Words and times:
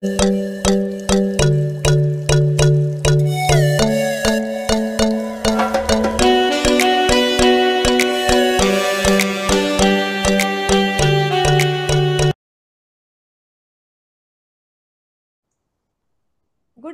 Good 0.00 0.12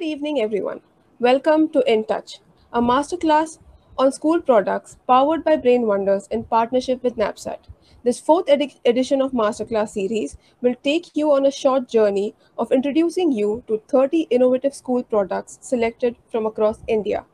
evening, 0.01 0.41
everyone. 0.41 0.81
Welcome 1.21 1.69
to 1.73 1.85
In 1.87 2.07
Touch, 2.07 2.41
a 2.73 2.81
masterclass 2.81 3.59
on 3.97 4.11
school 4.11 4.41
products 4.41 4.97
powered 5.07 5.45
by 5.45 5.57
Brain 5.57 5.87
Wonders 5.87 6.27
in 6.29 6.43
partnership 6.43 7.03
with 7.05 7.17
NAPSAT. 7.17 7.59
This 8.03 8.19
fourth 8.19 8.49
edi- 8.49 8.81
edition 8.85 9.23
of 9.23 9.31
Masterclass 9.31 9.91
series 9.91 10.37
will 10.61 10.75
take 10.83 11.15
you 11.15 11.31
on 11.33 11.47
a 11.47 11.53
short 11.53 11.89
journey 11.89 12.35
of 12.59 12.73
introducing 12.73 13.31
you 13.31 13.63
to 13.69 13.81
30 13.87 14.23
innovative 14.31 14.75
school 14.75 15.05
products 15.05 15.59
selected 15.61 16.17
from 16.29 16.45
across 16.45 16.81
India. 16.89 17.25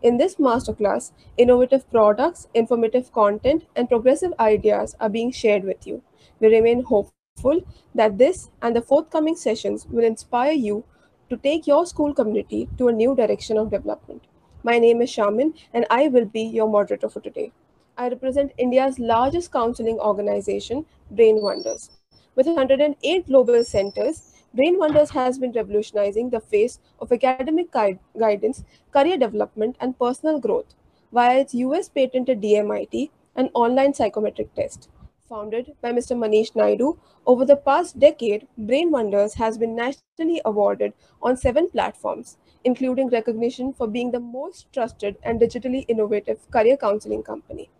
In 0.00 0.16
this 0.16 0.36
masterclass, 0.36 1.10
innovative 1.36 1.90
products, 1.90 2.46
informative 2.54 3.10
content, 3.12 3.64
and 3.74 3.88
progressive 3.88 4.32
ideas 4.38 4.94
are 5.00 5.08
being 5.08 5.32
shared 5.32 5.64
with 5.64 5.86
you. 5.88 6.02
We 6.38 6.54
remain 6.54 6.84
hopeful 6.84 7.62
that 7.96 8.18
this 8.18 8.50
and 8.62 8.76
the 8.76 8.82
forthcoming 8.82 9.34
sessions 9.34 9.86
will 9.86 10.04
inspire 10.04 10.52
you 10.52 10.84
to 11.30 11.36
take 11.36 11.66
your 11.66 11.84
school 11.84 12.14
community 12.14 12.68
to 12.78 12.86
a 12.86 12.92
new 12.92 13.16
direction 13.16 13.58
of 13.58 13.70
development. 13.70 14.22
My 14.66 14.80
name 14.80 15.00
is 15.00 15.10
Shamin, 15.10 15.54
and 15.72 15.86
I 15.90 16.08
will 16.08 16.24
be 16.24 16.42
your 16.42 16.68
moderator 16.68 17.08
for 17.08 17.20
today. 17.20 17.52
I 17.96 18.08
represent 18.08 18.52
India's 18.58 18.98
largest 18.98 19.52
counseling 19.52 20.00
organization, 20.00 20.86
Brain 21.12 21.40
Wonders. 21.40 21.90
With 22.34 22.48
108 22.48 23.28
global 23.28 23.62
centers, 23.62 24.32
Brain 24.52 24.76
Wonders 24.76 25.10
has 25.10 25.38
been 25.38 25.52
revolutionizing 25.52 26.30
the 26.30 26.40
face 26.40 26.80
of 26.98 27.12
academic 27.12 27.70
guide- 27.70 28.00
guidance, 28.18 28.64
career 28.90 29.16
development, 29.16 29.76
and 29.78 29.96
personal 30.00 30.40
growth 30.40 30.74
via 31.12 31.38
its 31.38 31.54
US 31.54 31.88
patented 31.88 32.40
DMIT 32.40 33.12
an 33.36 33.50
online 33.54 33.94
psychometric 33.94 34.52
test. 34.54 34.88
Founded 35.28 35.76
by 35.80 35.92
Mr. 35.92 36.16
Manish 36.16 36.56
Naidu, 36.56 36.98
over 37.24 37.44
the 37.44 37.56
past 37.56 38.00
decade, 38.00 38.48
Brain 38.58 38.90
Wonders 38.90 39.34
has 39.34 39.58
been 39.58 39.76
nationally 39.76 40.40
awarded 40.44 40.92
on 41.22 41.36
seven 41.36 41.70
platforms, 41.70 42.36
including 42.66 43.08
recognition 43.10 43.72
for 43.72 43.86
being 43.86 44.10
the 44.10 44.20
most 44.20 44.66
trusted 44.72 45.16
and 45.22 45.40
digitally 45.40 45.84
innovative 45.86 46.50
career 46.50 46.76
counseling 46.76 47.22
company. 47.22 47.70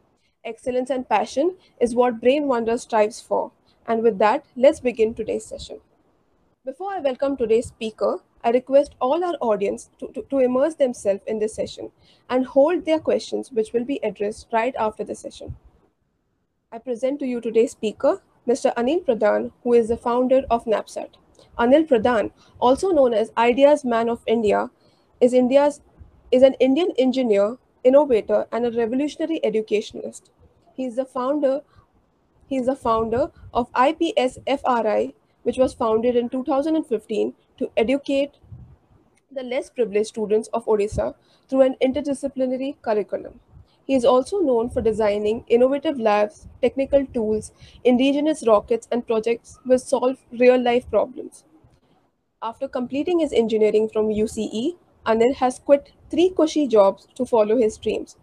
Excellence 0.45 0.91
and 0.91 1.09
passion 1.09 1.57
is 1.81 1.97
what 1.97 2.21
Brain 2.21 2.47
Wonders 2.47 2.83
strives 2.83 3.21
for. 3.21 3.51
And 3.89 4.01
with 4.05 4.19
that, 4.21 4.45
let's 4.55 4.79
begin 4.79 5.13
today's 5.13 5.45
session. 5.45 5.81
Before 6.65 6.93
I 6.93 7.01
welcome 7.01 7.37
today's 7.37 7.67
speaker, 7.67 8.19
I 8.45 8.51
request 8.51 8.95
all 9.01 9.25
our 9.25 9.35
audience 9.41 9.91
to, 9.99 10.07
to, 10.13 10.23
to 10.31 10.39
immerse 10.39 10.77
themselves 10.77 11.23
in 11.27 11.41
this 11.41 11.57
session 11.57 11.91
and 12.31 12.47
hold 12.47 12.85
their 12.85 13.01
questions, 13.01 13.51
which 13.51 13.73
will 13.73 13.85
be 13.85 13.99
addressed 14.05 14.47
right 14.53 14.75
after 14.79 15.03
the 15.03 15.17
session. 15.17 15.57
I 16.71 16.79
present 16.79 17.19
to 17.21 17.27
you 17.27 17.41
today's 17.41 17.73
speaker, 17.73 18.23
Mr. 18.47 18.73
Anil 18.77 19.05
Pradhan, 19.05 19.51
who 19.65 19.73
is 19.73 19.89
the 19.89 19.97
founder 19.97 20.43
of 20.49 20.65
NAPSAT. 20.65 21.15
Anil 21.59 21.87
Pradhan, 21.89 22.31
also 22.61 22.91
known 22.91 23.15
as 23.15 23.33
Ideas 23.37 23.85
Man 23.85 24.09
of 24.09 24.23
India, 24.27 24.71
is 25.21 25.33
India's 25.33 25.81
is 26.31 26.43
an 26.43 26.55
Indian 26.55 26.93
engineer, 26.99 27.57
innovator, 27.85 28.47
and 28.53 28.67
a 28.67 28.71
revolutionary 28.71 29.41
educationalist. 29.45 30.31
He 30.75 30.85
is 30.85 30.97
the 30.97 31.05
founder 31.05 31.63
he 32.49 32.57
is 32.57 32.67
the 32.67 32.77
founder 32.77 33.31
of 33.53 33.73
IPSFRI, 33.73 35.15
which 35.43 35.59
was 35.59 35.75
founded 35.75 36.17
in 36.17 36.29
2015 36.29 37.35
to 37.59 37.71
educate 37.77 38.35
the 39.33 39.43
less 39.43 39.71
privileged 39.71 40.09
students 40.09 40.49
of 40.53 40.65
Odisha 40.67 41.15
through 41.49 41.63
an 41.63 41.77
interdisciplinary 41.83 42.77
curriculum. 42.83 43.41
He 43.87 43.95
is 43.95 44.05
also 44.05 44.41
known 44.41 44.71
for 44.71 44.81
designing 44.83 45.45
innovative 45.49 45.99
labs, 45.99 46.47
technical 46.61 47.07
tools, 47.07 47.53
indigenous 47.85 48.47
rockets, 48.47 48.89
and 48.91 49.07
projects 49.07 49.59
which 49.65 49.81
solve 49.81 50.19
real 50.33 50.61
life 50.61 50.89
problems. 50.91 51.45
After 52.43 52.69
completing 52.69 53.21
his 53.21 53.33
engineering 53.33 53.89
from 53.89 54.09
UCE, 54.09 54.77
Anil 55.07 55.35
has 55.37 55.59
quit 55.59 55.93
three 56.11 56.29
cushy 56.29 56.67
jobs 56.67 57.09
to 57.15 57.25
follow 57.25 57.57
his 57.57 57.79
dreams. 57.79 58.17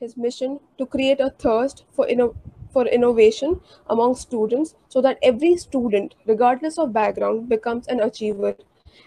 His 0.00 0.16
mission 0.16 0.58
to 0.78 0.86
create 0.86 1.20
a 1.20 1.30
thirst 1.30 1.84
for, 1.92 2.04
inno- 2.06 2.34
for 2.72 2.86
innovation 2.86 3.60
among 3.88 4.16
students 4.16 4.74
so 4.88 5.00
that 5.02 5.18
every 5.22 5.56
student, 5.56 6.16
regardless 6.26 6.76
of 6.76 6.92
background, 6.92 7.48
becomes 7.48 7.86
an 7.86 8.00
achiever, 8.00 8.56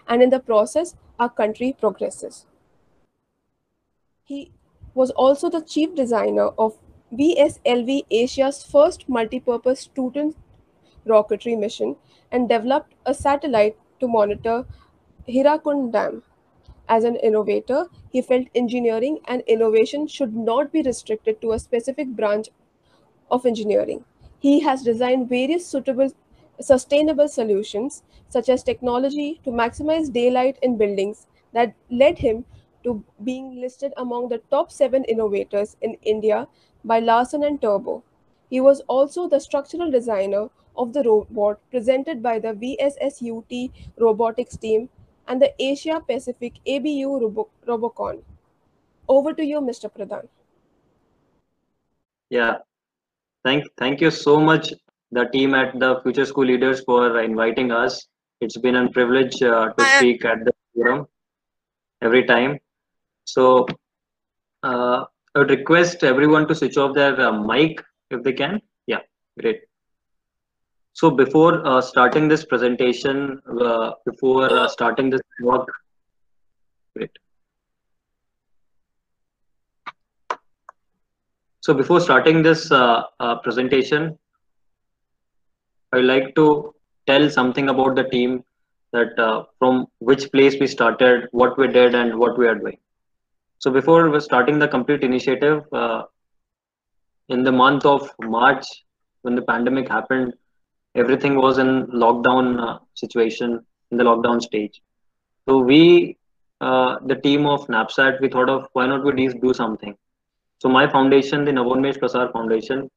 and 0.08 0.22
in 0.22 0.30
the 0.30 0.40
process, 0.40 0.96
our 1.18 1.28
country 1.28 1.76
progresses. 1.78 2.46
He 4.24 4.52
was 4.94 5.10
also 5.10 5.50
the 5.50 5.60
chief 5.60 5.94
designer 5.94 6.48
of 6.58 6.78
VSLV 7.12 8.06
Asia's 8.10 8.62
first 8.62 9.06
multi-purpose 9.06 9.80
student 9.80 10.34
rocketry 11.06 11.58
mission 11.58 11.96
and 12.32 12.48
developed 12.48 12.94
a 13.04 13.12
satellite 13.12 13.76
to 14.00 14.08
monitor 14.08 14.64
Hirakund 15.28 15.92
Dam. 15.92 16.22
As 16.88 17.04
an 17.04 17.16
innovator, 17.16 17.86
he 18.10 18.22
felt 18.22 18.46
engineering 18.54 19.18
and 19.26 19.42
innovation 19.46 20.06
should 20.06 20.36
not 20.36 20.72
be 20.72 20.82
restricted 20.82 21.40
to 21.40 21.52
a 21.52 21.58
specific 21.58 22.08
branch 22.08 22.48
of 23.30 23.44
engineering. 23.44 24.04
He 24.38 24.60
has 24.60 24.82
designed 24.82 25.28
various 25.28 25.66
suitable 25.66 26.12
sustainable 26.60 27.28
solutions 27.28 28.02
such 28.28 28.48
as 28.48 28.62
technology 28.62 29.40
to 29.44 29.50
maximize 29.50 30.12
daylight 30.12 30.58
in 30.62 30.78
buildings 30.78 31.26
that 31.52 31.74
led 31.90 32.18
him 32.18 32.44
to 32.82 33.04
being 33.24 33.60
listed 33.60 33.92
among 33.96 34.28
the 34.28 34.38
top 34.50 34.70
7 34.72 35.04
innovators 35.04 35.76
in 35.82 35.96
India 36.02 36.46
by 36.84 36.98
Larsen 36.98 37.42
and 37.42 37.60
Turbo. 37.60 38.02
He 38.48 38.60
was 38.60 38.80
also 38.82 39.28
the 39.28 39.40
structural 39.40 39.90
designer 39.90 40.48
of 40.76 40.92
the 40.92 41.02
robot 41.02 41.60
presented 41.70 42.22
by 42.22 42.38
the 42.38 42.52
VSSUT 42.54 43.70
robotics 43.98 44.56
team 44.56 44.88
and 45.28 45.40
the 45.42 45.52
Asia 45.58 46.00
Pacific 46.06 46.54
ABU 46.66 47.18
Robo- 47.20 47.48
Robocon. 47.66 48.22
Over 49.08 49.32
to 49.32 49.44
you, 49.44 49.60
Mr. 49.60 49.88
Pradhan. 49.88 50.28
Yeah, 52.30 52.56
thank 53.44 53.64
thank 53.78 54.00
you 54.00 54.10
so 54.10 54.40
much, 54.40 54.72
the 55.12 55.24
team 55.26 55.54
at 55.54 55.78
the 55.78 56.00
Future 56.02 56.24
School 56.24 56.46
Leaders 56.46 56.82
for 56.84 57.20
inviting 57.20 57.70
us. 57.70 58.06
It's 58.40 58.56
been 58.58 58.76
a 58.76 58.90
privilege 58.90 59.42
uh, 59.42 59.72
to 59.72 59.84
speak 59.84 60.24
at 60.24 60.44
the 60.44 60.52
forum 60.74 61.06
every 62.02 62.24
time. 62.24 62.58
So 63.24 63.66
uh, 64.62 65.04
I 65.34 65.38
would 65.38 65.50
request 65.50 66.02
everyone 66.04 66.48
to 66.48 66.54
switch 66.54 66.76
off 66.76 66.94
their 66.94 67.18
uh, 67.20 67.32
mic 67.32 67.82
if 68.10 68.22
they 68.22 68.32
can. 68.32 68.60
Yeah, 68.86 69.00
great. 69.40 69.60
So 70.98 71.10
before 71.10 71.54
uh, 71.66 71.82
starting 71.82 72.26
this 72.26 72.42
presentation, 72.46 73.42
uh, 73.60 73.90
before 74.06 74.50
uh, 74.50 74.66
starting 74.66 75.10
this 75.10 75.20
talk, 75.42 75.70
great. 76.96 77.10
So 81.60 81.74
before 81.74 82.00
starting 82.00 82.42
this 82.42 82.72
uh, 82.72 83.02
uh, 83.20 83.36
presentation, 83.40 84.18
I'd 85.92 86.04
like 86.04 86.34
to 86.36 86.74
tell 87.06 87.28
something 87.28 87.68
about 87.68 87.94
the 87.94 88.04
team 88.04 88.42
that 88.94 89.18
uh, 89.18 89.44
from 89.58 89.88
which 89.98 90.32
place 90.32 90.56
we 90.58 90.66
started, 90.66 91.28
what 91.32 91.58
we 91.58 91.68
did, 91.68 91.94
and 91.94 92.18
what 92.18 92.38
we 92.38 92.48
are 92.48 92.54
doing. 92.54 92.78
So 93.58 93.70
before 93.70 94.08
we're 94.08 94.20
starting 94.20 94.58
the 94.58 94.68
complete 94.68 95.02
initiative, 95.02 95.62
in 97.28 97.42
the 97.42 97.52
month 97.52 97.84
of 97.84 98.10
March, 98.22 98.64
when 99.20 99.34
the 99.34 99.42
pandemic 99.42 99.90
happened, 99.90 100.32
everything 100.96 101.36
was 101.36 101.58
in 101.58 101.86
lockdown 101.88 102.60
uh, 102.60 102.78
situation, 102.94 103.64
in 103.90 103.98
the 103.98 104.04
lockdown 104.04 104.40
stage. 104.40 104.80
So 105.46 105.58
we, 105.58 106.16
uh, 106.60 106.96
the 107.06 107.16
team 107.16 107.46
of 107.46 107.66
NAPSAT, 107.68 108.20
we 108.20 108.28
thought 108.28 108.48
of 108.48 108.68
why 108.72 108.86
not 108.86 109.04
we 109.04 109.28
do 109.28 109.54
something. 109.54 109.96
So 110.58 110.68
my 110.68 110.90
foundation, 110.90 111.44
the 111.44 111.52
Navonmesh 111.52 111.98
Prasar 111.98 112.32
Foundation, 112.32 112.90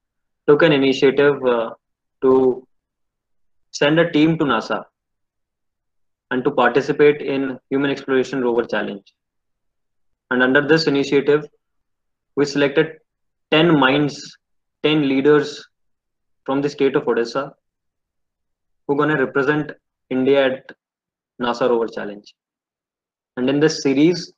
took 0.48 0.62
an 0.64 0.72
initiative 0.72 1.44
uh, 1.46 1.72
to 2.22 2.66
send 3.72 4.00
a 4.00 4.10
team 4.12 4.38
to 4.38 4.46
NASA 4.46 4.86
and 6.32 6.44
to 6.44 6.52
participate 6.52 7.22
in 7.22 7.60
Human 7.70 7.92
Exploration 7.92 8.42
Rover 8.42 8.64
Challenge. 8.64 9.04
And 10.32 10.42
under 10.42 10.66
this 10.68 10.88
initiative, 10.88 11.46
we 12.36 12.46
selected 12.46 12.98
10 13.52 13.78
minds, 13.80 14.38
10 14.84 15.08
leaders 15.10 15.68
from 16.46 16.62
the 16.62 16.70
state 16.70 16.96
of 16.96 17.04
Odisha 17.04 17.52
who 18.90 18.98
to 18.98 19.16
represent 19.24 19.72
India 20.10 20.46
at 20.48 20.72
NASA 21.40 21.70
Rover 21.70 21.88
Challenge. 21.88 22.34
And 23.38 23.48
in 23.48 23.60
this 23.60 23.84
series, 23.84 24.34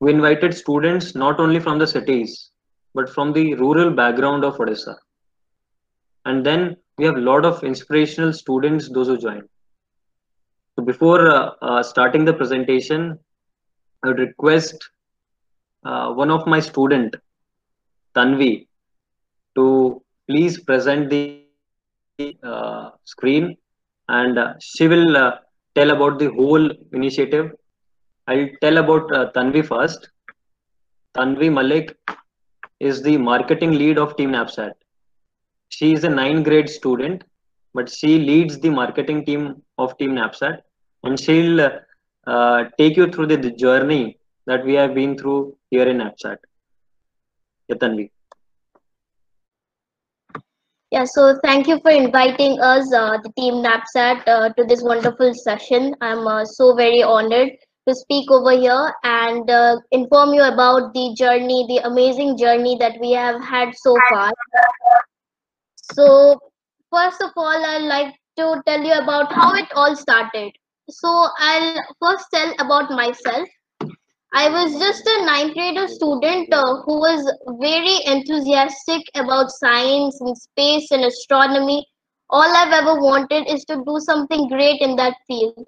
we 0.00 0.12
invited 0.12 0.52
students 0.52 1.14
not 1.14 1.38
only 1.38 1.60
from 1.60 1.78
the 1.78 1.86
cities, 1.86 2.50
but 2.92 3.08
from 3.08 3.32
the 3.32 3.54
rural 3.54 3.90
background 3.90 4.44
of 4.44 4.56
Odisha. 4.56 4.96
And 6.24 6.44
then 6.44 6.76
we 6.98 7.04
have 7.04 7.14
a 7.14 7.20
lot 7.20 7.44
of 7.44 7.62
inspirational 7.62 8.32
students, 8.32 8.90
those 8.92 9.06
who 9.06 9.16
joined. 9.16 9.48
So 10.74 10.84
before 10.84 11.30
uh, 11.30 11.50
uh, 11.62 11.82
starting 11.84 12.24
the 12.24 12.34
presentation, 12.34 13.16
I 14.02 14.08
would 14.08 14.18
request 14.18 14.76
uh, 15.84 16.12
one 16.12 16.32
of 16.32 16.48
my 16.48 16.58
student, 16.58 17.14
Tanvi, 18.16 18.66
to 19.54 20.02
please 20.26 20.60
present 20.60 21.10
the 21.10 21.45
uh, 22.18 22.90
screen 23.04 23.54
and 24.08 24.38
uh, 24.38 24.54
she 24.58 24.88
will 24.88 25.16
uh, 25.16 25.32
tell 25.74 25.90
about 25.90 26.18
the 26.18 26.30
whole 26.32 26.70
initiative. 26.92 27.52
I'll 28.26 28.48
tell 28.62 28.78
about 28.78 29.14
uh, 29.14 29.30
Tanvi 29.32 29.66
first. 29.66 30.08
Tanvi 31.14 31.52
Malik 31.52 31.94
is 32.80 33.02
the 33.02 33.18
marketing 33.18 33.72
lead 33.72 33.98
of 33.98 34.16
Team 34.16 34.30
Knapsack. 34.30 34.72
She 35.68 35.92
is 35.92 36.04
a 36.04 36.08
ninth 36.08 36.44
grade 36.44 36.70
student, 36.70 37.22
but 37.74 37.90
she 37.90 38.18
leads 38.18 38.58
the 38.60 38.70
marketing 38.70 39.26
team 39.26 39.62
of 39.76 39.98
Team 39.98 40.14
Knapsack 40.14 40.62
and 41.04 41.20
she'll 41.20 41.58
take 42.78 42.96
you 42.96 43.10
through 43.10 43.26
the, 43.26 43.36
the, 43.36 43.50
journey 43.50 44.18
that 44.46 44.64
we 44.64 44.72
have 44.72 44.94
been 44.94 45.18
through 45.18 45.54
here 45.70 45.86
in 45.86 45.98
Knapsack. 45.98 46.38
Yeah, 47.68 47.76
Tanvi. 47.76 48.10
Yeah, 50.92 51.04
so 51.04 51.36
thank 51.42 51.66
you 51.66 51.80
for 51.80 51.90
inviting 51.90 52.60
us, 52.60 52.92
uh, 52.92 53.18
the 53.22 53.32
team 53.36 53.54
NAPSAT, 53.54 54.22
uh, 54.28 54.50
to 54.50 54.64
this 54.64 54.82
wonderful 54.82 55.34
session. 55.34 55.94
I'm 56.00 56.26
uh, 56.28 56.44
so 56.44 56.76
very 56.76 57.02
honored 57.02 57.50
to 57.88 57.94
speak 57.94 58.30
over 58.30 58.52
here 58.52 58.94
and 59.02 59.50
uh, 59.50 59.78
inform 59.90 60.32
you 60.32 60.42
about 60.42 60.94
the 60.94 61.12
journey, 61.16 61.66
the 61.68 61.86
amazing 61.86 62.38
journey 62.38 62.76
that 62.78 63.00
we 63.00 63.10
have 63.12 63.42
had 63.42 63.74
so 63.74 63.96
far. 64.10 64.32
So, 65.92 66.38
first 66.92 67.20
of 67.20 67.30
all, 67.36 67.64
I'd 67.64 67.82
like 67.82 68.14
to 68.38 68.62
tell 68.66 68.82
you 68.82 68.92
about 68.92 69.32
how 69.32 69.54
it 69.54 69.68
all 69.74 69.96
started. 69.96 70.52
So, 70.88 71.08
I'll 71.38 71.80
first 72.00 72.26
tell 72.32 72.54
about 72.60 72.90
myself. 72.90 73.48
I 74.32 74.48
was 74.48 74.78
just 74.78 75.06
a 75.06 75.24
ninth 75.24 75.54
grader 75.54 75.86
student 75.86 76.52
uh, 76.52 76.82
who 76.82 76.98
was 76.98 77.32
very 77.60 78.04
enthusiastic 78.06 79.02
about 79.14 79.50
science 79.50 80.20
and 80.20 80.36
space 80.36 80.90
and 80.90 81.04
astronomy. 81.04 81.86
All 82.28 82.42
I've 82.42 82.72
ever 82.72 83.00
wanted 83.00 83.46
is 83.46 83.64
to 83.66 83.76
do 83.86 83.98
something 84.00 84.48
great 84.48 84.80
in 84.80 84.96
that 84.96 85.16
field. 85.26 85.66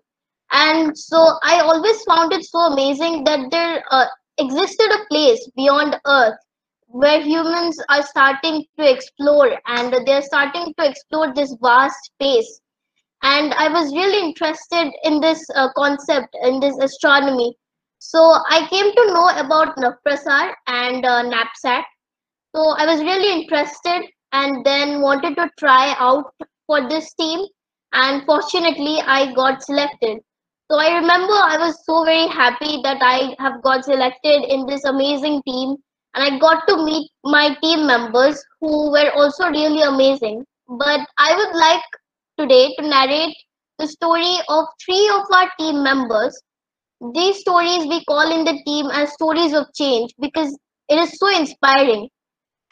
And 0.51 0.97
so 0.99 1.39
I 1.43 1.61
always 1.61 2.03
found 2.03 2.33
it 2.33 2.45
so 2.45 2.59
amazing 2.59 3.25
that 3.25 3.51
there 3.51 3.85
uh, 3.91 4.07
existed 4.39 4.91
a 4.91 5.07
place 5.09 5.49
beyond 5.57 6.01
Earth 6.07 6.39
where 6.87 7.21
humans 7.21 7.81
are 7.89 8.03
starting 8.03 8.65
to 8.79 8.91
explore 8.91 9.59
and 9.67 9.95
they're 10.07 10.23
starting 10.23 10.75
to 10.79 10.89
explore 10.89 11.33
this 11.35 11.55
vast 11.63 11.97
space. 12.07 12.61
And 13.23 13.55
I 13.55 13.69
was 13.69 13.95
really 13.95 14.27
interested 14.27 14.91
in 15.05 15.21
this 15.21 15.45
uh, 15.55 15.69
concept, 15.77 16.35
in 16.43 16.61
this 16.61 16.77
astronomy 16.79 17.57
so 17.99 18.21
I 18.49 18.67
came 18.71 18.93
to 18.95 19.13
know 19.13 19.29
about 19.37 19.77
Navprasar 19.77 20.55
and 20.69 21.05
uh, 21.05 21.23
Knapsack. 21.23 21.85
So 22.55 22.75
I 22.79 22.87
was 22.87 23.01
really 23.01 23.43
interested 23.43 24.07
and 24.33 24.65
then 24.65 25.01
wanted 25.01 25.37
to 25.37 25.51
try 25.59 25.95
out 25.99 26.33
for 26.67 26.89
this 26.89 27.13
team. 27.15 27.45
And 27.93 28.25
fortunately, 28.25 29.01
I 29.01 29.33
got 29.35 29.63
selected. 29.63 30.19
So 30.71 30.79
I 30.79 30.95
remember 30.95 31.33
I 31.33 31.57
was 31.59 31.85
so 31.85 32.05
very 32.05 32.29
happy 32.29 32.81
that 32.85 32.99
I 33.01 33.35
have 33.43 33.63
got 33.63 33.85
selected 33.85 34.45
in 34.45 34.67
this 34.67 34.85
amazing 34.85 35.43
team. 35.43 35.77
And 36.15 36.25
I 36.25 36.39
got 36.39 36.69
to 36.69 36.85
meet 36.85 37.11
my 37.25 37.57
team 37.63 37.87
members 37.87 38.43
who 38.61 38.91
were 38.91 39.11
also 39.15 39.49
really 39.49 39.83
amazing. 39.83 40.45
But 40.69 41.01
I 41.19 41.35
would 41.35 41.55
like 41.59 41.83
today 42.39 42.75
to 42.79 42.87
narrate 42.87 43.35
the 43.79 43.89
story 43.89 44.39
of 44.49 44.67
three 44.85 45.09
of 45.09 45.23
our 45.33 45.51
team 45.59 45.83
members 45.83 46.41
these 47.15 47.41
stories 47.41 47.87
we 47.87 48.05
call 48.05 48.33
in 48.33 48.45
the 48.45 48.61
team 48.67 48.87
as 48.91 49.13
stories 49.13 49.53
of 49.53 49.67
change 49.75 50.13
because 50.21 50.57
it 50.89 50.99
is 50.99 51.19
so 51.19 51.29
inspiring. 51.29 52.09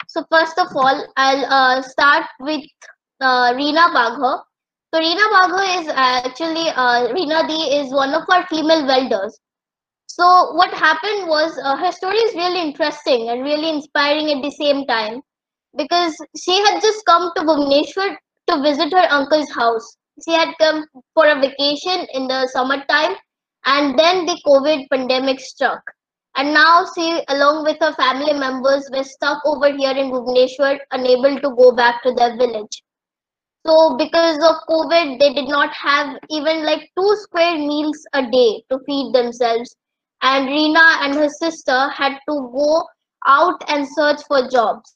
So 0.07 0.23
first 0.31 0.57
of 0.57 0.67
all, 0.75 1.05
I'll 1.15 1.45
uh, 1.45 1.81
start 1.81 2.25
with 2.39 2.63
uh, 3.21 3.53
Reena 3.53 3.93
Bagha. 3.93 4.41
So 4.93 4.99
Reena 4.99 5.27
Bagha 5.31 5.81
is 5.81 5.87
actually, 5.89 6.69
uh, 6.69 7.07
Reena 7.13 7.47
D 7.47 7.53
is 7.77 7.93
one 7.93 8.13
of 8.13 8.23
our 8.29 8.45
female 8.47 8.85
welders. 8.85 9.39
So 10.07 10.53
what 10.53 10.73
happened 10.73 11.27
was 11.27 11.57
uh, 11.63 11.75
her 11.77 11.91
story 11.91 12.17
is 12.17 12.35
really 12.35 12.61
interesting 12.61 13.29
and 13.29 13.43
really 13.43 13.69
inspiring 13.69 14.31
at 14.31 14.41
the 14.41 14.51
same 14.51 14.85
time 14.87 15.21
because 15.77 16.15
she 16.41 16.57
had 16.57 16.81
just 16.81 17.05
come 17.05 17.31
to 17.35 17.43
Bhubaneswar 17.43 18.15
to 18.49 18.61
visit 18.61 18.91
her 18.93 19.07
uncle's 19.11 19.51
house. 19.51 19.97
She 20.25 20.33
had 20.33 20.53
come 20.59 20.85
for 21.13 21.27
a 21.27 21.39
vacation 21.39 22.07
in 22.13 22.27
the 22.27 22.47
summertime 22.47 23.15
and 23.67 23.99
then 23.99 24.25
the 24.25 24.39
COVID 24.45 24.87
pandemic 24.89 25.41
struck. 25.41 25.81
And 26.37 26.53
now 26.53 26.85
she, 26.95 27.21
along 27.27 27.65
with 27.65 27.77
her 27.81 27.93
family 27.95 28.31
members, 28.31 28.89
were 28.93 29.03
stuck 29.03 29.45
over 29.45 29.71
here 29.75 29.91
in 29.91 30.09
Bhubaneswar, 30.09 30.79
unable 30.91 31.35
to 31.39 31.55
go 31.55 31.73
back 31.75 32.01
to 32.03 32.13
their 32.13 32.37
village. 32.37 32.81
So 33.65 33.97
because 33.97 34.37
of 34.37 34.55
COVID, 34.69 35.19
they 35.19 35.33
did 35.33 35.49
not 35.49 35.73
have 35.73 36.17
even 36.29 36.63
like 36.65 36.89
two 36.97 37.15
square 37.23 37.57
meals 37.57 38.01
a 38.13 38.21
day 38.21 38.63
to 38.69 38.79
feed 38.85 39.13
themselves. 39.13 39.75
And 40.21 40.47
Reena 40.47 41.01
and 41.01 41.15
her 41.15 41.27
sister 41.27 41.89
had 41.89 42.19
to 42.29 42.49
go 42.53 42.87
out 43.27 43.61
and 43.67 43.85
search 43.85 44.21
for 44.27 44.47
jobs. 44.47 44.95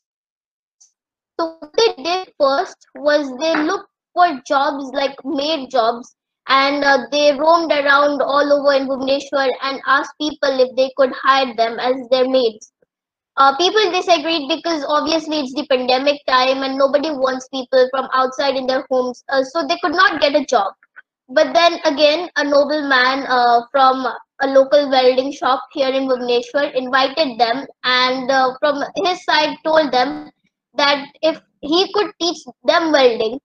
So 1.37 1.57
what 1.59 1.73
they 1.75 2.03
did 2.03 2.33
first 2.39 2.77
was 2.95 3.27
they 3.37 3.61
looked 3.63 3.89
for 4.13 4.41
jobs 4.47 4.91
like 4.93 5.17
maid 5.25 5.69
jobs 5.69 6.15
and 6.51 6.83
uh, 6.83 6.97
they 7.11 7.31
roamed 7.39 7.71
around 7.71 8.21
all 8.21 8.51
over 8.53 8.73
in 8.77 8.87
Bhubaneswar 8.87 9.49
and 9.61 9.81
asked 9.87 10.17
people 10.19 10.59
if 10.59 10.75
they 10.75 10.91
could 10.97 11.13
hire 11.23 11.55
them 11.55 11.79
as 11.79 11.95
their 12.09 12.27
maids. 12.27 12.73
Uh, 13.37 13.55
people 13.55 13.91
disagreed 13.91 14.49
because 14.49 14.83
obviously 14.87 15.39
it's 15.39 15.53
the 15.53 15.65
pandemic 15.67 16.19
time 16.27 16.63
and 16.63 16.77
nobody 16.77 17.09
wants 17.09 17.47
people 17.49 17.87
from 17.91 18.09
outside 18.13 18.55
in 18.55 18.67
their 18.67 18.85
homes, 18.91 19.23
uh, 19.29 19.43
so 19.43 19.65
they 19.65 19.77
could 19.81 19.93
not 19.93 20.19
get 20.19 20.35
a 20.35 20.45
job. 20.45 20.73
But 21.29 21.53
then 21.53 21.79
again, 21.85 22.29
a 22.35 22.43
noble 22.43 22.87
man 22.89 23.25
uh, 23.27 23.61
from 23.71 24.05
a 24.41 24.47
local 24.47 24.89
welding 24.89 25.31
shop 25.31 25.63
here 25.71 25.89
in 25.89 26.09
Bhubaneswar 26.09 26.73
invited 26.75 27.39
them 27.39 27.65
and 27.85 28.29
uh, 28.29 28.55
from 28.59 28.83
his 28.97 29.23
side 29.23 29.55
told 29.63 29.93
them 29.93 30.29
that 30.75 31.05
if 31.21 31.39
he 31.61 31.91
could 31.93 32.11
teach 32.19 32.39
them 32.65 32.91
welding 32.91 33.39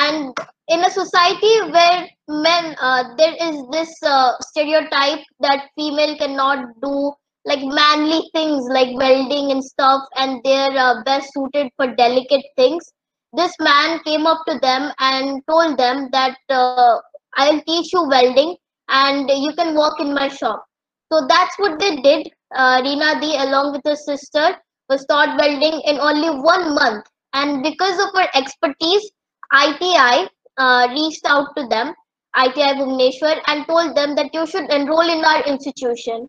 and 0.00 0.34
in 0.68 0.84
a 0.84 0.90
society 0.90 1.54
where 1.74 2.08
men 2.28 2.76
uh, 2.80 3.04
there 3.18 3.34
is 3.48 3.56
this 3.72 3.92
uh, 4.02 4.32
stereotype 4.40 5.22
that 5.40 5.68
female 5.76 6.16
cannot 6.18 6.66
do 6.82 7.12
like 7.44 7.64
manly 7.80 8.20
things 8.34 8.66
like 8.70 8.96
welding 8.96 9.50
and 9.52 9.64
stuff 9.64 10.02
and 10.16 10.40
they're 10.44 10.76
uh, 10.86 11.02
best 11.04 11.32
suited 11.34 11.70
for 11.76 11.94
delicate 11.94 12.46
things 12.56 12.92
this 13.32 13.54
man 13.60 13.98
came 14.04 14.26
up 14.26 14.42
to 14.48 14.58
them 14.60 14.90
and 15.00 15.42
told 15.50 15.78
them 15.78 16.08
that 16.12 16.36
uh, 16.50 16.96
i'll 17.36 17.60
teach 17.72 17.92
you 17.92 18.08
welding 18.08 18.56
and 18.88 19.30
you 19.30 19.52
can 19.54 19.74
work 19.76 20.00
in 20.00 20.14
my 20.14 20.28
shop. 20.28 20.64
So 21.12 21.26
that's 21.28 21.58
what 21.58 21.78
they 21.78 21.96
did. 21.96 22.30
Uh, 22.54 22.82
Reena 22.82 23.20
D 23.20 23.36
along 23.36 23.72
with 23.72 23.82
her 23.86 23.96
sister 23.96 24.56
was 24.88 25.04
taught 25.06 25.38
welding 25.38 25.80
in 25.86 25.98
only 25.98 26.30
one 26.30 26.74
month. 26.74 27.06
And 27.32 27.62
because 27.62 27.98
of 27.98 28.10
her 28.14 28.28
expertise 28.34 29.10
ITI 29.52 30.28
uh, 30.56 30.88
reached 30.90 31.24
out 31.26 31.54
to 31.56 31.66
them, 31.66 31.94
ITI 32.36 32.74
Bhubaneswar, 32.78 33.40
and 33.46 33.66
told 33.66 33.96
them 33.96 34.14
that 34.16 34.32
you 34.32 34.46
should 34.46 34.70
enroll 34.70 35.08
in 35.08 35.24
our 35.24 35.42
institution. 35.44 36.28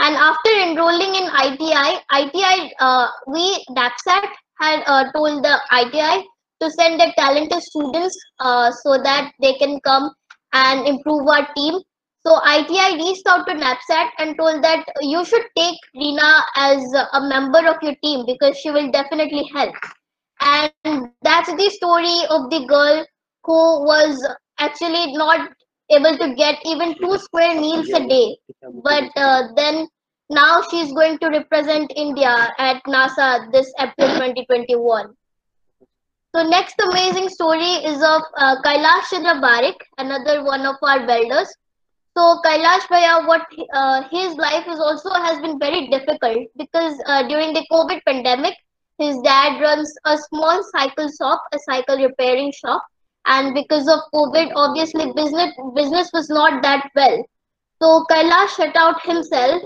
And 0.00 0.14
after 0.14 0.50
enrolling 0.50 1.14
in 1.14 1.26
ITI, 1.26 1.98
ITI, 2.12 2.72
uh, 2.78 3.08
we, 3.26 3.64
Knapsack, 3.70 4.30
had 4.60 4.82
uh, 4.86 5.10
told 5.12 5.44
the 5.44 5.60
ITI 5.72 6.26
to 6.60 6.70
send 6.70 7.00
their 7.00 7.12
talented 7.16 7.62
students 7.62 8.16
uh, 8.40 8.70
so 8.70 9.00
that 9.02 9.32
they 9.40 9.54
can 9.54 9.80
come 9.80 10.12
and 10.52 10.86
improve 10.86 11.26
our 11.28 11.46
team. 11.54 11.80
So 12.26 12.40
ITI 12.44 12.96
reached 12.96 13.26
out 13.26 13.46
to 13.46 13.54
Knapsack 13.54 14.12
and 14.18 14.36
told 14.36 14.62
that 14.62 14.84
you 15.00 15.24
should 15.24 15.44
take 15.56 15.78
Reena 15.96 16.42
as 16.56 16.82
a 17.12 17.20
member 17.20 17.66
of 17.66 17.76
your 17.82 17.94
team 18.02 18.26
because 18.26 18.56
she 18.58 18.70
will 18.70 18.90
definitely 18.90 19.48
help. 19.54 19.74
And 20.40 21.10
that's 21.22 21.52
the 21.52 21.70
story 21.70 22.20
of 22.30 22.50
the 22.50 22.64
girl 22.66 23.04
who 23.44 23.84
was 23.84 24.26
actually 24.58 25.12
not 25.14 25.50
able 25.90 26.16
to 26.18 26.34
get 26.34 26.58
even 26.64 26.94
two 26.98 27.18
square 27.18 27.60
meals 27.60 27.88
a 27.90 28.06
day. 28.06 28.36
But 28.84 29.10
uh, 29.16 29.48
then 29.56 29.88
now 30.30 30.62
she's 30.70 30.92
going 30.92 31.18
to 31.18 31.28
represent 31.28 31.92
India 31.96 32.52
at 32.58 32.82
NASA 32.84 33.50
this 33.52 33.72
April 33.78 34.08
2021. 34.08 35.14
So 36.34 36.42
next 36.42 36.74
amazing 36.82 37.30
story 37.30 37.72
is 37.90 38.02
of 38.02 38.22
uh, 38.36 38.60
Kailash 38.62 39.08
Chandra 39.10 39.40
Barik, 39.40 39.76
another 39.96 40.44
one 40.44 40.66
of 40.66 40.76
our 40.82 41.06
welders. 41.06 41.48
So 42.16 42.40
Kailash 42.44 42.86
Bhaiya, 42.90 43.26
what 43.26 43.46
uh, 43.72 44.02
his 44.10 44.34
life 44.36 44.66
is 44.68 44.78
also 44.78 45.10
has 45.10 45.40
been 45.40 45.58
very 45.58 45.88
difficult 45.88 46.46
because 46.58 47.00
uh, 47.06 47.26
during 47.26 47.54
the 47.54 47.64
COVID 47.72 48.00
pandemic, 48.04 48.54
his 48.98 49.18
dad 49.20 49.60
runs 49.60 49.94
a 50.04 50.18
small 50.18 50.62
cycle 50.72 51.08
shop, 51.18 51.42
a 51.52 51.58
cycle 51.60 51.96
repairing 51.96 52.52
shop, 52.52 52.84
and 53.26 53.54
because 53.54 53.86
of 53.88 54.00
COVID, 54.12 54.52
obviously 54.56 55.12
business 55.12 55.54
business 55.74 56.10
was 56.12 56.28
not 56.28 56.62
that 56.62 56.90
well. 56.94 57.24
So 57.80 58.04
Kailash 58.10 58.56
shut 58.56 58.74
out 58.76 59.00
himself 59.04 59.62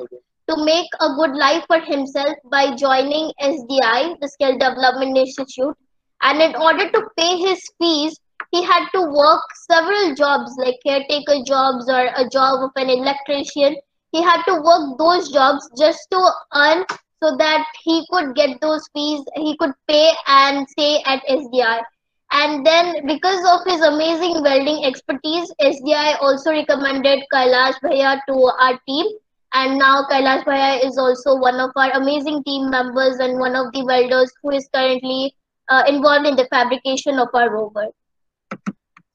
to 0.51 0.65
make 0.65 0.89
a 1.01 1.15
good 1.15 1.35
life 1.35 1.65
for 1.67 1.81
himself 1.81 2.37
by 2.51 2.75
joining 2.75 3.33
SDI, 3.41 4.21
the 4.21 4.29
Skill 4.29 4.59
Development 4.59 5.17
Institute. 5.17 5.77
And 6.23 6.43
in 6.43 6.55
order 6.55 6.91
to 6.91 7.09
pay 7.17 7.37
his 7.39 7.63
fees, 7.79 8.19
he 8.51 8.63
had 8.63 8.89
to 8.95 9.03
work 9.03 9.43
several 9.71 10.15
jobs 10.15 10.53
like 10.59 10.77
caretaker 10.85 11.43
jobs 11.47 11.89
or 11.89 12.11
a 12.17 12.29
job 12.29 12.63
of 12.63 12.71
an 12.77 12.91
electrician. 12.91 13.77
He 14.11 14.23
had 14.23 14.43
to 14.43 14.61
work 14.61 14.99
those 14.99 15.31
jobs 15.31 15.71
just 15.79 16.07
to 16.11 16.31
earn 16.55 16.85
so 17.23 17.37
that 17.37 17.65
he 17.85 18.05
could 18.11 18.35
get 18.35 18.61
those 18.61 18.89
fees, 18.93 19.25
he 19.37 19.57
could 19.57 19.73
pay 19.89 20.11
and 20.27 20.69
stay 20.69 21.03
at 21.07 21.23
SDI. 21.29 21.83
And 22.33 22.67
then, 22.67 23.07
because 23.07 23.45
of 23.47 23.61
his 23.71 23.83
amazing 23.83 24.43
welding 24.43 24.85
expertise, 24.85 25.53
SDI 25.61 26.17
also 26.21 26.51
recommended 26.51 27.25
Kailash 27.33 27.79
Bhaiya 27.83 28.21
to 28.29 28.51
our 28.59 28.81
team. 28.89 29.07
And 29.55 29.79
now 29.79 30.07
Kailash 30.11 30.45
Bhaiya 30.45 30.85
is 30.85 30.99
also 30.99 31.37
one 31.37 31.61
of 31.61 31.71
our 31.77 31.93
amazing 31.93 32.43
team 32.45 32.71
members 32.71 33.17
and 33.17 33.39
one 33.39 33.55
of 33.55 33.71
the 33.73 33.85
welders 33.85 34.33
who 34.43 34.51
is 34.51 34.69
currently 34.75 35.35
uh, 35.69 35.85
involved 35.87 36.27
in 36.27 36.37
the 36.37 36.47
fabrication 36.47 37.19
of 37.19 37.29
our 37.35 37.51
rover. 37.51 37.89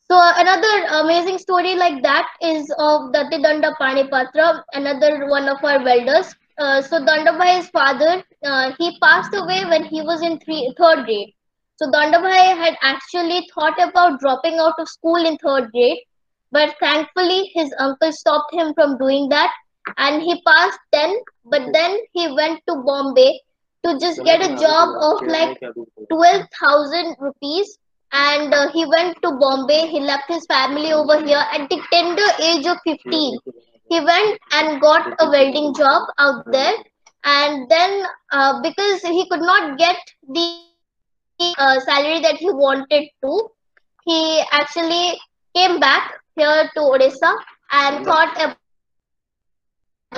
So 0.10 0.22
another 0.22 1.04
amazing 1.04 1.40
story 1.40 1.76
like 1.76 2.02
that 2.04 2.28
is 2.42 2.70
of 2.78 3.12
Datti 3.12 3.44
Danda 3.44 3.76
Panipatra, 3.82 4.64
another 4.74 5.28
one 5.28 5.50
of 5.50 5.62
our 5.64 5.84
welders. 5.84 6.34
Uh, 6.58 6.82
so 6.82 7.00
Dandabhai's 7.00 7.70
father, 7.70 8.24
uh, 8.44 8.72
he 8.80 8.98
passed 9.00 9.34
away 9.34 9.64
when 9.66 9.84
he 9.86 10.02
was 10.02 10.22
in 10.22 10.40
three, 10.40 10.74
third 10.78 11.06
grade. 11.06 11.34
So 11.76 11.92
Dandabhai 11.92 12.58
had 12.58 12.78
actually 12.82 13.48
thought 13.54 13.80
about 13.80 14.20
dropping 14.20 14.56
out 14.56 14.74
of 14.80 14.90
school 14.90 15.24
in 15.24 15.38
third 15.38 15.72
grade, 15.72 16.00
but 16.52 16.76
thankfully 16.80 17.52
his 17.54 17.74
uncle 17.78 18.12
stopped 18.12 18.54
him 18.54 18.74
from 18.74 18.98
doing 18.98 19.30
that 19.30 19.52
and 19.98 20.22
he 20.22 20.42
passed 20.42 20.80
10, 20.94 21.16
but 21.46 21.62
then 21.74 22.00
he 22.14 22.34
went 22.34 22.62
to 22.68 22.82
Bombay 22.84 23.40
to 23.86 24.00
just 24.00 24.24
get 24.24 24.42
a 24.42 24.56
job 24.60 24.90
of 25.00 25.28
like 25.28 25.60
12,000 26.12 27.16
rupees 27.20 27.78
and 28.12 28.54
uh, 28.54 28.72
he 28.72 28.86
went 28.86 29.18
to 29.22 29.32
Bombay. 29.40 29.88
He 29.88 30.00
left 30.00 30.24
his 30.28 30.46
family 30.48 30.94
over 30.94 31.24
here 31.24 31.44
at 31.52 31.70
the 31.70 31.80
tender 31.92 32.26
age 32.42 32.66
of 32.66 32.78
15. 32.86 33.38
He 33.90 34.00
went 34.00 34.40
and 34.52 34.82
got 34.82 35.16
a 35.20 35.30
welding 35.30 35.74
job 35.74 36.04
out 36.18 36.44
there, 36.52 36.76
and 37.24 37.70
then 37.70 38.06
uh, 38.32 38.62
because 38.62 39.02
he 39.02 39.28
could 39.30 39.42
not 39.42 39.78
get 39.78 39.98
the 40.28 40.62
uh, 41.58 41.80
salary 41.80 42.20
that 42.22 42.36
he 42.36 42.52
wanted 42.52 43.10
to, 43.24 43.50
he 44.06 44.42
actually 44.52 45.18
came 45.56 45.80
back 45.80 46.20
here 46.36 46.70
to 46.74 46.80
Odisha 46.80 47.34
and 47.72 48.06
thought 48.06 48.36
about 48.36 48.58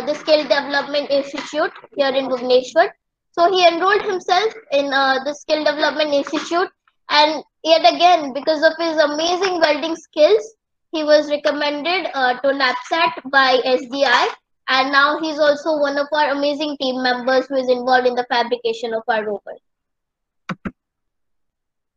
the 0.05 0.13
Skill 0.13 0.43
Development 0.43 1.09
Institute 1.09 1.71
here 1.95 2.09
in 2.09 2.27
Bhubaneswar. 2.27 2.89
So 3.31 3.51
he 3.51 3.67
enrolled 3.67 4.03
himself 4.03 4.53
in 4.71 4.91
uh, 4.93 5.23
the 5.23 5.33
Skill 5.33 5.63
Development 5.63 6.13
Institute 6.13 6.69
and 7.09 7.43
yet 7.63 7.81
again, 7.93 8.33
because 8.33 8.63
of 8.63 8.73
his 8.77 8.97
amazing 8.97 9.59
welding 9.59 9.95
skills, 9.95 10.55
he 10.91 11.03
was 11.03 11.29
recommended 11.29 12.07
uh, 12.13 12.39
to 12.39 12.47
NAPSAT 12.49 13.31
by 13.31 13.57
SDI. 13.65 14.27
And 14.69 14.91
now 14.91 15.19
he's 15.19 15.39
also 15.39 15.79
one 15.79 15.97
of 15.97 16.07
our 16.11 16.29
amazing 16.29 16.77
team 16.79 17.01
members 17.01 17.47
who 17.47 17.55
is 17.55 17.69
involved 17.69 18.07
in 18.07 18.15
the 18.15 18.25
fabrication 18.29 18.93
of 18.93 19.03
our 19.07 19.25
rover. 19.25 19.55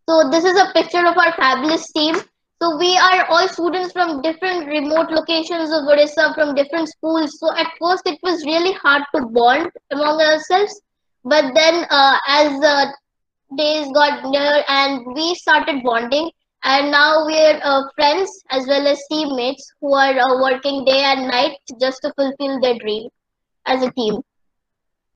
So 0.09 0.31
this 0.31 0.45
is 0.45 0.59
a 0.59 0.73
picture 0.73 1.07
of 1.07 1.17
our 1.17 1.33
fabulous 1.35 1.93
team. 1.93 2.17
So 2.63 2.79
we 2.79 2.97
are 2.97 3.27
all 3.27 3.49
students 3.49 3.93
from 3.93 4.23
different 4.23 4.67
remote 4.67 5.11
locations 5.11 5.71
of 5.71 5.83
Odisha, 5.83 6.35
from 6.35 6.55
different 6.55 6.89
schools. 6.89 7.39
So 7.39 7.55
at 7.57 7.73
first 7.81 8.07
it 8.07 8.19
was 8.23 8.45
really 8.45 8.73
hard 8.73 9.03
to 9.15 9.27
bond 9.27 9.71
among 9.91 10.21
ourselves. 10.21 10.81
But 11.25 11.55
then 11.55 11.87
uh, 11.91 12.19
as 12.27 12.63
uh, 12.63 12.87
days 13.57 13.91
got 13.93 14.25
near 14.31 14.65
and 14.69 15.07
we 15.15 15.35
started 15.35 15.83
bonding 15.83 16.31
and 16.65 16.91
now 16.91 17.25
we're 17.27 17.61
uh, 17.63 17.83
friends 17.95 18.31
as 18.51 18.67
well 18.67 18.87
as 18.87 19.03
teammates 19.11 19.73
who 19.81 19.95
are 19.95 20.19
uh, 20.19 20.41
working 20.41 20.85
day 20.85 21.03
and 21.03 21.29
night 21.29 21.57
just 21.81 22.01
to 22.03 22.13
fulfill 22.15 22.61
their 22.61 22.79
dream 22.79 23.09
as 23.67 23.83
a 23.83 23.91
team. 23.93 24.21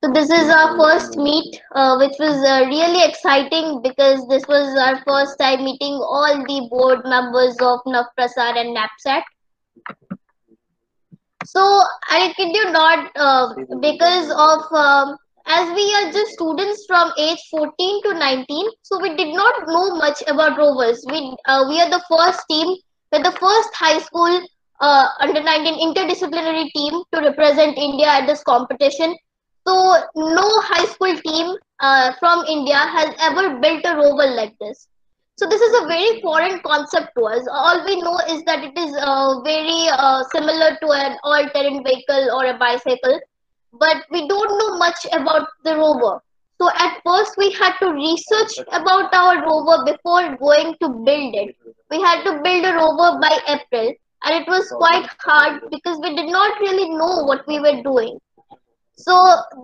So 0.05 0.13
this 0.13 0.31
is 0.31 0.51
our 0.51 0.77
first 0.77 1.17
meet 1.17 1.61
uh, 1.75 1.97
which 1.97 2.17
was 2.19 2.43
uh, 2.45 2.67
really 2.67 3.05
exciting 3.05 3.81
because 3.83 4.27
this 4.29 4.47
was 4.47 4.77
our 4.79 5.03
first 5.05 5.39
time 5.39 5.65
meeting 5.65 5.95
all 5.95 6.37
the 6.47 6.69
board 6.71 7.01
members 7.05 7.57
of 7.61 7.81
Navprasar 7.87 8.57
and 8.57 8.77
NAPSAT 8.77 9.23
so 11.47 11.61
I 12.11 12.33
kid 12.37 12.55
you 12.55 12.73
not 12.73 13.11
uh, 13.15 13.55
because 13.81 14.31
of 14.31 14.73
um, 14.73 15.17
as 15.47 15.69
we 15.75 15.85
are 15.95 16.13
just 16.13 16.33
students 16.33 16.85
from 16.87 17.13
age 17.19 17.39
14 17.51 18.03
to 18.03 18.15
19 18.15 18.69
so 18.83 19.01
we 19.01 19.15
did 19.17 19.35
not 19.35 19.69
know 19.69 19.95
much 19.97 20.23
about 20.27 20.59
rovers. 20.59 21.05
We 21.09 21.37
uh, 21.47 21.67
we 21.69 21.81
are 21.81 21.91
the 21.91 22.03
first 22.09 22.45
team 22.51 22.77
we're 23.13 23.23
the 23.23 23.39
first 23.39 23.75
high 23.75 23.99
school 23.99 24.41
uh, 24.81 25.09
under 25.21 25.43
19 25.43 25.79
interdisciplinary 25.87 26.71
team 26.73 27.03
to 27.13 27.21
represent 27.21 27.79
india 27.79 28.09
at 28.09 28.27
this 28.27 28.43
competition. 28.43 29.17
So 29.67 30.03
no 30.17 30.49
high 30.63 30.87
school 30.87 31.17
team 31.21 31.57
uh, 31.81 32.13
from 32.19 32.45
india 32.47 32.77
has 32.77 33.15
ever 33.21 33.59
built 33.61 33.83
a 33.85 33.97
rover 33.97 34.29
like 34.41 34.55
this. 34.61 34.89
So 35.39 35.47
this 35.47 35.61
is 35.61 35.83
a 35.83 35.87
very 35.87 36.21
foreign 36.23 36.61
concept 36.61 37.11
to 37.19 37.25
us. 37.27 37.47
All 37.51 37.85
we 37.85 38.01
know 38.01 38.19
is 38.29 38.43
that 38.45 38.65
it 38.65 38.77
is 38.77 38.97
uh, 38.97 39.41
very 39.43 39.89
uh, 39.93 40.25
similar 40.33 40.77
to 40.83 40.93
an 40.93 41.19
all-terrain 41.23 41.85
vehicle 41.85 42.31
or 42.33 42.47
a 42.47 42.59
bicycle 42.59 43.21
but 43.79 44.05
we 44.11 44.27
don't 44.29 44.59
know 44.59 44.77
much 44.79 45.07
about 45.13 45.49
the 45.65 45.77
rover. 45.77 46.21
So 46.61 46.71
at 46.71 47.01
first 47.05 47.35
we 47.37 47.53
had 47.53 47.77
to 47.79 47.93
research 47.93 48.59
about 48.73 49.13
our 49.13 49.45
rover 49.45 49.85
before 49.85 50.37
going 50.37 50.75
to 50.81 50.89
build 50.89 51.35
it. 51.35 51.57
We 51.91 52.01
had 52.01 52.25
to 52.25 52.41
build 52.43 52.65
a 52.65 52.75
rover 52.75 53.19
by 53.21 53.39
April 53.47 53.93
and 54.25 54.43
it 54.43 54.49
was 54.49 54.69
quite 54.71 55.09
hard 55.21 55.63
because 55.71 55.99
we 56.03 56.17
did 56.17 56.31
not 56.31 56.59
really 56.61 56.91
know 56.91 57.25
what 57.25 57.47
we 57.47 57.61
were 57.61 57.83
doing. 57.83 58.19
So 58.99 59.15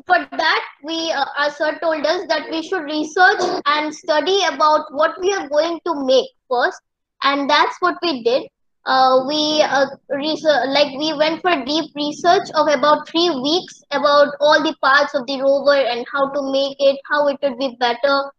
for 0.06 0.26
that, 0.30 0.64
we 0.84 1.10
uh, 1.10 1.24
our 1.38 1.50
sir 1.50 1.78
told 1.80 2.04
us 2.04 2.26
that 2.28 2.50
we 2.50 2.62
should 2.62 2.82
research 2.82 3.40
and 3.64 3.94
study 3.94 4.44
about 4.44 4.92
what 4.92 5.18
we 5.22 5.32
are 5.32 5.48
going 5.48 5.80
to 5.86 6.04
make 6.04 6.28
first, 6.50 6.78
and 7.22 7.48
that's 7.48 7.74
what 7.80 7.96
we 8.02 8.22
did 8.22 8.46
uh, 8.84 9.24
we 9.28 9.62
uh, 9.62 9.86
research, 10.10 10.66
like 10.68 10.98
we 10.98 11.12
went 11.14 11.40
for 11.40 11.64
deep 11.64 11.90
research 11.94 12.48
of 12.54 12.66
about 12.66 13.08
three 13.08 13.30
weeks 13.30 13.82
about 13.92 14.34
all 14.40 14.62
the 14.62 14.74
parts 14.82 15.14
of 15.14 15.26
the 15.26 15.40
rover 15.40 15.76
and 15.76 16.04
how 16.12 16.28
to 16.30 16.42
make 16.50 16.76
it, 16.80 16.98
how 17.08 17.28
it 17.28 17.38
would 17.42 17.58
be 17.58 17.76
better, 17.78 18.30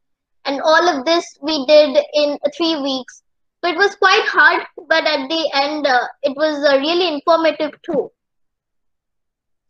and 0.45 0.61
all 0.61 0.89
of 0.89 1.05
this 1.05 1.25
we 1.41 1.65
did 1.65 1.97
in 2.13 2.37
three 2.57 2.75
weeks. 2.81 3.23
So 3.63 3.69
it 3.69 3.77
was 3.77 3.95
quite 3.95 4.27
hard, 4.27 4.63
but 4.89 5.05
at 5.05 5.29
the 5.29 5.49
end, 5.53 5.87
uh, 5.87 6.07
it 6.23 6.35
was 6.35 6.61
uh, 6.65 6.77
really 6.77 7.07
informative 7.07 7.71
too. 7.81 8.11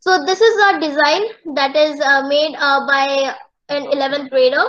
So 0.00 0.24
this 0.26 0.40
is 0.40 0.62
our 0.64 0.80
design 0.80 1.22
that 1.54 1.76
is 1.76 2.00
uh, 2.00 2.26
made 2.26 2.56
uh, 2.58 2.84
by 2.86 3.36
an 3.68 3.84
11th 3.84 4.28
grader. 4.30 4.66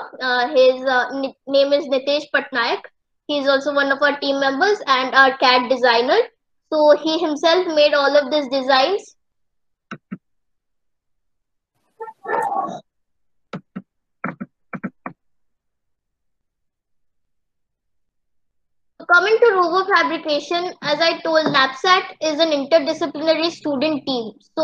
his 0.54 1.34
name 1.48 1.74
is 1.74 1.88
Nitesh 1.88 2.30
Patnaik 2.34 2.82
He's 3.28 3.48
also 3.48 3.74
one 3.74 3.92
of 3.92 4.02
our 4.02 4.20
team 4.20 4.40
members 4.40 4.80
and 4.86 5.16
our 5.16 5.38
CAD 5.38 5.70
designer. 5.70 6.18
So 6.72 6.96
he 6.98 7.18
himself 7.20 7.68
made 7.68 7.94
all 7.94 8.16
of 8.16 8.32
these 8.32 8.48
designs. 8.50 9.16
Coming 19.12 19.38
to 19.40 19.52
rover 19.54 19.86
fabrication, 19.94 20.74
as 20.82 21.00
I 21.00 21.20
told, 21.22 21.46
NAPSAT 21.46 22.04
is 22.22 22.40
an 22.40 22.50
interdisciplinary 22.50 23.52
student 23.52 24.04
team. 24.06 24.34
So 24.58 24.64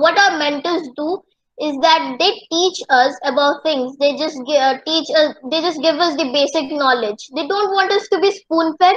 what 0.00 0.18
our 0.18 0.38
mentors 0.38 0.88
do 0.96 1.22
is 1.60 1.76
that 1.82 2.16
they 2.18 2.32
teach 2.50 2.80
us 2.88 3.18
about 3.24 3.62
things. 3.62 3.96
They 3.98 4.16
just 4.16 4.38
uh, 4.48 4.78
teach 4.86 5.08
us 5.16 5.34
they 5.50 5.60
just 5.60 5.80
give 5.82 5.96
us 5.96 6.16
the 6.16 6.30
basic 6.32 6.70
knowledge. 6.72 7.28
They 7.34 7.46
don't 7.46 7.72
want 7.72 7.92
us 7.92 8.08
to 8.08 8.20
be 8.20 8.30
spoon 8.32 8.74
fed 8.80 8.96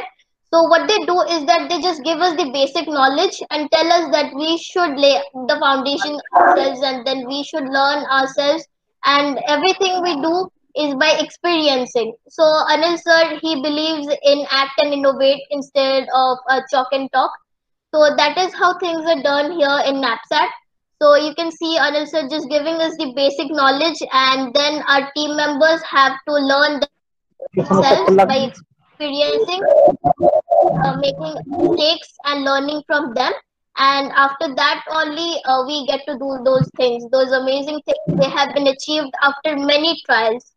so 0.53 0.63
what 0.63 0.87
they 0.87 0.99
do 1.05 1.19
is 1.21 1.45
that 1.47 1.67
they 1.69 1.81
just 1.81 2.03
give 2.03 2.19
us 2.19 2.35
the 2.37 2.49
basic 2.51 2.87
knowledge 2.87 3.41
and 3.49 3.69
tell 3.71 3.91
us 3.91 4.09
that 4.11 4.33
we 4.33 4.57
should 4.57 4.97
lay 4.97 5.21
the 5.49 5.57
foundation 5.59 6.17
ourselves 6.33 6.81
and 6.81 7.05
then 7.05 7.27
we 7.27 7.43
should 7.43 7.65
learn 7.65 8.05
ourselves. 8.05 8.65
And 9.03 9.39
everything 9.47 10.01
we 10.01 10.15
do 10.21 10.47
is 10.75 10.95
by 10.95 11.11
experiencing. 11.19 12.13
So 12.29 12.43
anil 12.43 12.97
sir 12.97 13.37
he 13.41 13.61
believes 13.61 14.07
in 14.23 14.45
act 14.49 14.79
and 14.83 14.93
innovate 14.93 15.43
instead 15.49 16.07
of 16.15 16.37
uh, 16.49 16.61
chalk 16.71 16.87
and 16.93 17.11
talk. 17.11 17.31
So 17.93 18.15
that 18.15 18.37
is 18.37 18.53
how 18.53 18.77
things 18.79 19.03
are 19.09 19.21
done 19.23 19.51
here 19.59 19.79
in 19.85 20.01
napsat 20.05 20.49
so 21.01 21.15
you 21.15 21.33
can 21.35 21.51
see 21.51 21.77
Anil 21.77 22.07
sir 22.07 22.27
just 22.29 22.49
giving 22.49 22.75
us 22.75 22.95
the 22.97 23.11
basic 23.15 23.51
knowledge 23.51 24.01
and 24.13 24.53
then 24.53 24.81
our 24.87 25.11
team 25.15 25.35
members 25.35 25.81
have 25.83 26.13
to 26.27 26.33
learn 26.33 26.81
themselves 27.53 28.15
by 28.15 28.51
experiencing, 28.97 29.61
uh, 30.83 30.97
making 30.97 31.35
mistakes 31.47 32.13
and 32.25 32.43
learning 32.43 32.81
from 32.87 33.13
them. 33.13 33.33
And 33.77 34.11
after 34.13 34.55
that, 34.55 34.85
only 34.89 35.41
uh, 35.43 35.65
we 35.67 35.85
get 35.85 35.99
to 36.07 36.13
do 36.17 36.39
those 36.45 36.69
things, 36.77 37.09
those 37.11 37.31
amazing 37.31 37.81
things 37.85 38.19
they 38.19 38.29
have 38.29 38.53
been 38.55 38.67
achieved 38.67 39.11
after 39.21 39.57
many 39.57 40.01
trials. 40.05 40.53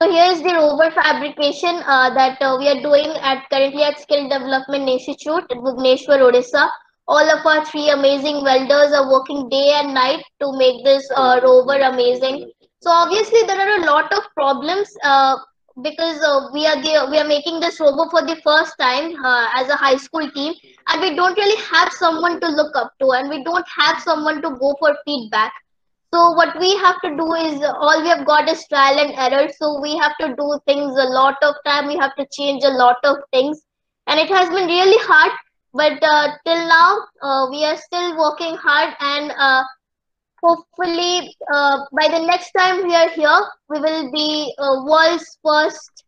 So 0.00 0.10
here 0.10 0.32
is 0.32 0.42
the 0.42 0.54
rover 0.54 0.90
fabrication 0.90 1.82
uh, 1.86 2.12
that 2.14 2.40
uh, 2.40 2.56
we 2.58 2.68
are 2.68 2.80
doing 2.80 3.16
at 3.20 3.48
currently 3.50 3.82
at 3.82 3.98
Skill 3.98 4.28
Development 4.28 4.88
Institute 4.88 5.44
at 5.50 5.58
Bhubaneswar, 5.58 6.20
Odisha. 6.20 6.70
All 7.08 7.30
of 7.30 7.44
our 7.46 7.64
three 7.64 7.90
amazing 7.90 8.42
welders 8.42 8.92
are 8.92 9.10
working 9.10 9.48
day 9.48 9.72
and 9.74 9.94
night 9.94 10.24
to 10.40 10.52
make 10.56 10.84
this 10.84 11.08
uh, 11.14 11.40
rover 11.42 11.78
amazing. 11.78 12.50
So 12.80 12.90
obviously 12.90 13.42
there 13.42 13.60
are 13.60 13.82
a 13.82 13.86
lot 13.86 14.12
of 14.12 14.22
problems 14.34 14.88
uh, 15.02 15.36
because 15.82 16.20
uh, 16.22 16.48
we 16.52 16.66
are 16.66 16.76
the, 16.76 17.08
we 17.10 17.18
are 17.18 17.28
making 17.28 17.60
this 17.60 17.80
rover 17.80 18.10
for 18.10 18.22
the 18.22 18.36
first 18.42 18.74
time 18.78 19.14
uh, 19.24 19.48
as 19.54 19.68
a 19.68 19.76
high 19.76 19.96
school 19.96 20.30
team, 20.32 20.54
and 20.88 21.00
we 21.00 21.14
don't 21.14 21.36
really 21.36 21.60
have 21.72 21.92
someone 21.92 22.40
to 22.40 22.48
look 22.48 22.74
up 22.76 22.92
to, 23.00 23.10
and 23.12 23.28
we 23.28 23.44
don't 23.44 23.66
have 23.76 24.02
someone 24.02 24.42
to 24.42 24.50
go 24.58 24.74
for 24.80 24.96
feedback 25.04 25.52
so 26.14 26.30
what 26.32 26.58
we 26.58 26.74
have 26.76 27.00
to 27.02 27.10
do 27.16 27.34
is 27.34 27.62
all 27.62 28.02
we 28.02 28.08
have 28.08 28.24
got 28.26 28.48
is 28.48 28.66
trial 28.68 28.98
and 28.98 29.12
error. 29.18 29.48
So 29.58 29.80
we 29.80 29.96
have 29.98 30.16
to 30.20 30.34
do 30.36 30.58
things 30.66 30.96
a 30.96 31.04
lot 31.04 31.36
of 31.42 31.54
time. 31.66 31.88
We 31.88 31.96
have 31.96 32.14
to 32.16 32.26
change 32.32 32.62
a 32.64 32.70
lot 32.70 32.96
of 33.04 33.16
things, 33.32 33.60
and 34.06 34.18
it 34.20 34.28
has 34.28 34.48
been 34.48 34.66
really 34.66 34.98
hard. 35.06 35.32
But 35.76 36.02
uh, 36.02 36.28
till 36.44 36.68
now, 36.68 36.98
uh, 37.22 37.46
we 37.50 37.64
are 37.64 37.76
still 37.76 38.18
working 38.18 38.56
hard, 38.56 38.94
and 39.00 39.32
uh, 39.38 39.64
hopefully, 40.42 41.34
uh, 41.52 41.78
by 41.92 42.08
the 42.08 42.20
next 42.26 42.52
time 42.52 42.82
we 42.86 42.94
are 42.94 43.10
here, 43.10 43.40
we 43.68 43.80
will 43.80 44.10
be 44.12 44.54
uh, 44.58 44.84
world's 44.86 45.38
first 45.44 46.04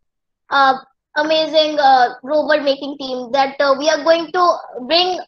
uh, 0.50 0.74
amazing 1.16 1.76
rover 2.22 2.60
making 2.62 2.96
team. 2.98 3.30
That 3.32 3.56
we 3.78 3.88
are 3.90 4.02
going 4.04 4.32
to 4.32 4.44
bring 4.86 5.18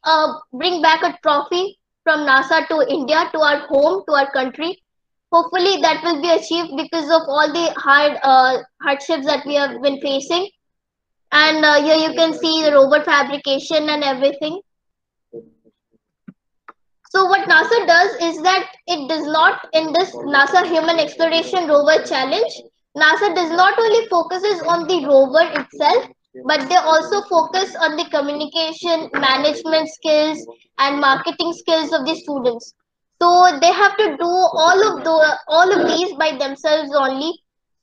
bring 0.52 0.82
back 0.82 1.02
a 1.02 1.16
trophy 1.22 1.78
from 2.04 2.20
NASA 2.26 2.66
to 2.68 2.86
India, 2.90 3.28
to 3.32 3.40
our 3.40 3.66
home, 3.68 4.02
to 4.08 4.14
our 4.14 4.30
country. 4.32 4.78
Hopefully 5.32 5.80
that 5.82 6.02
will 6.02 6.20
be 6.22 6.30
achieved 6.30 6.76
because 6.76 7.06
of 7.10 7.22
all 7.28 7.52
the 7.52 7.72
hard 7.76 8.18
uh, 8.22 8.58
hardships 8.82 9.26
that 9.26 9.44
we 9.46 9.54
have 9.54 9.80
been 9.82 10.00
facing. 10.00 10.48
And 11.32 11.64
uh, 11.64 11.82
here 11.82 11.96
you 11.96 12.14
can 12.14 12.32
see 12.34 12.62
the 12.62 12.72
rover 12.72 13.02
fabrication 13.04 13.88
and 13.88 14.02
everything. 14.02 14.60
So 17.10 17.24
what 17.26 17.48
NASA 17.48 17.86
does 17.86 18.14
is 18.22 18.42
that 18.42 18.68
it 18.86 19.08
does 19.08 19.26
not, 19.26 19.66
in 19.72 19.92
this 19.92 20.14
NASA 20.14 20.66
Human 20.66 20.98
Exploration 20.98 21.68
Rover 21.68 22.04
Challenge, 22.04 22.52
NASA 22.96 23.34
does 23.34 23.50
not 23.50 23.78
only 23.78 24.06
focuses 24.08 24.62
on 24.62 24.86
the 24.86 25.04
rover 25.06 25.60
itself, 25.60 26.06
but 26.46 26.68
they 26.68 26.76
also 26.76 27.22
focus 27.22 27.74
on 27.76 27.96
the 27.96 28.04
communication 28.10 29.10
management 29.14 29.88
skills 29.88 30.38
and 30.78 31.00
marketing 31.00 31.52
skills 31.52 31.92
of 31.92 32.06
the 32.06 32.14
students 32.14 32.74
so 33.20 33.58
they 33.60 33.72
have 33.72 33.96
to 33.96 34.16
do 34.16 34.28
all 34.64 34.80
of 34.88 35.04
the 35.04 35.38
all 35.48 35.72
of 35.76 35.86
these 35.88 36.12
by 36.14 36.30
themselves 36.42 36.94
only 36.94 37.32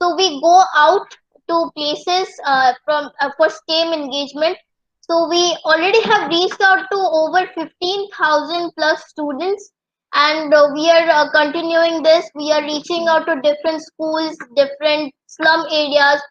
so 0.01 0.16
we 0.16 0.42
go 0.42 0.63
out 0.75 1.18
to 1.50 1.72
places 1.75 2.27
uh, 2.46 2.74
from 2.86 3.10
uh, 3.20 3.30
for 3.38 3.50
STEM 3.50 3.94
engagement. 3.94 4.58
So 5.01 5.27
we 5.30 5.58
already 5.66 6.01
have 6.04 6.30
reached 6.30 6.62
out 6.62 6.86
to 6.92 6.98
over 6.98 7.48
15000 7.56 8.72
plus 8.77 9.08
students. 9.08 9.72
And 10.13 10.54
uh, 10.54 10.70
we 10.74 10.89
are 10.89 11.08
uh, 11.10 11.32
continuing 11.32 12.01
this. 12.04 12.30
We 12.36 12.51
are 12.51 12.62
reaching 12.62 13.08
out 13.08 13.25
to 13.27 13.42
different 13.42 13.82
schools 13.82 14.38
different 14.56 15.13
slum 15.27 15.66
areas. 15.72 16.22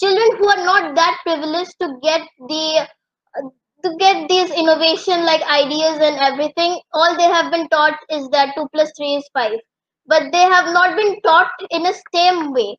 Children 0.00 0.36
who 0.38 0.48
are 0.48 0.64
not 0.64 0.94
that 0.94 1.18
privileged 1.24 1.74
to 1.80 1.98
get 2.02 2.22
the 2.48 2.88
to 3.84 3.96
get 3.98 4.28
these 4.28 4.50
innovation 4.50 5.24
like 5.24 5.42
ideas 5.42 5.98
and 6.00 6.16
everything 6.16 6.78
all 6.92 7.16
they 7.16 7.30
have 7.30 7.52
been 7.52 7.68
taught 7.68 7.96
is 8.10 8.28
that 8.30 8.54
2 8.56 8.66
plus 8.72 8.90
3 8.96 9.14
is 9.16 9.28
5 9.32 9.52
but 10.06 10.32
they 10.32 10.42
have 10.54 10.72
not 10.72 10.96
been 10.96 11.20
taught 11.20 11.50
in 11.70 11.86
a 11.86 11.94
stem 11.94 12.52
way 12.52 12.76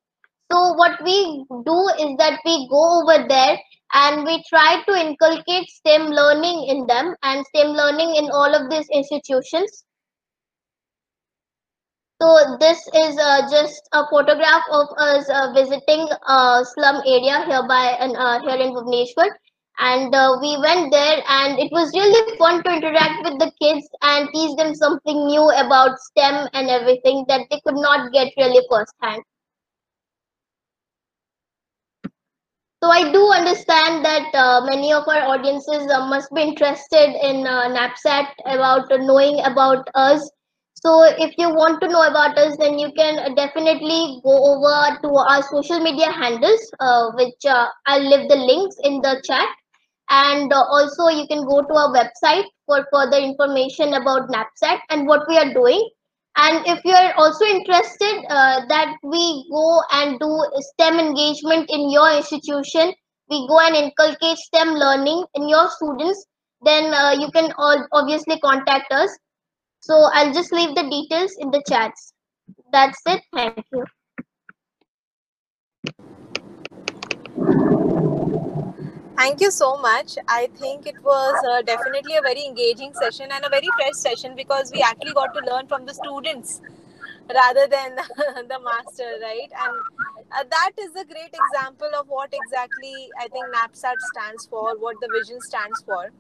so 0.52 0.74
what 0.74 1.04
we 1.04 1.46
do 1.66 1.80
is 2.00 2.18
that 2.18 2.40
we 2.46 2.68
go 2.70 3.02
over 3.02 3.28
there 3.28 3.58
and 3.94 4.26
we 4.26 4.44
try 4.48 4.82
to 4.88 4.94
inculcate 4.94 5.70
stem 5.70 6.10
learning 6.10 6.66
in 6.68 6.86
them 6.88 7.16
and 7.24 7.46
stem 7.48 7.68
learning 7.68 8.16
in 8.16 8.30
all 8.32 8.54
of 8.54 8.70
these 8.70 8.88
institutions 8.90 9.84
so 12.22 12.58
this 12.60 12.86
is 12.94 13.18
uh, 13.18 13.50
just 13.50 13.88
a 13.94 14.04
photograph 14.10 14.64
of 14.70 14.88
us 14.98 15.30
uh, 15.30 15.54
visiting 15.54 16.06
a 16.28 16.66
slum 16.66 17.02
area 17.08 17.46
hereby 17.48 17.96
and 17.98 18.14
uh, 18.18 18.42
here 18.42 18.60
in 18.60 18.74
Bhubaneswar. 18.74 19.30
And 19.80 20.14
uh, 20.14 20.36
we 20.42 20.58
went 20.58 20.92
there 20.92 21.24
and 21.30 21.58
it 21.58 21.72
was 21.72 21.96
really 21.96 22.38
fun 22.38 22.62
to 22.64 22.74
interact 22.76 23.24
with 23.24 23.40
the 23.40 23.54
kids 23.62 23.88
and 24.02 24.28
teach 24.34 24.58
them 24.58 24.76
something 24.76 25.28
new 25.28 25.50
about 25.50 25.98
STEM 25.98 26.50
and 26.52 26.70
everything 26.70 27.24
that 27.30 27.48
they 27.50 27.62
could 27.66 27.76
not 27.80 28.12
get 28.12 28.34
really 28.36 28.68
firsthand. 28.70 29.24
So 32.82 32.90
I 32.90 33.12
do 33.12 33.32
understand 33.32 34.06
that 34.06 34.34
uh, 34.34 34.66
many 34.66 34.94
of 34.94 35.08
our 35.08 35.24
audiences 35.24 35.92
uh, 35.92 36.08
must 36.08 36.34
be 36.34 36.42
interested 36.42 37.10
in 37.28 37.46
uh, 37.46 37.68
NAPSAT 37.70 38.28
about 38.46 38.88
knowing 38.90 39.42
about 39.44 39.90
us 39.96 40.30
so 40.82 41.04
if 41.04 41.36
you 41.38 41.50
want 41.50 41.82
to 41.82 41.90
know 41.90 42.08
about 42.08 42.38
us, 42.38 42.56
then 42.56 42.80
you 42.80 42.92
can 42.94 43.36
definitely 43.36 44.22
go 44.24 44.56
over 44.56 44.98
to 45.02 45.10
our 45.14 45.44
social 45.44 45.80
media 45.82 46.10
handles, 46.10 46.72
uh, 46.80 47.12
which 47.16 47.46
uh, 47.46 47.68
I'll 47.86 48.10
leave 48.10 48.30
the 48.30 48.38
links 48.38 48.78
in 48.84 49.02
the 49.02 49.22
chat. 49.26 49.50
And 50.10 50.54
uh, 50.54 50.64
also 50.64 51.08
you 51.10 51.28
can 51.28 51.46
go 51.46 51.62
to 51.62 51.74
our 51.74 51.94
website 51.94 52.46
for 52.66 52.88
further 52.94 53.18
information 53.18 53.94
about 53.96 54.30
NAPSAT 54.30 54.80
and 54.90 55.06
what 55.06 55.28
we 55.28 55.38
are 55.38 55.54
doing. 55.54 55.84
And 56.42 56.66
if 56.66 56.84
you 56.86 56.94
are 56.94 57.14
also 57.16 57.46
interested 57.46 58.26
uh, 58.30 58.66
that 58.68 58.96
we 59.04 59.46
go 59.52 59.82
and 59.92 60.20
do 60.20 60.32
STEM 60.72 61.00
engagement 61.00 61.70
in 61.70 61.92
your 61.92 62.10
institution, 62.16 62.94
we 63.30 63.48
go 63.48 63.60
and 63.60 63.76
inculcate 63.76 64.38
STEM 64.38 64.74
learning 64.74 65.26
in 65.36 65.50
your 65.50 65.70
students, 65.70 66.26
then 66.64 66.94
uh, 66.94 67.12
you 67.12 67.30
can 67.32 67.52
all 67.58 67.86
obviously 67.92 68.40
contact 68.40 68.92
us 68.92 69.10
so 69.82 70.10
I'll 70.14 70.34
just 70.34 70.52
leave 70.52 70.76
the 70.76 70.84
details 70.84 71.36
in 71.40 71.52
the 71.52 71.64
chats. 71.68 72.14
That's 72.72 73.00
it. 73.06 73.22
Thank 73.34 73.66
you. 73.72 73.86
Thank 79.20 79.42
you 79.42 79.52
so 79.52 79.78
much. 79.78 80.18
I 80.28 80.48
think 80.56 80.88
it 80.88 81.02
was 81.04 81.44
uh, 81.52 81.62
definitely 81.62 82.16
a 82.16 82.22
very 82.22 82.46
engaging 82.46 82.94
session 82.94 83.28
and 83.32 83.46
a 83.46 83.50
very 83.50 83.68
fresh 83.76 83.96
session 83.96 84.36
because 84.36 84.72
we 84.74 84.82
actually 84.82 85.14
got 85.14 85.34
to 85.34 85.42
learn 85.52 85.68
from 85.68 85.86
the 85.86 85.94
students 85.94 86.62
rather 87.34 87.68
than 87.68 87.96
the 88.48 88.60
master, 88.64 89.10
right? 89.22 89.52
And 89.66 89.76
uh, 90.32 90.44
that 90.50 90.72
is 90.80 90.96
a 90.96 91.06
great 91.06 91.34
example 91.42 91.90
of 92.00 92.08
what 92.08 92.34
exactly 92.34 93.10
I 93.20 93.28
think 93.28 93.46
NAPSAT 93.54 94.00
stands 94.14 94.48
for, 94.48 94.78
what 94.80 94.96
the 95.02 95.10
vision 95.14 95.42
stands 95.42 95.84
for 95.84 96.12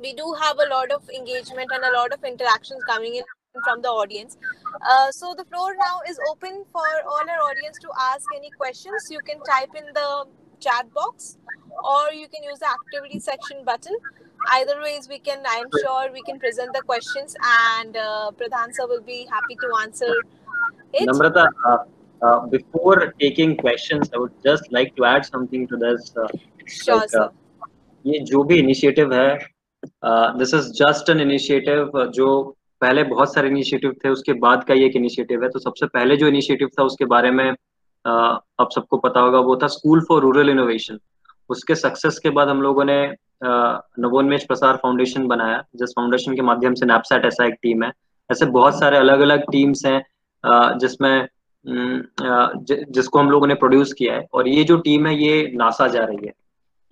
we 0.00 0.14
do 0.14 0.34
have 0.40 0.58
a 0.58 0.68
lot 0.70 0.90
of 0.90 1.08
engagement 1.10 1.70
and 1.72 1.84
a 1.84 1.92
lot 1.92 2.12
of 2.12 2.24
interactions 2.24 2.82
coming 2.84 3.16
in 3.16 3.24
from 3.64 3.82
the 3.82 3.88
audience. 3.88 4.36
Uh, 4.80 5.10
so 5.10 5.34
the 5.36 5.44
floor 5.44 5.74
now 5.78 6.00
is 6.08 6.18
open 6.30 6.64
for 6.72 6.86
all 7.04 7.30
our 7.30 7.42
audience 7.50 7.78
to 7.80 7.88
ask 8.00 8.24
any 8.36 8.50
questions. 8.50 9.08
You 9.10 9.20
can 9.26 9.40
type 9.42 9.70
in 9.76 9.86
the 9.92 10.24
chat 10.60 10.92
box 10.94 11.38
or 11.84 12.12
you 12.12 12.28
can 12.28 12.42
use 12.42 12.58
the 12.58 12.68
activity 12.68 13.18
section 13.18 13.64
button. 13.64 13.96
Either 14.52 14.80
ways, 14.80 15.08
we 15.08 15.18
can, 15.18 15.42
I'm 15.46 15.66
sure 15.80 16.10
we 16.12 16.22
can 16.22 16.38
present 16.38 16.72
the 16.72 16.82
questions 16.82 17.36
and 17.44 17.96
uh, 17.96 18.30
Pradhan 18.38 18.74
sir 18.74 18.86
will 18.86 19.02
be 19.02 19.26
happy 19.30 19.56
to 19.56 19.68
answer 19.82 20.12
it. 20.94 21.08
Namrata, 21.08 21.46
uh, 21.66 21.78
uh, 22.22 22.46
before 22.46 23.12
taking 23.20 23.56
questions, 23.56 24.10
I 24.14 24.18
would 24.18 24.32
just 24.42 24.72
like 24.72 24.96
to 24.96 25.04
add 25.04 25.26
something 25.26 25.66
to 25.68 25.76
this. 25.76 26.12
Uh, 26.16 26.28
sure, 26.66 26.96
like, 26.96 27.10
sir. 27.10 27.28
ये 28.06 28.18
जो 28.24 28.42
भी 28.44 28.56
initiative 28.58 29.12
है 29.14 29.38
this 30.38 30.54
is 30.54 30.70
just 30.76 31.10
an 31.10 31.20
initiative 31.20 31.90
जो 32.14 32.28
पहले 32.80 33.02
बहुत 33.04 33.32
सारे 33.34 33.48
initiative 33.48 33.94
थे 34.04 34.08
उसके 34.08 34.32
बाद 34.44 34.64
का 34.68 34.74
ये 34.74 34.86
एक 34.86 34.96
इनिशिएटिव 34.96 35.42
है 35.42 35.48
तो 35.50 35.58
सबसे 35.58 35.86
पहले 35.86 36.16
जो 36.16 36.28
इनिशिएटिव 36.28 36.68
था 36.78 36.84
उसके 36.84 37.04
बारे 37.14 37.30
में 37.30 37.52
अब 38.04 38.68
सबको 38.74 38.96
पता 38.98 39.20
होगा, 39.20 39.38
वो 39.38 39.56
था 39.56 39.66
स्कूल 39.68 40.04
फॉर 40.08 40.22
रूरल 40.22 40.50
इनोवेशन। 40.50 40.98
उसके 41.50 41.74
सक्सेस 41.74 42.18
के 42.18 42.30
बाद 42.30 42.48
हम 42.48 42.62
लोगों 42.62 42.84
ने 42.84 43.02
नवोन्मेष 43.44 44.44
प्रसार 44.46 44.76
फाउंडेशन 44.76 45.26
बनाया, 45.28 45.62
जिस 45.76 45.90
फाउंडेशन 45.90 46.34
के 46.34 46.42
माध्यम 46.42 46.74
से 46.74 46.86
नैपसेट 46.86 47.24
ऐसा 47.24 47.46
एक 47.46 47.54
टीम 47.62 47.82
है। 47.82 47.92
ऐसे 48.30 48.46
बहुत 48.48 48.78
सारे 48.78 48.96
अलग 48.96 49.20
अलग 49.20 49.50
टीम्स 49.52 49.84
हैं 49.86 50.78
जिसमें 50.78 51.28
जिसको 51.64 53.18
हम 53.18 53.30
लोगों 53.30 53.46
ने 53.46 53.54
प्रोड्यूस 53.54 53.92
किया 53.92 54.14
है। 54.14 54.26
और 54.34 54.48
ये 54.48 54.64
जो 54.64 54.76
टीम 54.78 55.06
है, 55.06 55.14
ये 55.16 55.50
नासा 55.54 55.86
जा 55.88 56.04
रही 56.04 56.26
है। 56.26 56.32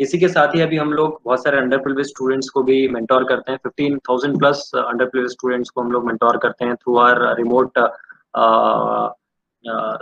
इसी 0.01 0.19
के 0.19 0.29
साथ 0.29 0.55
ही 0.55 0.61
अभी 0.61 0.77
हम 0.77 0.93
लोग 0.93 1.21
बहुत 1.25 1.43
सारे 1.45 1.59
अंडर 1.59 1.79
प्रिविलेज 1.79 2.07
स्टूडेंट्स 2.07 2.49
को 2.49 2.63
भी 2.63 2.89
मेंटोर 2.89 3.25
करते 3.25 3.53
हैं। 3.53 3.59
Fifteen 3.63 3.99
thousand 4.09 4.39
plus 4.39 4.71
under 4.77 5.07
privilege 5.07 5.33
students 5.33 5.71
को 5.71 5.81
हम 5.81 5.93
लोग 5.93 6.07
मेंटोर 6.07 6.37
करते 6.37 6.65
हैं 6.65 6.75
थ्रू 6.75 6.97
आर 6.99 7.23
रिमोट 7.37 7.79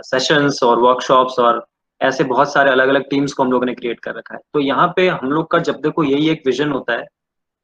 सेशंस 0.03 0.59
और 0.63 0.79
वर्कशॉप्स 0.79 1.39
और 1.39 1.65
ऐसे 2.01 2.23
बहुत 2.25 2.51
सारे 2.53 2.71
अलग 2.71 2.87
अलग 2.89 3.09
टीम्स 3.09 3.33
को 3.33 3.43
हम 3.43 3.51
लोगों 3.51 3.65
ने 3.65 3.73
क्रिएट 3.75 3.99
कर 3.99 4.15
रखा 4.15 4.35
है। 4.35 4.39
तो 4.53 4.59
यहाँ 4.59 4.87
पे 4.95 5.07
हम 5.09 5.31
लोग 5.31 5.49
का 5.51 5.59
जब 5.59 5.81
देखो 5.81 6.03
यही 6.03 6.29
एक 6.29 6.41
विजन 6.45 6.71
होता 6.71 6.93
है 6.93 7.05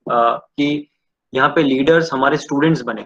आ, 0.08 0.36
कि 0.36 0.90
यहाँ 1.34 1.50
पे 1.50 1.64
लीडर्स 1.64 2.12
हमारे 2.14 2.38
स्टूडेंट्स 2.38 2.82
बने 2.84 3.06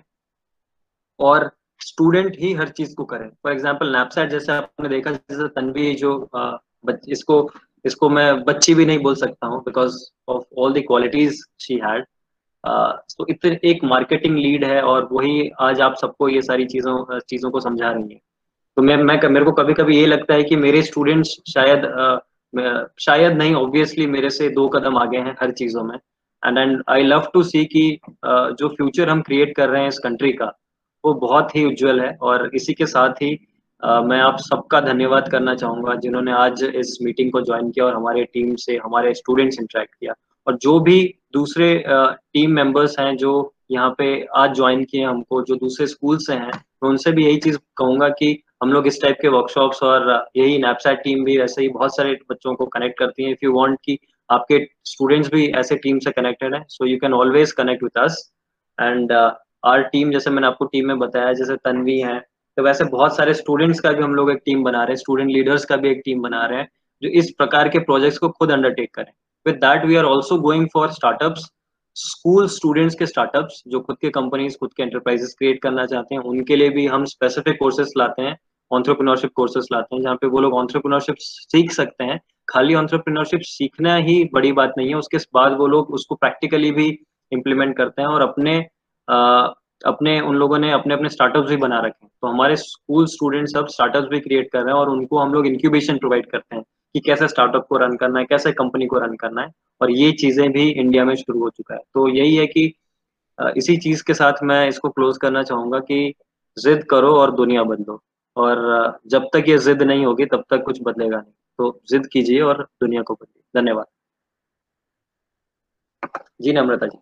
और 1.20 1.50
स्टूडेंट 1.82 2.36
ही 2.40 2.54
हर 2.54 2.70
चीज़ 2.70 2.96
को 2.96 3.06
करें। 3.06 3.30
फॉर 3.44 3.52
एग्ज़ाम्पल 3.52 3.92
नैपसेट 3.96 4.30
जैसे 4.30 4.52
आपने 4.52 4.90
देखा 4.90 5.12
जैसे 5.12 5.48
तनवी 5.50 5.94
जो 5.96 6.18
आ, 6.36 6.58
इसको 7.10 7.50
इसको 7.86 8.10
मैं 8.10 8.44
बच्ची 8.44 8.74
भी 8.76 8.86
नहीं 8.86 9.00
बोल 9.00 9.16
सकता 9.16 9.48
हूँ 9.48 9.60
because 9.64 9.98
of 10.30 10.44
all 10.60 10.74
the 10.74 10.84
qualities 10.88 11.44
she 11.62 11.80
had 11.84 12.06
तो 12.64 13.26
इतने 13.30 13.60
एक 13.66 13.84
मार्केटिंग 13.86 14.38
लीड 14.38 14.64
है 14.66 14.82
और 14.84 15.08
वही 15.12 15.50
आज 15.62 15.82
आप 15.82 15.96
सबको 15.96 16.30
ये 16.30 16.42
सारी 16.42 16.66
चीज़ों 16.66 17.20
चीज़ों 17.20 17.52
को 17.52 17.60
समझा 17.60 17.92
रही 17.92 18.14
है। 18.14 18.20
तो 18.78 18.84
मैं 18.84 18.96
मैं 18.98 19.30
मेरे 19.30 19.46
को 19.46 19.52
कभी 19.52 19.74
कभी 19.74 19.96
ये 19.98 20.06
लगता 20.06 20.34
है 20.34 20.44
कि 20.44 20.56
मेरे 20.56 20.82
स्टूडेंट्स 20.82 21.30
शायद 21.50 21.86
uh, 22.00 22.84
शायद 23.00 23.38
नहीं 23.38 23.54
ऑब्वियसली 23.56 24.06
मेरे 24.08 24.30
से 24.30 24.50
दो 24.50 24.68
कदम 24.70 24.98
आगे 24.98 25.18
हैं 25.18 25.36
हर 25.42 25.52
चीज़ों 25.52 25.84
में। 25.84 25.96
And 25.96 26.58
and 26.58 26.84
I 26.90 27.04
love 27.04 27.30
to 27.34 27.44
see 27.44 27.64
कि 27.66 28.00
uh, 28.04 28.52
जो 28.60 28.68
फ्यूचर 28.68 29.10
हम 29.10 29.22
क्रिएट 29.22 29.56
कर 29.56 29.70
रहे 29.70 29.82
हैं 29.82 29.88
इस 29.88 29.98
कंट्री 30.00 30.32
का 30.34 30.52
वो 31.04 31.14
बहुत 31.14 31.56
ही 31.56 31.66
उज्जवल 31.66 32.02
है। 32.02 32.16
और 32.22 32.50
इसी 32.56 32.74
के 32.74 32.86
साथ 32.86 33.22
ही 33.22 33.36
uh, 33.84 34.04
मैं 34.04 34.20
आप 34.20 34.38
सबका 34.40 34.82
धन्यवाद 34.82 35.30
करना 35.32 35.56
चाहूँगा 35.56 35.96
जिन्होंने 35.96 36.32
आज 36.32 36.64
इस 36.76 36.98
मीटिंग 37.04 37.32
को 37.32 37.42
ज्वाइन 37.42 37.72
किया 37.72 37.86
और 37.86 37.96
हमारे 37.96 38.24
टीम 38.24 38.56
से 38.56 38.78
हमारे 38.78 39.14
स्टूडेंट्स 39.14 39.60
इंटरेक्ट 39.60 39.96
किया। 39.96 40.14
और 40.48 40.58
जो 40.62 40.80
भी 40.80 41.14
दूसरे 41.34 41.84
टीम 41.90 42.52
मेंबर्स 42.52 43.00
हैं 43.00 43.16
जो 43.18 43.54
यहाँ 43.72 43.94
पे 43.98 44.26
आज 44.36 44.56
ज्वाइन 44.56 44.84
किए 44.84 45.04
हमको 45.04 45.42
जो 45.44 45.56
दूसरे 45.56 45.88
स्कूल 45.88 46.18
से 46.18 46.34
हैं 46.34 46.52
मैं 46.84 46.90
उनसे 46.90 47.12
भी 47.12 47.26
यही 47.26 47.38
चीज़ 47.38 47.58
कहूँगा 47.78 48.10
कि 48.10 48.44
हम 48.62 48.72
लोग 48.74 48.88
इस 48.88 49.02
टाइप 49.02 49.18
के 49.22 49.28
वर्कशॉप्स 49.30 49.82
और 49.84 50.10
यही 50.38 50.58
नैपसाइट 50.60 51.00
टीम 51.00 51.24
भी 51.24 51.38
ऐसे 51.40 51.62
ही 51.62 51.68
बहुत 51.70 51.96
सारे 51.96 52.18
बच्चों 52.30 52.54
को 52.56 52.66
कनेक्ट 52.68 52.98
करती 53.00 53.24
है। 53.24 53.32
इफ़ 53.32 53.44
यू 53.44 53.52
वांट 53.54 53.78
कि 53.86 53.98
आपके 54.30 54.60
स्टूडेंट्स 54.86 55.30
भी 55.32 55.46
ऐसे 55.56 55.76
टीम 55.78 56.00
से 56.00 56.12
कनेक्टेड 56.12 56.56
है 56.56 56.64
so 56.70 56.86
you 56.86 56.98
can 57.02 57.14
always 57.14 57.52
connect 57.54 57.84
with 57.84 58.04
us 58.04 58.18
and 58.78 59.12
our 59.12 59.82
team 59.84 60.12
जैसे 60.12 60.30
मैंने 60.30 60.48
आपको 60.48 60.66
टीम 60.66 60.88
में 60.88 61.00
बताया, 61.00 61.34
जैसे 61.34 61.56
तनवी 61.58 62.00
है 62.00 62.20
तो 62.58 62.64
वैसे 62.64 62.84
बहुत 62.86 63.16
सारे 63.16 63.34
स्टूडेंट्स 63.34 63.80
का 63.80 63.92
भी 63.92 64.04
हम 64.04 64.16
लोग 64.16 64.32
एक 64.32 64.42
टीम 64.46 64.64
बना 64.64 64.80
रहे 64.80 64.92
हैं। 64.92 64.98
स्टूडेंट 64.98 65.30
लीडर्स 65.32 65.66
का 65.66 65.76
भी 65.78 65.90
एक 65.90 66.02
टीम 66.06 66.22
बना 66.22 66.46
रहे 66.46 66.60
हैं, 66.60 66.68
जो 67.02 67.10
इस 67.12 67.30
प्रकार 67.38 67.70
के 67.70 67.80
प्रोजेक्ट्स 67.82 68.18
को 68.18 68.30
खुद 68.30 68.52
अंडरटेक 68.52 68.94
करें। 68.96 69.12
With 69.46 69.56
that 69.56 69.86
we 69.86 69.96
are 69.96 70.06
also 70.06 70.38
going 70.42 70.68
for 70.74 70.92
startups 70.92 71.46
school 71.98 72.48
students 72.48 72.96
के 72.96 73.06
स्टार्टअप्स 73.06 73.62
जो 73.68 73.80
खुद 73.80 73.98
के 74.02 74.10
कंपनीज़ 74.10 74.58
खुद 74.58 74.74
के 74.74 74.84
एंटरप्राइजेस 74.84 75.34
क्रिएट 75.38 75.62
करना 75.62 75.86
चाहते 75.86 76.16
हैं 76.16 76.22
उनके 76.22 76.56
लिए 76.56 76.70
भी 76.70 76.86
हम 76.88 77.06
स्पेसिफिक 77.06 77.58
कोर्सेस 77.60 77.94
लाते 77.98 78.22
हैं 78.22 78.38
ऑन्ट्रप्रनोरशिप 78.72 79.32
कोर्सेस 79.36 79.68
लाते 79.72 79.96
हैं 79.96 80.02
जहाँ 80.04 80.16
पे 80.16 80.28
वो 80.28 80.40
लोग 80.40 80.54
ऑन्ट्रप्रनोरशिप 80.54 81.16
सीख 81.20 81.72
सकते 81.72 82.04
हैं। 82.04 82.20
खाली 82.50 82.76
ऑन्ट्रप्रनोरशिप 82.76 83.42
सीखना 83.44 83.96
ही 83.96 84.24
बड़ी 84.34 84.52
बात 84.52 84.74
नहीं 84.78 84.90
है 84.90 84.96
उसके 84.96 85.18
बाद 85.34 85.58
वो 85.58 85.68
लोग 85.68 85.90
उसको 85.94 86.16
प्रैक्टिकली 86.16 86.72
भी 86.72 86.88
इम्प्लीमेंट 87.32 87.76
करते 87.78 88.02
हैं 88.02 88.10
और 88.10 88.22
अपने 88.22 88.58
आ, 89.08 89.48
अपने 89.86 90.20
उन 90.22 90.36
लोगों 90.36 90.58
ने 90.60 90.72
अपने 90.72 90.94
अपने 90.94 91.10
स्टार्टअप्स 91.10 91.50
भी 91.50 91.58
बना 91.58 91.80
रखे 91.80 92.06
हैं। 92.06 92.12
तो 92.22 92.28
हमारे 92.28 92.56
स्कूल 92.56 93.06
स्टूडेंट्स 93.06 93.56
अब 93.58 93.68
स्टार्टअप्स 93.68 94.08
भी 94.08 94.20
क्रिएट 94.20 94.52
कर 94.52 94.60
रहे 94.60 94.74
हैं 94.74 94.80
और 94.80 94.90
उनको 94.90 95.20
हम 95.20 95.34
लोग 95.34 95.48
इंक्यूबेशन 95.48 95.98
प्रोवाइड 95.98 96.30
करते 96.32 96.56
हैं। 96.56 96.64
कि 96.98 97.02
कैसे 97.06 97.28
स्टार्टअप 97.28 97.66
को 97.70 97.78
रन 97.78 97.96
करना 97.98 98.20
है, 98.20 98.26
कैसे 98.26 98.52
कंपनी 98.52 98.86
को 98.86 99.00
रन 99.00 99.16
करना 99.16 99.42
है, 99.42 99.52
और 99.82 99.92
ये 99.92 100.12
चीज़ें 100.12 100.52
भी 100.52 100.70
इंडिया 100.72 101.04
में 101.06 101.16
शुरू 101.16 101.40
हो 101.40 101.50
चुका 101.50 101.76
है। 101.76 101.82
तो 101.94 102.08
यही 102.10 102.36
है 102.36 102.46
कि 102.48 102.64
इसी 103.58 103.76
चीज़ 103.78 104.04
के 104.04 104.14
साथ 104.14 104.44
मैं 104.44 104.68
इसको 104.68 104.90
क्लोज 104.90 105.18
करना 105.18 105.44
चाहूँगा 105.44 105.80
कि 105.80 106.14
जिद 106.58 106.84
करो 106.84 107.14
और 107.16 107.32
दुनिया 107.36 107.64
बदलो। 107.64 108.02
और 108.38 109.00
जब 109.08 109.30
तक 109.34 109.50
ये 109.50 109.58
जिद 109.58 109.82
नहीं 109.84 110.06
होगी, 110.06 110.26
तब 110.26 110.44
तक 110.50 110.64
कुछ 110.64 110.80
बदलेगा 110.84 111.18
नहीं। 111.18 111.34
तो 111.60 111.80
जिद 111.90 112.08
कीजिए 112.08 112.42
और 112.42 112.64
दुनिया 112.82 113.02
को 113.02 113.14
बदलिए। 113.14 113.62
धन्यवाद। 113.62 113.86
जी, 116.42 116.54
Namrata 116.54 116.88
ji. 116.88 116.98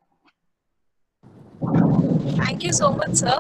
Thank 2.40 2.64
you 2.66 2.72
so 2.74 2.90
much 2.92 3.16
sir 3.16 3.40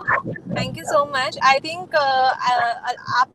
thank 0.57 0.77
you 0.77 0.83
so 0.85 1.05
much 1.07 1.37
I 1.43 1.59
think 1.59 1.95
आप 1.95 3.27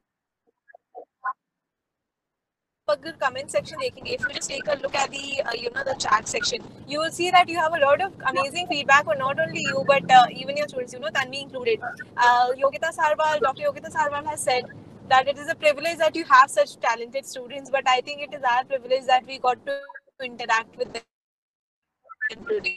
अगर 2.94 3.14
comment 3.22 3.54
section 3.54 3.80
देखेंगे 3.82 4.16
if 4.16 4.24
you 4.24 4.34
just 4.34 4.50
take 4.50 4.68
a 4.72 4.74
look 4.82 4.96
at 5.04 5.14
the 5.14 5.22
uh, 5.44 5.54
you 5.60 5.70
know 5.76 5.84
the 5.86 5.94
chat 6.02 6.28
section 6.32 6.66
you 6.90 7.00
will 7.04 7.14
see 7.14 7.30
that 7.36 7.52
you 7.52 7.56
have 7.60 7.76
a 7.78 7.80
lot 7.84 8.02
of 8.08 8.26
amazing 8.32 8.68
feedback 8.72 9.06
for 9.08 9.16
not 9.22 9.40
only 9.46 9.64
you 9.68 9.80
but 9.92 10.12
uh, 10.18 10.26
even 10.42 10.60
your 10.62 10.68
students 10.74 10.94
you 10.96 11.00
know 11.06 11.12
Tanvi 11.16 11.40
included 11.46 11.86
uh, 12.26 12.50
Yogita 12.64 12.92
Sarwal 12.98 13.40
Dr. 13.46 13.64
Yogita 13.64 13.92
Sarwal 13.96 14.30
has 14.32 14.44
said 14.50 14.70
that 15.14 15.32
it 15.34 15.40
is 15.46 15.50
a 15.54 15.56
privilege 15.64 15.98
that 16.04 16.20
you 16.20 16.26
have 16.34 16.52
such 16.56 16.76
talented 16.84 17.26
students 17.32 17.72
but 17.78 17.90
I 17.94 18.02
think 18.10 18.22
it 18.28 18.36
is 18.40 18.46
our 18.52 18.64
privilege 18.74 19.08
that 19.08 19.26
we 19.32 19.40
got 19.48 19.66
to 19.70 19.80
interact 20.28 20.78
with 20.84 20.94
them 20.94 22.46
today 22.52 22.76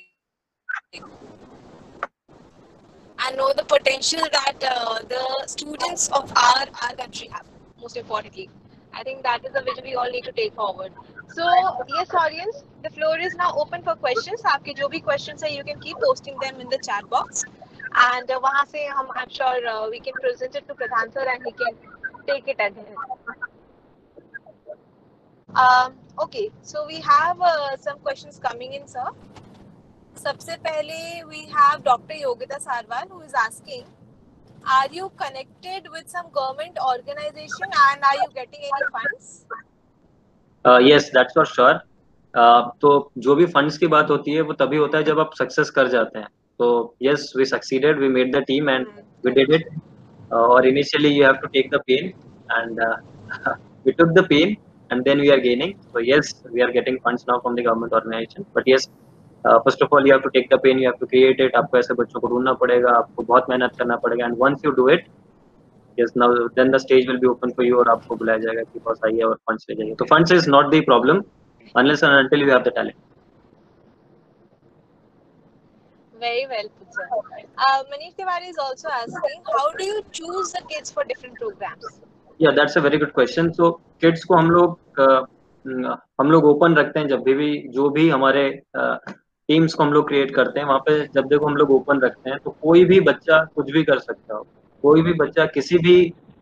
and 3.27 3.37
know 3.37 3.51
the 3.61 3.67
potential 3.75 4.33
that 4.39 4.65
uh, 4.71 4.99
the 5.13 5.23
students 5.57 6.09
of 6.23 6.33
our 6.47 6.65
our 6.87 6.97
country 7.03 7.31
have 7.37 7.53
most 7.85 8.01
importantly 8.05 8.49
I 8.93 9.03
think 9.03 9.23
that 9.23 9.45
is 9.45 9.53
the 9.53 9.63
vision 9.63 9.85
we 9.85 9.95
all 9.95 10.11
need 10.11 10.25
to 10.25 10.33
take 10.33 10.55
forward. 10.55 10.93
So 11.35 11.45
yes, 11.89 12.13
audience, 12.15 12.65
the 12.83 12.91
floor 12.91 13.19
is 13.19 13.35
now 13.35 13.53
open 13.55 13.83
for 13.83 13.95
questions. 13.95 14.43
आपके 14.43 14.75
जो 14.81 14.89
भी 14.89 15.03
questions 15.05 15.43
है, 15.43 15.55
you 15.57 15.65
can 15.65 15.81
keep 15.81 15.99
posting 15.99 16.39
them 16.39 16.61
in 16.61 16.69
the 16.69 16.79
chat 16.79 17.09
box, 17.11 17.45
and 18.07 18.31
uh, 18.31 18.41
वहाँ 18.41 18.65
से 18.73 18.87
हम 18.87 19.09
I'm 19.15 19.29
sure 19.29 19.67
uh, 19.67 19.89
we 19.91 20.01
can 20.01 20.15
present 20.23 20.57
it 20.57 20.67
to 20.69 20.75
Pradhan 20.75 21.13
sir 21.13 21.27
and 21.35 21.45
he 21.45 21.53
can 21.53 21.77
take 22.27 22.49
it 22.49 22.59
ahead. 22.59 22.97
Um, 25.55 25.95
okay, 26.21 26.51
so 26.63 26.87
we 26.87 27.01
have 27.01 27.41
uh, 27.41 27.77
some 27.77 27.99
questions 28.01 28.39
coming 28.39 28.75
in, 28.75 28.87
sir. 28.89 29.07
सबसे 30.19 30.57
पहले 30.63 31.27
we 31.29 31.47
have 31.47 31.85
Dr. 31.85 32.15
Yogita 32.15 32.59
Sarwal 32.63 33.09
who 33.11 33.21
is 33.21 33.35
asking 33.35 33.85
are 34.66 34.88
you 34.92 35.12
connected 35.18 35.90
with 35.92 36.10
some 36.10 36.30
government 36.32 36.78
organization 36.86 37.68
and 37.88 38.04
are 38.04 38.16
you 38.16 38.28
getting 38.34 38.62
any 38.62 38.86
funds? 38.92 39.46
Uh, 40.66 40.80
yes 40.80 41.10
that's 41.12 41.34
for 41.34 41.46
sure. 41.46 41.82
Uh, 42.34 42.62
तो 42.82 43.12
जो 43.18 43.36
भी 43.36 43.46
funds 43.46 43.78
की 43.78 43.88
बात 43.88 44.10
होती 44.10 44.32
है 44.34 44.42
वो 44.42 44.54
तभी 44.62 44.78
होता 44.78 44.98
है 44.98 45.04
जब 45.04 45.20
आप 45.20 45.32
सक्सेस 45.40 45.70
कर 45.70 45.88
जाते 45.88 46.20
हैं। 46.20 46.28
तो 46.60 46.96
yes 47.04 47.32
we 47.38 47.46
succeeded 47.46 48.00
we 48.00 48.08
made 48.10 48.36
the 48.36 48.42
team 48.48 48.70
and 48.70 48.88
we 49.26 49.32
did 49.32 49.54
it 49.54 49.68
और 50.34 50.68
initially 50.68 51.10
you 51.10 51.24
have 51.26 51.36
to 51.42 51.48
take 51.54 51.70
the 51.74 51.80
pain 51.88 52.08
and 52.52 52.82
we 53.86 53.92
took 53.92 54.10
the 54.18 54.26
pain 54.30 54.56
and 54.92 55.04
then 55.04 55.22
we 55.22 55.30
are 55.30 55.40
gaining 55.40 55.74
so 55.82 56.02
yes 56.06 56.34
we 56.54 56.62
are 56.62 56.72
getting 56.72 56.98
funds 57.06 57.26
now 57.30 57.40
from 57.40 57.56
the 57.56 57.66
government 57.68 57.94
organisation 57.94 58.46
but 58.56 58.70
yes 58.70 58.90
first 59.46 59.84
of 59.84 59.96
all 59.96 60.08
you 60.08 60.18
to 60.20 60.30
take 60.30 60.48
the 60.54 60.60
pain 60.64 60.80
you 60.80 60.92
to 61.00 61.06
create 61.06 61.42
it 61.42 61.56
आपको 61.56 61.78
ऐसे 61.78 61.94
बच्चों 61.94 62.20
को 62.20 62.28
ढूंढना 62.28 62.54
पड़ेगा 62.64 62.92
आपको 62.98 63.24
बहुत 63.24 63.50
मेहनत 63.50 63.76
करना 63.80 63.96
पड़ेगा. 63.96 64.26
And 64.26 64.36
once 64.40 64.62
you 64.66 64.72
do 64.72 64.90
it 64.90 65.08
yes 66.00 66.14
now 66.18 66.48
then 66.56 66.72
the 66.72 66.78
stage 66.78 67.08
will 67.08 67.18
be 67.18 67.28
open 67.28 67.52
for 67.52 67.66
you 67.66 67.78
और 67.80 67.90
आपको 67.90 68.16
बुलाया 68.16 68.40
जाएगा 68.40 68.62
कि 68.64 68.80
बस 68.88 69.00
आइए 69.06 69.22
और 69.22 69.36
फंड्स 69.50 69.66
ले 69.70 69.76
जाइए. 69.76 69.96
तो 69.96 70.06
funds 70.06 70.32
is 70.32 70.50
not 70.50 70.74
the 70.76 70.82
problem 70.86 71.24
unless 71.78 72.04
and 72.04 72.14
until 72.14 72.42
you 72.42 72.50
have 72.50 72.60
the 72.60 72.74
talent 72.76 72.96
हम 86.22 86.32
लोग 86.32 86.44
uh, 86.44 86.50
ओपन 86.50 86.76
रखते 86.76 87.00
हैं 87.00 87.08
जब 87.08 87.24
भी 87.24 87.68
जो 87.68 87.90
भी 87.90 88.10
हमारे 88.10 88.44
uh, 88.78 88.98
टीम्स 89.50 89.74
को 89.74 89.84
हम 89.84 89.94
लोग 89.94 90.08
क्रिएट 90.08 90.34
करते 90.36 90.60
हैं, 90.60 90.68
वहाँ 90.68 90.80
पे 90.80 91.00
जब 91.16 91.28
देखो 91.28 91.46
हम 91.46 91.56
लोग 91.58 91.72
ओपन 91.72 92.00
रखते 92.02 92.30
हैं 92.30 92.40
तो 92.40 92.56
कोई 92.62 92.84
भी 92.86 93.00
बच्चा 93.02 93.44
कुछ 93.56 93.72
भी 93.72 93.84
कर 93.84 94.00
सकता 94.00 94.36
हो। 94.36 94.46
कोई 94.84 95.02
भी 95.02 95.14
बच्चा 95.16 95.46
किसी 95.48 95.78
भी 95.80 95.96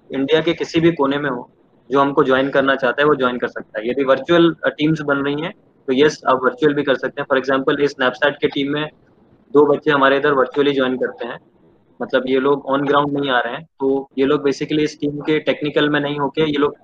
इंडिया 0.10 0.42
के 0.42 0.54
किसी 0.54 0.80
भी 0.80 0.92
कोने 0.94 1.18
में 1.20 1.30
हो, 1.30 1.50
जो 1.90 2.00
हमको 2.00 2.24
ज्वाइन 2.24 2.50
करना 2.50 2.76
चाहता 2.76 3.02
है, 3.02 3.08
वो 3.08 3.16
ज्वाइन 3.16 3.38
कर 3.38 3.48
सकता 3.50 3.80
है। 3.80 3.90
यदि 3.90 4.04
वर्चुअल 4.06 4.56
टीम्स 4.68 5.02
बन 5.04 5.18
रही 5.20 5.42
हैं 5.42 5.54
तो 5.88 5.94
यस 5.96 6.22
आप 6.28 6.44
वर्चुअल 6.44 6.74
भी 6.74 6.84
कर 6.84 6.96
सकते 6.96 7.22
हैं। 7.22 7.26
फॉर 7.30 7.38
एग्ज़ाम्पल 7.38 7.82
इस 7.84 7.92
स्नैपचैट 7.92 8.38
के 8.42 8.48
टीम 8.50 8.74
में 8.74 8.90
दो 9.52 9.66
बच्चे 9.68 9.92
हमारे 9.92 10.18
इधर 10.18 10.34
वर्चुअली 10.34 10.74
ज्वाइन 10.74 10.98
करते 10.98 11.28
हैं। 11.28 11.40
मतलब 12.00 12.24
ये 12.28 12.40
लोग 12.40 12.66
ऑन 12.66 12.86
ग्राउंड 12.86 13.18
नहीं 13.18 13.30
आ 13.32 13.40
रहे 13.40 13.54
हैं 13.54 13.64
तो 13.80 14.10
ये 14.18 14.26
लोग 14.26 14.44
बेसिकली 14.44 14.84
इस 14.84 15.00
टीम 15.00 15.20
के 15.22 15.40
टेक्निकल 15.42 15.90
में 15.90 16.00
नहीं 16.00 16.20
होके 16.20 16.42
ये 16.44 16.58
लोग 16.58 16.76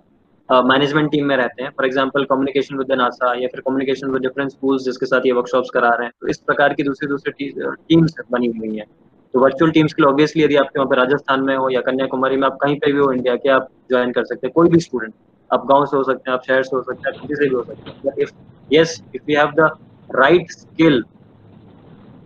मैनेजमेंट 0.50 1.10
टीम 1.12 1.26
में 1.26 1.36
रहते 1.38 1.64
हैं। 1.64 1.70
For 1.70 1.86
example 1.86 2.24
communication 2.26 2.78
with 2.78 2.92
NASA 2.98 3.34
या 3.40 3.48
फिर 3.48 3.62
कम्युनिकेशन 3.62 4.12
विद 4.12 4.22
डिफरेंट 4.22 4.52
स्कूल्स 4.52 4.84
जिसके 4.84 5.06
साथ 5.06 5.26
ये 5.26 5.32
वर्कशॉप्स 5.32 5.70
करा 5.70 5.90
रहे 5.90 6.06
हैं। 6.06 6.14
तो 6.22 6.28
इस 6.28 6.38
प्रकार 6.40 6.74
की 6.74 6.84
दूसरी 6.84 7.08
दूसरी 7.08 7.50
टीम्स 7.62 8.16
बनी 8.32 8.48
हुई 8.58 8.76
हैं। 8.78 8.86
तो 9.34 9.40
वर्चुअल 9.40 9.72
टीम्स 9.72 9.94
के 9.94 10.02
लिए 10.02 10.10
ऑब्वियसली 10.10 10.44
यदि 10.44 10.56
आपके 10.56 10.80
वहाँ 10.80 10.90
पे 10.90 10.96
राजस्थान 10.96 11.42
में 11.44 11.56
हो 11.56 11.70
या 11.70 11.82
कन्याकुमारी 11.82 12.38
में 12.38 12.46
आप 12.48 12.58
कहीं 12.62 12.76
पे 12.80 12.92
भी 12.92 13.00
हो 13.00 13.12
इंडिया 13.12 13.36
के, 13.36 13.50
आप 13.50 13.68
ज्वाइन 13.90 14.12
कर 14.12 14.26
सकते 14.26 14.48
हैं। 14.48 14.52
कोई 14.54 14.70
भी 14.70 14.80
स्टूडेंट 14.80 15.14
आप 15.52 15.66
गाँव 15.68 15.86
से 15.86 15.98
हो 15.98 16.04
सकते 16.04 16.30
हैं, 16.30 16.38
आप 16.38 16.44
शहर 16.48 16.64
से 16.64 16.76
हो 16.76 16.82
सकते 16.84 17.10
हैं 17.10 17.20
किसी 17.22 17.36
से 17.36 17.50
भी 17.50 17.56
हो 17.56 17.64
सकते 17.64 18.10
हैं। 18.10 18.28
Yes 18.72 19.02
if 19.16 19.32
you 19.32 19.38
have 19.40 19.52
the 19.60 19.70
right 20.10 20.52
skill 20.52 21.04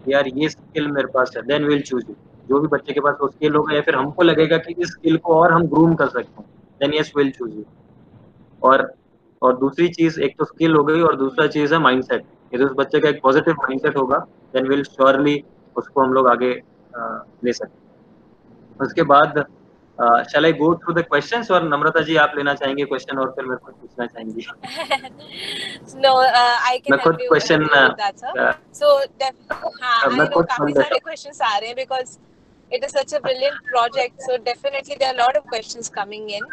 यार 0.08 0.28
ये 0.28 0.50
स्किल 0.50 0.88
मेरे 0.92 1.08
पास 1.14 1.34
है 1.38 1.42
देन 1.48 1.66
विल 1.66 1.82
चूज़ 1.82 2.06
जो 2.50 2.60
भी 2.60 2.68
बच्चे 2.68 2.94
के 2.94 3.00
पास 3.00 3.18
वो 3.22 3.28
स्किल 3.28 3.56
होगा 3.56 3.76
या 3.76 3.82
फिर 3.82 3.96
हमको 3.96 4.24
लगेगा 4.24 4.58
कि 4.58 4.76
इस 4.78 4.92
स्किल 4.92 5.18
को 5.18 5.36
और 5.36 5.52
हम 5.52 5.68
ग्रूम 5.68 5.94
कर 5.96 6.08
सकते 6.10 6.42
हैं 6.42 6.50
then 6.82 6.94
yes 6.94 7.12
will 7.18 7.32
choose 7.32 7.52
you 7.52 7.64
और 8.64 8.94
और 9.42 9.58
दूसरी 9.58 9.88
चीज़ 9.90 10.20
एक 10.22 10.36
तो 10.40 10.46
स्किल 10.46 10.76
हो 10.76 10.84
गई 10.84 11.02
और 11.02 11.16
दूसरा 11.16 11.48
चीज़ 11.48 11.74
है 11.74 11.80
माइंडसेट 11.80 12.26
यदि 12.54 12.64
उस 12.64 12.72
बच्चे 12.72 13.00
का 13.00 13.10
एक 13.10 13.22
पॉजिटिव 13.24 13.54
माइंडसेट 13.54 13.98
होगा 13.98 14.18
देन 14.54 14.68
विल 14.68 14.84
श्योरली 14.84 15.44
उसको 15.78 16.02
हम 16.02 16.14
लोग 16.14 16.28
आगे 16.28 16.52
ले 17.46 17.54
सकते 17.54 17.80
उसके 18.84 19.04
बाद 19.04 19.44
shall 20.02 20.46
I 20.46 20.54
go 20.54 20.74
through 20.76 20.94
the 20.94 21.02
questions 21.02 21.52
और 21.52 21.64
नम्रता 21.64 22.02
जी 22.02 22.16
आप 22.16 22.34
लेना 22.38 22.54
चाहेंगे 22.54 22.86
क्वेश्चन 22.86 23.18
और 23.18 23.32
फिर 23.32 23.46
मेरे 23.46 23.58
को 23.58 23.72
पूछना 23.72 24.06
चाहेंगी? 24.06 24.48
Uh, 26.02 26.58
i 26.68 26.80
can 26.80 26.92
मैं 26.92 27.00
खुद 27.00 27.18
क्वेश्चन 27.22 27.66
sir. 27.66 28.56
so 28.74 28.90
def- 29.22 29.54
हाँ, 29.82 30.10
मैं 30.10 30.30
खुद 30.32 30.46
काफ़ी 30.46 30.74
सारे 30.74 31.00
questions 31.08 31.42
आ 31.42 31.58
रहे 31.58 31.70
हैं 31.70 31.76
because 31.78 32.18
it 32.72 32.86
is 32.88 32.94
such 32.98 33.14
a 33.14 33.22
brilliant 33.22 33.60
project. 33.72 34.22
So 34.28 34.38
definitely 34.50 34.98
there 35.00 35.10
are 35.10 35.16
a 35.16 35.22
lot 35.22 35.38
of 35.38 35.46
questions 35.46 35.90
coming 35.90 36.30
in. 36.30 36.48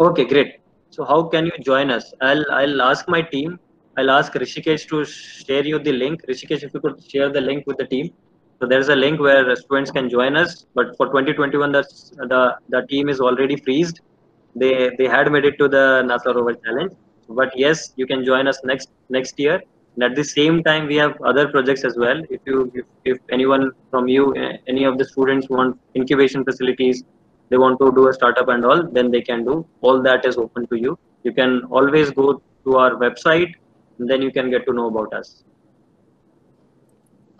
Okay, 0.00 0.24
great. 0.24 0.60
So 0.88 1.04
how 1.04 1.24
can 1.24 1.44
you 1.44 1.52
join 1.60 1.90
us? 1.90 2.12
I'll 2.22 2.44
I'll 2.58 2.80
ask 2.82 3.06
my 3.14 3.20
team. 3.20 3.58
I'll 3.98 4.10
ask 4.10 4.32
Rishikesh 4.32 4.88
to 4.92 5.04
share 5.04 5.66
you 5.70 5.78
the 5.78 5.92
link. 5.92 6.22
Rishikesh, 6.26 6.62
if 6.62 6.72
you 6.72 6.80
could 6.80 7.02
share 7.12 7.28
the 7.28 7.40
link 7.40 7.66
with 7.66 7.76
the 7.76 7.86
team. 7.86 8.10
So 8.60 8.66
there's 8.66 8.88
a 8.88 8.96
link 8.96 9.20
where 9.20 9.54
students 9.56 9.90
can 9.90 10.08
join 10.08 10.36
us. 10.36 10.64
But 10.74 10.96
for 10.96 11.06
2021, 11.08 11.72
the 11.72 11.82
the, 12.32 12.40
the 12.70 12.80
team 12.86 13.10
is 13.10 13.20
already 13.20 13.56
freezed. 13.56 14.00
They 14.56 14.72
they 14.96 15.06
had 15.16 15.30
made 15.30 15.44
it 15.44 15.58
to 15.58 15.68
the 15.68 15.84
NASA 16.10 16.34
Rover 16.34 16.54
Challenge. 16.54 16.92
But 17.28 17.56
yes, 17.66 17.92
you 17.96 18.06
can 18.06 18.24
join 18.24 18.48
us 18.54 18.64
next 18.64 18.90
next 19.10 19.38
year. 19.38 19.62
And 19.96 20.04
at 20.10 20.16
the 20.16 20.24
same 20.24 20.64
time, 20.64 20.86
we 20.86 20.96
have 20.96 21.20
other 21.20 21.48
projects 21.48 21.84
as 21.84 21.96
well. 21.98 22.22
If 22.30 22.40
you 22.46 22.72
if, 22.74 22.86
if 23.04 23.18
anyone 23.38 23.72
from 23.90 24.08
you, 24.08 24.34
eh, 24.34 24.52
any 24.66 24.84
of 24.84 24.96
the 24.96 25.04
students 25.14 25.50
want 25.50 25.78
incubation 25.94 26.44
facilities, 26.52 27.04
they 27.50 27.58
want 27.58 27.78
to 27.80 27.92
do 27.92 28.08
a 28.08 28.12
startup 28.12 28.48
and 28.48 28.64
all, 28.64 28.82
then 28.98 29.10
they 29.10 29.20
can 29.20 29.44
do. 29.44 29.66
All 29.82 30.02
that 30.02 30.24
is 30.24 30.36
open 30.38 30.66
to 30.68 30.76
you. 30.76 30.98
You 31.24 31.32
can 31.32 31.62
always 31.64 32.10
go 32.10 32.40
to 32.64 32.76
our 32.76 32.92
website, 32.92 33.54
and 33.98 34.08
then 34.08 34.22
you 34.22 34.32
can 34.32 34.50
get 34.50 34.66
to 34.66 34.72
know 34.72 34.86
about 34.86 35.12
us. 35.12 35.44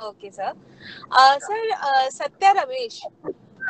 Okay, 0.03 0.31
sir. 0.31 0.53
Uh, 1.11 1.39
sir, 1.39 1.61
uh, 1.83 2.11
Satya 2.11 2.55
Ramesh, 2.59 3.01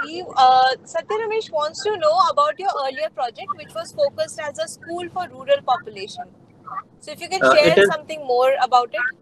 he, 0.05 0.23
uh, 0.37 0.69
Satya 0.85 1.19
Ramesh 1.19 1.51
wants 1.53 1.83
to 1.83 1.97
know 1.97 2.17
about 2.31 2.59
your 2.59 2.71
earlier 2.85 3.11
project, 3.11 3.57
which 3.57 3.75
was 3.75 3.93
focused 3.93 4.41
as 4.41 4.59
a 4.59 4.69
school 4.69 5.09
for 5.09 5.29
rural 5.29 5.63
population. 5.67 6.25
So, 7.01 7.13
if 7.13 7.21
you 7.21 7.29
can 7.29 7.43
Uh, 7.43 7.55
share 7.55 7.81
is- 7.81 7.89
something 7.89 8.25
more 8.27 8.53
about 8.63 8.95
it. 8.95 9.17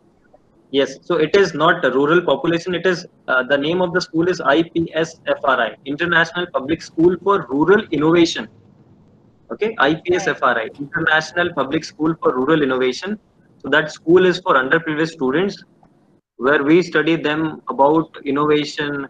Yes, 0.70 0.98
so 1.02 1.16
it 1.16 1.35
is 1.35 1.54
not 1.54 1.83
a 1.85 1.90
rural 1.90 2.20
population. 2.20 2.74
It 2.74 2.85
is 2.85 3.07
uh, 3.26 3.42
the 3.42 3.57
name 3.57 3.81
of 3.81 3.94
the 3.94 4.00
school 4.02 4.28
is 4.28 4.38
IPSFRI, 4.40 5.76
International 5.87 6.46
Public 6.52 6.83
School 6.83 7.16
for 7.22 7.46
Rural 7.48 7.85
Innovation. 7.90 8.48
Okay, 9.50 9.74
IPSFRI, 9.76 10.78
International 10.78 11.54
Public 11.54 11.85
School 11.85 12.14
for 12.22 12.35
Rural 12.37 12.62
Innovation. 12.62 13.18
So 13.62 13.70
that 13.70 13.90
school 13.90 14.26
is 14.26 14.40
for 14.40 14.54
underprivileged 14.57 15.09
students, 15.09 15.64
where 16.37 16.62
we 16.62 16.83
study 16.83 17.16
them 17.16 17.62
about 17.70 18.18
innovation 18.26 19.09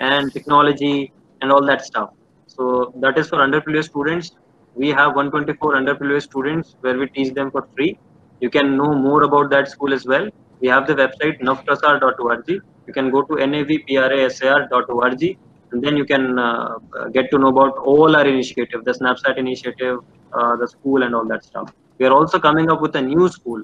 and 0.00 0.32
technology 0.32 1.12
and 1.40 1.52
all 1.52 1.64
that 1.66 1.84
stuff. 1.84 2.10
So 2.48 2.92
that 2.96 3.16
is 3.16 3.28
for 3.28 3.38
underprivileged 3.38 3.90
students. 3.90 4.32
We 4.74 4.88
have 4.88 5.14
124 5.14 5.74
underprivileged 5.74 6.22
students 6.22 6.74
where 6.80 6.98
we 6.98 7.06
teach 7.06 7.32
them 7.32 7.52
for 7.52 7.68
free. 7.76 7.96
You 8.40 8.50
can 8.50 8.76
know 8.76 8.92
more 8.92 9.22
about 9.22 9.50
that 9.50 9.68
school 9.68 9.94
as 9.94 10.04
well. 10.04 10.28
We 10.60 10.68
have 10.68 10.86
the 10.86 10.94
website 10.94 11.40
navprasar.org. 11.40 12.48
You 12.48 12.92
can 12.92 13.10
go 13.10 13.22
to 13.22 13.34
navprasar.org 13.34 15.38
and 15.72 15.82
then 15.82 15.96
you 15.96 16.04
can 16.04 16.38
uh, 16.38 16.78
uh, 16.96 17.08
get 17.08 17.30
to 17.30 17.38
know 17.38 17.48
about 17.48 17.76
all 17.78 18.16
our 18.16 18.26
initiative, 18.26 18.84
the 18.84 18.92
Snapchat 18.92 19.36
initiative, 19.36 19.98
uh, 20.32 20.56
the 20.56 20.68
school 20.68 21.02
and 21.02 21.14
all 21.14 21.26
that 21.26 21.44
stuff. 21.44 21.72
We 21.98 22.06
are 22.06 22.12
also 22.12 22.38
coming 22.38 22.70
up 22.70 22.80
with 22.80 22.94
a 22.96 23.02
new 23.02 23.28
school 23.28 23.62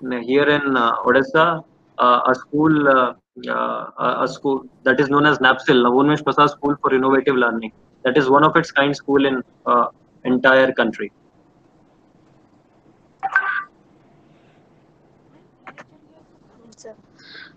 here 0.00 0.48
in 0.48 0.76
uh, 0.76 0.92
Odessa, 1.06 1.62
uh, 1.98 2.20
a 2.26 2.34
school, 2.34 2.88
uh, 2.88 3.14
uh, 3.48 4.24
a 4.24 4.28
school 4.28 4.64
that 4.84 5.00
is 5.00 5.08
known 5.08 5.26
as 5.26 5.38
NAPSIL, 5.38 5.82
Navonmesh 5.86 6.24
Prasad 6.24 6.50
School 6.50 6.76
for 6.80 6.94
Innovative 6.94 7.36
Learning. 7.36 7.72
That 8.04 8.16
is 8.16 8.28
one 8.28 8.44
of 8.44 8.56
its 8.56 8.72
kind 8.72 8.96
school 8.96 9.26
in 9.26 9.42
uh, 9.66 9.86
entire 10.24 10.72
country. 10.72 11.12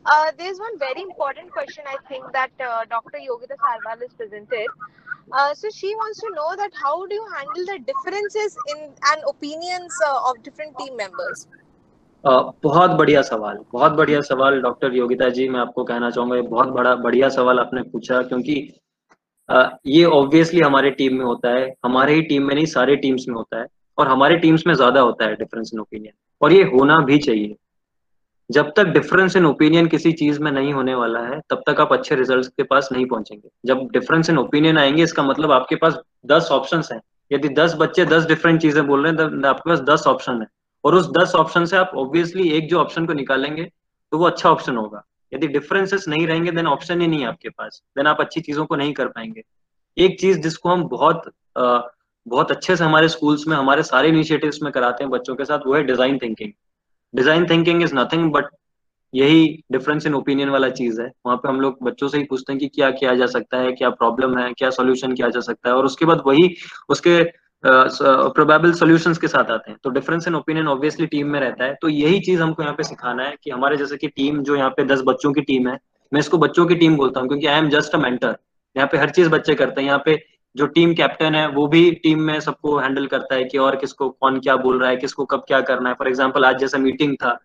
Uh, 0.06 0.32
there's 0.38 0.60
one 0.60 0.78
very 0.78 1.02
important 1.02 1.50
question 1.52 1.84
I 1.88 1.96
think 2.10 2.26
that 2.34 2.52
uh, 2.60 2.84
Dr. 2.90 3.20
Yogita 3.20 3.56
Sarwal 3.56 4.02
has 4.02 4.14
presented. 4.14 4.68
Uh, 5.32 5.54
so 5.54 5.70
she 5.70 5.96
wants 5.96 6.20
to 6.20 6.30
know 6.36 6.56
that 6.58 6.72
how 6.74 7.06
do 7.08 7.16
you 7.16 7.26
handle 7.38 7.66
the 7.66 7.80
differences 7.80 8.58
in 8.72 8.92
and 9.12 9.24
opinions 9.28 9.94
uh, 10.06 10.30
of 10.30 10.44
different 10.44 10.78
team 10.78 10.98
members? 10.98 11.48
Uh, 12.24 12.52
बहुत 12.64 12.92
बढ़िया 12.98 13.22
सवाल 13.22 13.58
बहुत 13.74 13.92
बढ़िया 13.92 14.20
सवाल 14.22 14.62
doctor 14.62 14.94
Yogita 14.96 15.30
जी 15.30 15.48
मैं 15.50 15.60
आपको 15.60 15.84
कहना 15.84 16.10
चाहूँगा 16.10 16.36
ये 16.36 16.42
बहुत 16.42 16.68
बड़ा 16.76 16.96
बढ़िया 17.06 17.30
सवाल 17.30 17.60
आपने 17.60 17.82
पूछा 17.92 18.22
क्योंकि 18.22 18.56
uh, 19.50 19.70
ये 19.86 20.04
ऑब्वियसली 20.20 20.62
हमारे 20.62 20.92
टीम 21.00 21.18
में 21.18 21.26
होता 21.26 21.50
है 21.56 21.74
हमारे 21.86 22.14
ही 22.16 22.22
टीम 22.30 22.48
में 22.48 22.54
नहीं 22.56 22.66
सारे 22.76 22.96
टीम्स 23.04 23.26
में 23.28 23.36
होता 23.36 23.60
है 23.62 23.68
और 23.98 24.08
हमारे 24.08 24.38
टीम्स 24.38 24.64
में 24.68 24.74
ज़्यादा 24.74 25.02
होता 25.02 25.26
है 25.26 25.36
डिफरेंस 25.36 25.72
इन 25.74 25.80
ओपिनियन 25.80 26.14
और 26.42 26.54
ये 26.54 26.64
होना 26.76 27.00
भी 27.06 27.18
चाहिए 27.28 27.56
जब 28.54 28.72
तक 28.76 28.86
डिफरेंस 28.94 29.36
इन 29.36 29.46
ओपिनियन 29.46 29.88
किसी 29.88 30.12
चीज़ 30.14 30.40
में 30.40 30.52
नहीं 30.52 30.74
होने 30.74 30.96
वाला 30.96 31.20
है, 31.20 31.40
तब 31.50 31.64
तक 31.68 31.80
आप 31.82 31.94
अच्छे 31.94 32.16
रिजल्ट्स 32.16 32.48
के 32.48 32.64
पास 32.64 32.90
नहीं 32.92 33.06
पहुँचेंगे। 33.06 33.50
जब 33.66 33.88
डिफरेंस 33.94 34.30
इन 34.30 34.38
ओपिनियन 34.38 34.78
आएँगे, 34.78 35.04
इसका 35.04 35.24
मतलब 35.24 35.52
आपके 35.52 35.76
पास 35.76 35.98
दस 36.26 36.50
ऑप्शन 36.52 36.82
हैं। 36.92 37.00
यदि 37.32 37.50
दस 37.52 37.76
बच्चे 37.80 38.06
दस 38.06 38.26
डिफरेंट 38.26 38.62
चीज़ें 38.62 38.86
बोल 38.88 39.06
रहे 39.06 39.12
हैं 39.12 39.42
तो 39.42 39.48
आपके 39.48 39.70
पास 39.70 39.80
दस 39.90 40.08
ऑप्शन 40.08 40.42
है। 40.42 40.48
और 40.84 40.96
उस 40.96 41.10
दस 41.12 41.36
ऑप्शन 41.36 41.66
से 41.66 41.78
आप 41.78 41.92
ऑब्वियसली 41.96 42.50
एक 42.52 42.68
जो 42.70 42.80
ऑप्शन 42.80 43.06
को 43.06 43.14
निकालेंगे 43.14 43.64
तो 44.12 44.18
वो 44.18 44.26
अच्छा 44.26 44.50
ऑप्शन 44.50 44.78
होगा। 44.78 45.04
यदि 45.32 45.48
डिफरेंसेस 45.48 46.08
नहीं 46.08 46.28
रहेंगे 46.28 46.52
देन 46.52 46.68
ऑप्शन 46.68 47.02
ही 47.02 47.08
नहीं 47.08 47.22
है 47.22 47.28
आपके 47.28 47.50
पास। 47.50 47.82
देन 47.98 48.08
आप 48.08 48.22
अच्छी 48.22 48.42
चीज़ों 48.42 48.66
को 48.66 48.76
नहीं 48.76 48.94
कर 48.94 49.08
पाएँगे। 49.08 49.44
एक 49.98 50.20
चीज़ 50.20 50.40
जिसको 50.40 50.70
हम 50.70 50.84
बहुत 50.88 51.32
बहुत 51.58 52.52
अच्छे 52.52 52.76
से 52.76 52.84
हमारे 52.84 53.08
स्कूल्स 53.10 53.48
में, 53.48 53.56
हमारे 53.58 53.84
सारे 53.84 54.10
इनिशिएटिव्स 54.10 54.62
में 54.64 54.72
कराते 54.72 55.04
हैं 55.04 55.12
बच्चों 55.12 55.36
के 55.36 55.46
साथ, 55.46 55.60
वो 55.68 55.74
है 55.76 55.84
design 55.84 56.18
thinking 56.18 56.52
design 57.14 57.46
thinking 57.50 57.84
is 57.84 57.96
nothing 57.96 58.32
but 58.32 58.46
यही 59.14 59.46
डिफरेंस 59.72 60.06
इन 60.08 60.14
ओपिनियन 60.16 60.50
वाला 60.50 60.70
चीज़ 60.72 61.02
है। 61.02 61.12
वहाँ 61.26 61.38
पे 61.38 61.50
हम 61.50 61.60
लोग 61.62 61.78
बच्चों 61.84 62.08
से 62.08 62.18
ही 62.18 62.24
पूछते 62.24 62.54
हैं 62.54 62.60
कि 62.60 62.68
क्या 62.68 62.90
किया 62.92 63.16
जा 63.16 63.26
सकता 63.28 63.58
है 63.58 63.72
क्या 63.72 63.90
प्रॉब्लम 63.92 64.38
है 64.38 64.52
क्या 64.54 64.70
सोल्यूशन 64.72 65.14
किया 65.14 65.30
जा 65.30 65.40
सकता 65.42 65.70
है 65.70 65.76
और 65.76 65.86
उसके 65.86 66.06
बाद 66.06 66.24
वही 66.28 66.54
उसके 66.90 67.24
प्रोबेबल 67.64 68.72
uh, 68.72 68.78
सोल्यूशंस 68.78 69.18
के 69.18 69.28
साथ 69.28 69.52
आते 69.52 69.72
हैं। 69.72 69.78
तो 69.84 69.90
difference 69.90 70.28
in 70.28 70.36
opinion 70.36 70.68
obviously 70.68 71.06
team 71.08 71.28
में 71.28 71.40
रहता 71.40 71.66
है। 71.66 71.78
तो 71.82 71.90
यही 71.90 72.20
चीज़ 72.20 72.42
हमको 72.42 72.64
यहाँ 72.64 72.76
पे 72.76 72.84
सिखाना 72.84 73.24
है 73.24 73.36
कि 73.44 73.52
हमारे 73.52 73.78
जैसे 73.78 73.98
कि 73.98 74.08
टीम 74.08 74.42
जो 74.44 74.56
यहाँ 74.56 74.70
पे 74.70 74.84
दस 74.86 75.02
बच्चों 75.06 75.32
की 75.34 75.42
टीम 75.42 75.68
है 75.70 75.78
मैं 76.12 76.20
इसको 76.20 76.38
बच्चों 76.38 76.66
की 76.66 76.76
टीम 76.76 76.96
बोलता 76.98 77.20
हूँ 77.20 77.28
क्योंकि 77.28 77.48
I 77.48 77.60
am 77.60 77.70
just 77.70 77.96
a 77.96 77.98
mentor 77.98 78.36
यहाँ 78.76 78.88
पे 78.92 78.98
हर 78.98 79.10
चीज़ 79.10 79.30
बच्चे 79.30 79.56
करते 79.56 79.82
हैं। 79.82 79.88
यहाँ 79.88 80.02
पे 80.06 80.16
जो 80.56 80.66
टीम 80.70 80.94
कैप्टन 80.94 81.36
है, 81.36 81.48
वो 81.50 81.68
भी 81.68 81.92
टीम 82.04 82.22
में 82.22 82.40
सबको 82.42 82.78
हैंडल 82.78 83.06
करता 83.08 83.36
है 83.36 83.44
कि 83.46 83.58
और 83.60 83.76
किसको 83.76 84.10
कौन 84.12 84.40
क्या 84.40 84.56
बोल 84.58 84.80
रहा 84.80 84.90
है, 84.90 84.98
किसको 84.98 85.26
कब 85.26 85.44
क्या 85.48 85.62
करना 85.64 85.90
है। 85.90 85.96
फॉर 85.96 86.08
एग्ज़ाम्पल 86.08 86.46
आज 86.46 86.60
जैसा 86.60 86.78
मीटिंग 86.80 87.16
था 87.16 87.38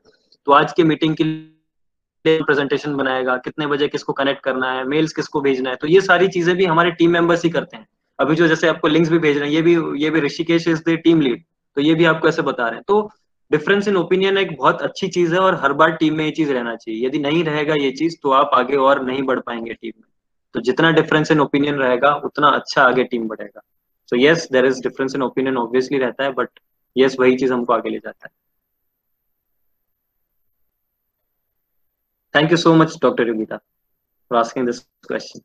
तो 0.47 0.53
आज 0.55 0.73
की 0.73 0.83
मीटिंग 0.85 1.15
के 1.17 1.25
लिए 1.25 2.43
प्रेजेंटेशन 2.43 2.95
बनाएगा, 2.97 3.37
कितने 3.39 3.67
बजे 3.67 3.89
किसको 3.89 4.13
कनेक्ट 4.15 4.43
करना 4.45 4.73
है 4.73 4.85
मेल्स 4.87 5.13
किसको 5.13 5.41
भेजना 5.41 5.71
है 5.71 5.77
तो 5.77 5.87
ये 5.89 6.01
सारी 6.03 6.29
चीज़ें 6.29 6.55
भी 6.57 6.65
हमारे 6.67 6.91
टीम 6.93 7.13
मेंबर्स 7.13 7.45
ही 7.45 7.51
करते 7.51 7.77
हैं। 7.77 7.87
अभी 8.19 8.35
जो 8.35 8.49
जैसे 8.49 8.69
आपको 8.69 8.89
लिंक्स 8.89 9.11
भी 9.11 9.19
भेज 9.19 9.39
रहे 9.39 9.49
हैं, 9.49 9.55
ये 9.55 9.63
भी 9.63 10.03
ये 10.03 10.11
भी 10.11 10.21
Rishikesh 10.21 10.69
is 10.69 10.83
the 10.83 10.97
team 11.05 11.21
lead 11.21 11.43
तो 11.77 11.81
ये 11.81 11.95
भी 11.95 12.05
आपको 12.07 12.29
ऐसे 12.29 12.43
बता 12.43 12.67
रहे 12.67 12.75
हैं। 12.75 12.85
तो 12.89 13.11
डिफरेंस 13.51 13.89
इन 13.89 13.97
ओपिनियन 13.97 14.39
एक 14.39 14.57
बहुत 14.57 14.83
अच्छी 14.83 15.09
चीज़ 15.09 15.35
है 15.35 15.41
और 15.41 15.55
हर 15.63 15.73
बार 15.73 15.91
टीम 15.97 16.17
में 16.17 16.25
ये 16.25 16.31
चीज़ 16.33 16.53
रहना 16.53 16.75
चाहिए। 16.77 17.07
यदि 17.07 17.19
नहीं 17.19 17.45
रहेगा 17.45 17.75
ये 17.75 17.91
चीज़ 17.93 18.17
तो 18.23 18.31
आप 18.33 18.51
आगे 18.55 18.77
और 18.79 19.05
नहीं 19.05 19.23
बढ़ 19.23 19.39
पाएँगे 19.41 19.75
टीम 19.75 19.93
में। 19.97 20.07
तो 20.55 20.61
जितना 20.69 20.91
डिफरेंस 20.93 21.31
इन 21.31 21.41
ओपिनियन 21.41 21.75
रहेगा 21.75 22.15
उतना 22.25 22.49
अच्छा 22.59 22.83
आगे 22.83 23.05
टीम 23.05 23.29
बढ़ेगा 23.29 23.61
so 24.11 24.17
yes 24.17 24.49
there 24.53 24.67
is 24.67 24.83
difference 24.83 25.15
in 25.15 25.23
opinion 25.23 25.57
obviously 25.57 25.99
रहता 25.99 26.25
है 26.25 26.33
बट 26.33 26.61
यस 26.97 27.11
yes, 27.13 27.21
वही 27.21 27.37
चीज़ 27.37 27.53
हमको 27.53 27.73
आगे 27.73 27.91
ले 27.91 27.99
जाता 27.99 28.29
है 28.29 28.37
thank 32.35 32.51
you 32.51 32.57
so 32.57 32.75
much 32.75 32.97
doctor 33.03 33.29
Yogita 33.29 33.57
for 34.31 34.39
asking 34.39 34.67
this 34.67 34.81
question 35.09 35.41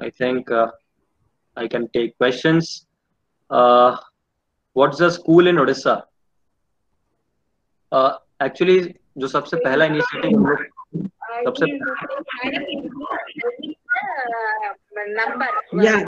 I 0.00 0.10
think 0.10 0.50
uh, 0.50 0.70
I 1.56 1.66
can 1.66 1.88
take 1.88 2.18
questions. 2.18 2.86
Uh, 3.50 3.96
what's 4.76 4.98
the 4.98 5.10
school 5.10 5.46
in 5.46 5.56
Odisha? 5.56 6.02
Uh, 7.94 8.12
जो 9.18 9.26
सबसे 9.28 9.56
पहला 9.56 9.84
इनिशिएटिव 9.84 10.38
हम 10.38 10.46
लोग 10.46 10.62
सबसे. 11.44 11.66
Yeah. 15.82 16.00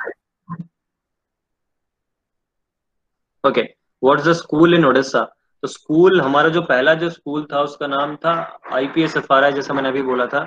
Okay 3.45 3.63
what's 4.03 4.25
the 4.27 4.33
school 4.33 4.75
in 4.75 4.85
Odisha 4.85 5.23
तो 5.63 5.69
school 5.69 6.21
हमारा 6.21 6.49
जो 6.49 6.63
पहला 6.63 6.95
जो 6.95 7.11
स्कूल 7.11 7.47
था 7.53 7.61
उसका 7.63 7.87
नाम 7.87 8.17
था 8.17 8.33
आईपीएस 8.73 9.17
एफ़ 9.17 9.33
जैसा 9.55 9.75
मैंने 9.75 9.89
अभी 9.89 10.03
बोला 10.03 10.27
था। 10.27 10.43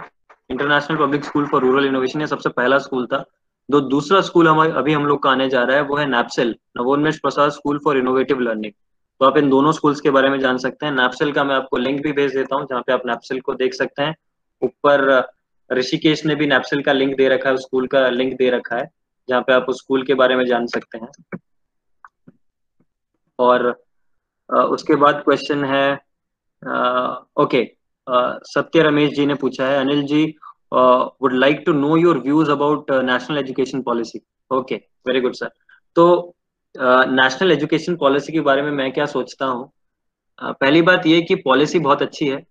International 0.50 0.98
public 0.98 1.24
school 1.26 1.46
for 1.46 1.62
rural 1.62 1.86
innovation 1.86 2.22
ये 2.22 2.28
सबसे 2.28 2.50
पहला 2.50 2.78
स्कूल 2.80 3.06
था। 3.08 3.24
जो 3.70 3.82
दूसरा 3.90 4.22
स्कूल 4.22 4.48
हमारे 4.48 4.72
अभी 4.72 4.94
हम 4.94 5.06
लोग 5.06 5.24
का 5.24 5.32
आने 5.32 5.50
जा 5.50 5.64
रहा 5.64 5.78
है 5.78 5.84
वो 5.84 5.98
है 5.98 6.06
नैप्सेल 6.10 6.56
Navonmesh 6.78 7.20
Prasad 7.20 7.50
school 7.52 7.80
for 7.84 7.98
innovative 7.98 8.40
learning 8.40 8.74
तो 9.22 9.26
आप 9.26 9.38
इन 9.38 9.50
दोनों 9.50 9.72
स्कूल्स 9.72 10.02
के 10.02 10.10
बारे 10.10 10.30
में 10.30 10.40
जान 10.40 10.58
सकते 10.58 10.86
हैं। 10.86 10.94
नैप्सेल 10.94 11.32
का 11.32 11.44
मैं 11.44 11.56
आपको 11.56 11.78
लिंक 11.78 12.02
भी 12.04 12.12
भेज 12.14 12.36
देता 12.36 12.56
हूँ, 12.56 12.66
जहाँ 12.70 12.82
पे 12.82 12.94
आप 12.94 13.06
नैप्सेल 13.06 13.40
को 13.42 13.54
देख 13.56 13.74
सकते 13.74 14.04
हैं। 14.04 14.16
ऊपर 14.62 15.24
ऋषिकेश 15.70 16.26
ने 16.26 16.36
भी 16.36 16.48
नैप्सेल 16.48 16.82
का 16.84 16.94
लिंक 16.94 17.16
दे 17.18 17.28
रखा 17.30 17.50
है 17.50 17.58
स्कूल 17.58 17.88
का 17.88 18.08
लिंक 18.10 18.34
दे 18.38 18.50
रखा 18.50 18.76
है, 18.76 18.90
जहाँ 19.30 19.42
पे 19.42 19.54
आप 19.54 19.66
उस 19.70 19.78
स्कूल 19.78 20.04
के 20.04 20.14
बारे 20.16 20.36
में 20.36 20.46
जान 20.46 20.66
सकते 20.68 20.98
हैं। 20.98 21.40
और 23.40 23.70
उसके 24.50 24.96
बाद 24.96 25.22
क्वेश्चन 25.26 25.64
है 25.66 25.94
ओके 27.38 27.64
सत्य 28.48 28.82
रमेश 28.84 29.12
जी 29.14 29.26
ने 29.26 29.34
पूछा 29.36 29.68
है, 29.68 29.78
Anil 29.80 30.04
ji 30.04 30.24
would 30.74 31.34
like 31.34 31.62
to 31.66 31.74
know 31.74 31.96
your 31.98 32.18
views 32.20 32.52
about 32.52 32.92
national 33.06 33.38
education 33.38 33.82
policy 33.82 34.22
okay 34.52 34.76
very 35.08 35.22
good 35.22 35.34
sir 35.36 35.52
तो 35.96 36.36
नेशनल 36.76 37.52
एजुकेशन 37.52 37.96
पॉलिसी 37.98 38.34
के 38.34 38.40
बारे 38.42 38.62
में 38.62 38.72
मैं 38.72 38.92
क्या 38.94 39.06
सोचता 39.08 39.46
हूँ? 39.46 39.72
पहली 40.40 40.82
बात 40.82 41.06
ये 41.08 41.22
कि 41.22 41.36
पॉलिसी 41.38 41.80
बहुत 41.80 42.02
अच्छी 42.02 42.28
है, 42.28 42.44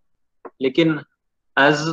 लेकिन 0.63 0.99
एज 1.57 1.85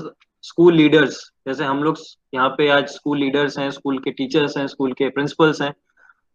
स्कूल 0.43 0.75
लीडर्स 0.75 1.19
जैसे 1.47 1.63
हम 1.63 1.83
लोग 1.83 1.97
यहाँ 2.33 2.49
पे 2.57 2.67
आज 2.69 2.87
स्कूल 2.89 3.19
लीडर्स 3.19 3.57
हैं 3.59 3.69
स्कूल 3.71 3.97
के 3.99 4.11
टीचर्स 4.11 4.57
हैं 4.57 4.65
स्कूल 4.67 4.93
के 4.93 5.09
प्रिंसिपल्स 5.09 5.61
हैं 5.61 5.71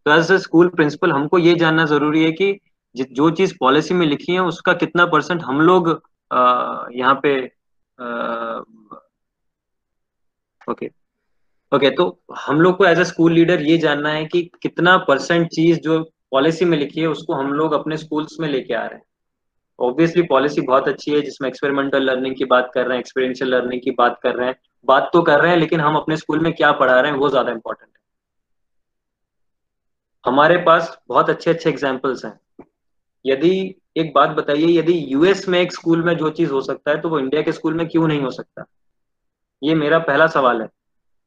तो 0.06 0.12
एज 0.12 0.30
ए 0.32 0.38
स्कूल 0.38 0.68
प्रिंसिपल 0.68 1.12
हमको 1.12 1.38
ये 1.38 1.54
जानना 1.54 1.84
ज़रूरी 1.86 2.24
है 2.24 2.30
कि 2.32 2.58
जो 2.94 3.30
चीज़ 3.30 3.54
पॉलिसी 3.60 3.94
में 3.94 4.06
लिखी 4.06 4.32
है, 4.32 4.40
उसका 4.42 4.72
कितना 4.74 5.06
परसेंट 5.06 5.42
हम 5.42 5.60
लोग 5.60 5.88
यहाँ 6.94 7.20
पे 7.22 7.34
ओके। 10.70 10.90
ओके 11.72 11.90
तो 11.90 12.04
हम 12.38 12.60
लोग 12.60 12.76
को 12.76 12.84
एज 12.86 12.98
ए 12.98 13.04
स्कूल 13.04 13.32
लीडर 13.32 13.60
ये 13.62 13.76
जानना 13.78 14.12
है 14.12 14.24
कि 14.24 14.42
कितना 14.62 14.96
परसेंट 14.98 15.46
चीज़ 15.48 15.78
जो 15.80 16.02
पॉलिसी 16.30 16.64
में 16.64 16.76
लिखी 16.78 17.00
है, 17.00 17.06
उसको 17.06 17.34
हम 17.34 17.52
लोग 17.52 17.72
अपने 17.72 17.96
स्कूल्स 17.96 18.36
में 18.40 18.48
लेके 18.48 18.74
आ 18.74 18.84
रहे 18.86 18.94
हैं। 18.94 19.04
ऑब्वियसली 19.78 20.22
पॉलिसी 20.22 20.60
बहुत 20.60 20.88
अच्छी 20.88 21.10
है, 21.12 21.20
जिसमें 21.20 21.48
एक्सपेरिमेंटल 21.48 22.02
लर्निंग 22.02 22.34
की 22.36 22.44
बात 22.44 22.70
कर 22.74 22.86
रहे 22.86 22.96
हैं 22.96 23.00
एक्सपीरियंशियल 23.00 23.50
लर्निंग 23.50 23.80
की 23.82 23.90
बात 23.90 24.18
कर 24.22 24.34
रहे 24.34 24.48
हैं। 24.48 24.56
बात 24.88 25.10
तो 25.12 25.22
कर 25.22 25.40
रहे 25.40 25.50
हैं, 25.50 25.58
लेकिन 25.58 25.80
हम 25.80 25.96
अपने 25.96 26.16
स्कूल 26.16 26.40
में 26.40 26.52
क्या 26.52 26.72
पढ़ा 26.72 27.00
रहे 27.00 27.12
हैं, 27.12 27.18
वो 27.18 27.28
ज़्यादा 27.28 27.52
इंपॉर्टेंट 27.52 27.88
है। 27.88 28.00
हमारे 30.24 30.56
पास 30.56 30.98
बहुत 31.08 31.30
अच्छे 31.30 31.50
अच्छे 31.50 31.70
एग्जाम्पल्स 31.70 32.24
हैं। 32.24 32.38
यदि 33.24 33.74
एक 33.96 34.12
बात 34.14 34.30
बताइए, 34.30 34.66
यदि 34.78 35.04
यूएस 35.08 35.48
में 35.48 35.58
एक 35.60 35.72
स्कूल 35.72 36.02
में 36.02 36.16
जो 36.16 36.30
चीज़ 36.30 36.50
हो 36.50 36.60
सकता 36.60 36.90
है 36.90 37.00
तो 37.00 37.08
वो 37.08 37.18
इंडिया 37.18 37.42
के 37.42 37.52
स्कूल 37.52 37.74
में 37.74 37.88
क्यों 37.88 38.08
नहीं 38.08 38.20
हो 38.20 38.30
सकता? 38.30 38.64
ये 39.62 39.74
मेरा 39.74 39.98
पहला 39.98 40.26
सवाल 40.26 40.62
है। 40.62 40.68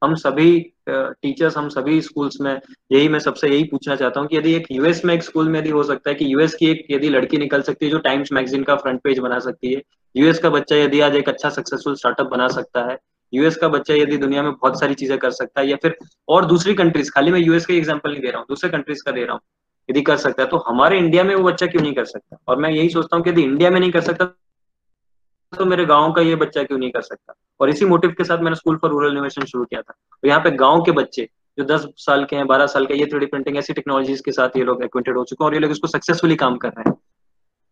हम 0.03 0.15
सभी 0.15 0.59
टीचर्स 0.89 1.57
हम 1.57 1.67
सभी 1.69 2.01
स्कूल्स 2.01 2.37
में, 2.41 2.59
यही 2.91 3.07
मैं 3.09 3.19
सबसे 3.19 3.49
यही 3.49 3.63
पूछना 3.63 3.95
चाहता 3.95 4.19
हूँ 4.19 4.27
कि 4.27 4.37
यदि 4.37 4.53
एक 4.53 4.65
यूएस 4.71 5.03
में 5.05 5.13
एक 5.13 5.23
स्कूल 5.23 5.49
में 5.49 5.59
यदि 5.59 5.69
हो 5.69 5.83
सकता 5.83 6.09
है 6.09 6.15
कि 6.15 6.33
यूएस 6.33 6.55
की 6.55 6.69
एक 6.71 6.85
यदि 6.91 7.09
लड़की 7.09 7.37
निकल 7.37 7.61
सकती 7.61 7.85
है 7.85 7.91
जो 7.91 7.97
टाइम्स 7.99 8.31
मैगजीन 8.33 8.63
का 8.63 8.75
फ्रंट 8.75 9.01
पेज 9.03 9.19
बना 9.19 9.39
सकती 9.39 9.73
है 9.73 9.81
यूएस 10.15 10.39
का 10.39 10.49
बच्चा 10.49 10.75
यदि 10.75 10.99
आज 11.01 11.15
एक 11.15 11.29
अच्छा 11.29 11.49
सक्सेसफुल 11.49 11.95
स्टार्टअप 11.95 12.27
बना 12.31 12.47
सकता 12.49 12.89
है 12.91 12.97
यूएस 13.33 13.55
का 13.55 13.67
बच्चा 13.67 13.93
यदि 13.93 14.17
दुनिया 14.17 14.43
में 14.43 14.51
बहुत 14.51 14.79
सारी 14.79 14.93
चीज़ें 14.95 15.17
कर 15.19 15.31
सकता 15.31 15.61
है 15.61 15.67
या 15.69 15.75
फिर 15.83 15.95
और 16.27 16.45
दूसरी 16.45 16.73
कंट्रीज़ 16.73 17.11
खाली 17.11 17.31
मैं 17.31 17.39
यूएस 17.39 17.65
का 17.65 17.73
एग्ज़ाम्पल 17.73 18.11
नहीं 18.11 18.21
दे 18.21 18.27
रहा 18.27 18.37
हूँ, 18.37 18.45
दूसरे 18.49 18.69
कंट्रीज़ 18.69 19.03
का 19.05 19.11
दे 19.11 19.23
रहा 19.23 19.33
हूँ, 19.33 19.41
यदि 19.89 20.01
कर 20.01 20.17
सकता 20.17 20.43
है 20.43 20.49
तो 20.49 20.57
हमारे 20.67 20.97
इंडिया 20.97 21.23
में 21.23 21.33
वो 21.35 21.43
बच्चा 21.43 21.65
क्यों 21.67 21.81
नहीं 21.81 21.93
कर 21.93 22.05
सकता? 22.05 22.37
और 22.47 22.57
मैं 22.61 22.69
यही 22.71 22.89
सोचता 22.89 23.15
हूँ 23.15 23.23
कि 23.23 23.29
यदि 23.29 23.43
इंडिया 23.43 23.69
में 23.69 23.79
नहीं 23.79 23.91
कर 23.91 24.01
सकता 24.01 24.25
तो 25.53 25.65
मेरे 25.65 25.85
गाँव 25.85 26.11
का 26.13 26.21
ये 26.21 26.35
बच्चा 26.35 26.63
क्यों 26.63 26.77
नहीं 26.79 26.91
कर 26.91 27.01
सकता? 27.01 27.33
और 27.59 27.69
इसी 27.69 27.85
मोटिव 27.85 28.11
के 28.17 28.23
साथ 28.23 28.37
मैंने 28.39 28.55
स्कूल 28.55 28.77
फॉर 28.77 28.91
रूरल 28.91 29.11
इनोवेशन 29.11 29.45
शुरू 29.45 29.63
किया 29.65 29.81
था। 29.81 29.93
तो 30.23 30.27
यहाँ 30.27 30.39
पे 30.39 30.51
गाँव 30.57 30.81
के 30.81 30.91
बच्चे 30.93 31.27
जो 31.57 31.63
10 31.65 31.87
साल 31.99 32.23
के 32.25 32.35
हैं 32.35 32.45
12 32.47 32.67
साल 32.67 32.85
के 32.85 32.93
ये 32.93 33.05
थ्री 33.05 33.25
प्रिंटिंग 33.25 33.57
ऐसी 33.57 33.73
टेक्नोलॉजीज़ 33.73 34.21
के 34.25 34.31
साथ 34.31 34.57
ये 34.57 34.63
लोग 34.63 34.83
एक्वेंटेड 34.83 35.17
हो 35.17 35.23
चुके 35.23 35.43
हैं 35.43 35.47
और 35.47 35.53
ये 35.53 35.59
लोग 35.59 35.71
इसको 35.71 35.87
सक्सेसफुली 35.87 36.35
काम 36.35 36.57
कर 36.57 36.69
रहे 36.69 36.89
हैं। 36.89 36.95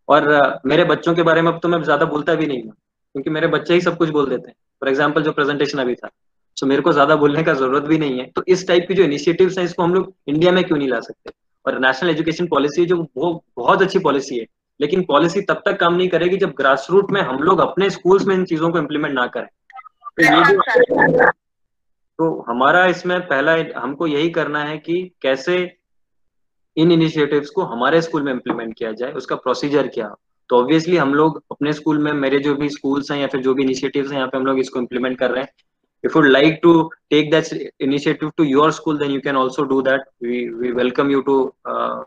और 0.08 0.62
मेरे 0.66 0.84
बच्चों 0.86 1.14
के 1.16 1.24
बारे 1.24 1.42
में 1.42 1.52
अब 1.52 1.60
तो 1.64 1.70
मैं 1.70 1.82
ज़्यादा 1.84 2.06
बोलता 2.08 2.36
भी 2.36 2.48
नहीं 2.48 2.64
हूँ, 2.64 2.72
क्योंकि 2.72 3.30
मेरे 3.30 3.48
बच्चे 3.50 3.74
ही 3.74 3.82
सब 3.82 3.98
कुछ 3.98 4.10
बोल 4.10 4.30
देते 4.30 4.48
हैं। 4.48 4.56
फॉर 4.82 4.90
एग्ज़ाम्पल 4.90 5.24
जो 5.24 5.32
प्रेजेंटेशन 5.32 5.80
अभी 5.80 5.96
था 5.96 6.10
सो 6.58 6.66
मेरे 6.66 6.82
को 6.82 6.92
ज़्यादा 6.94 7.16
बोलने 7.16 7.44
का 7.44 7.54
ज़रूरत 7.54 7.84
भी 7.84 7.98
नहीं 7.98 8.20
है। 8.20 8.26
तो 8.28 8.44
इस 8.48 8.68
टाइप 8.68 8.86
की 8.88 8.94
जो 8.94 9.04
इनिशिएटिव्स 9.04 9.58
हैं, 9.58 9.66
इसको 9.66 9.84
हम 9.84 9.94
लोग 9.94 10.14
इंडिया 10.28 10.52
में 10.52 10.64
क्यों 10.64 10.78
नहीं 10.78 10.90
ला 10.90 11.00
सकते? 11.00 11.32
और 11.66 11.80
नेशनल 11.80 12.10
एजुकेशन 12.10 12.48
पॉलिसी 12.48 12.86
जो, 12.86 12.98
वो 13.18 13.44
बहुत 13.58 13.82
अच्छी 13.82 14.00
पॉलिसी 14.00 14.38
है। 14.38 14.46
लेकिन 14.82 15.04
पॉलिसी 15.04 15.42
तब 15.42 15.62
तक 15.66 15.80
काम 15.80 15.94
नहीं 15.96 16.10
करेगी 16.10 16.38
जब 16.38 16.54
ग्रास 16.58 16.88
रूट 16.92 17.12
में 17.12 17.22
हम 17.22 17.38
लोग 17.38 17.60
अपने 17.60 17.90
स्कूल्स 17.90 18.26
में 18.26 18.36
इन 18.36 18.46
चीज़ों 18.46 18.70
को 18.72 18.78
इम्प्लीमेंट 18.78 19.16
ना 19.16 19.28
करें। 19.28 19.48
तो 19.48 20.24
ये 20.24 20.42
भी 20.42 21.24
तो 22.20 22.46
हमारा 22.48 22.86
इसमें 22.86 23.20
पहला 23.28 23.56
हमको 23.80 24.08
यही 24.08 24.30
करना 24.30 24.64
है 24.64 24.78
कि 24.78 25.12
कैसे 25.22 25.78
इन 26.78 26.92
इनिशिएटिव्स 26.92 27.50
को 27.50 27.64
हमारे 27.64 28.02
स्कूल 28.02 28.22
में 28.24 28.32
इम्प्लीमेंट 28.34 28.76
किया 28.78 28.92
जाए 28.92 29.12
उसका 29.12 29.36
प्रोसीजर 29.36 29.88
क्या 29.88 30.16
तो 30.50 30.58
ऑब्वियसली 30.58 30.98
हम 30.98 31.14
लोग 31.14 31.44
अपने 31.52 31.74
स्कूल 31.74 31.98
में 31.98 32.14
मेरे 32.14 32.40
जो 32.40 32.56
भी 32.56 32.70
स्कूल्स 32.70 33.12
हैं 33.12 33.20
या 33.20 33.28
फिर 33.28 33.42
जो 33.42 33.54
भी 33.54 33.64
इनिशिएटिव्स 33.64 34.10
हैं 34.12 34.18
यहाँ 34.18 34.28
पे 34.28 34.38
हम 34.38 34.46
लोग 34.46 34.60
इसको 34.60 34.80
इम्प्लीमेंट 34.80 35.18
कर 35.20 35.32
रहे 35.32 35.44
हैं। 35.44 35.50
If 36.04 36.16
you'd 36.16 36.32
like 36.32 36.56
to 36.62 36.90
take 37.14 37.28
that 37.32 37.50
initiative 37.80 38.32
to 38.38 38.44
your 38.44 38.72
school 38.72 38.98
then 38.98 39.12
you 39.12 39.22
can 39.22 39.36
also 39.36 39.66
do 39.66 39.82
that. 39.84 40.08
We 40.20 40.50
we 40.62 40.72
welcome 40.74 41.12
you 41.12 41.22
to 41.24 41.54
uh, 41.66 42.04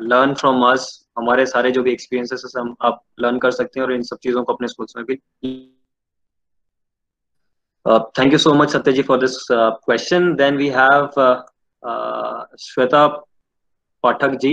learn 0.00 0.34
from 0.34 0.62
us. 0.62 0.99
हमारे 1.20 1.46
सारे 1.46 1.70
जो 1.70 1.82
भी 1.82 1.92
एक्सपीरियंसेस 1.92 2.52
हम 2.56 2.74
आप 2.82 3.02
लर्न 3.20 3.38
कर 3.38 3.50
सकते 3.50 3.80
हैं 3.80 3.86
और 3.86 3.92
इन 3.92 4.02
सब 4.02 4.18
चीज़ों 4.22 4.44
को 4.44 4.52
अपने 4.52 4.68
स्कूल्स 4.68 4.96
में 4.96 5.04
भी। 5.06 5.14
Thank 8.18 8.32
you 8.32 8.38
so 8.38 8.52
much 8.54 8.70
Satya 8.70 8.92
ji 8.92 9.02
for 9.02 9.18
this 9.18 9.36
question 9.52 10.34
then 10.36 10.56
we 10.56 10.68
have 10.68 11.08
Shweta 12.60 13.06
Pathak 14.04 14.34
ji 14.40 14.52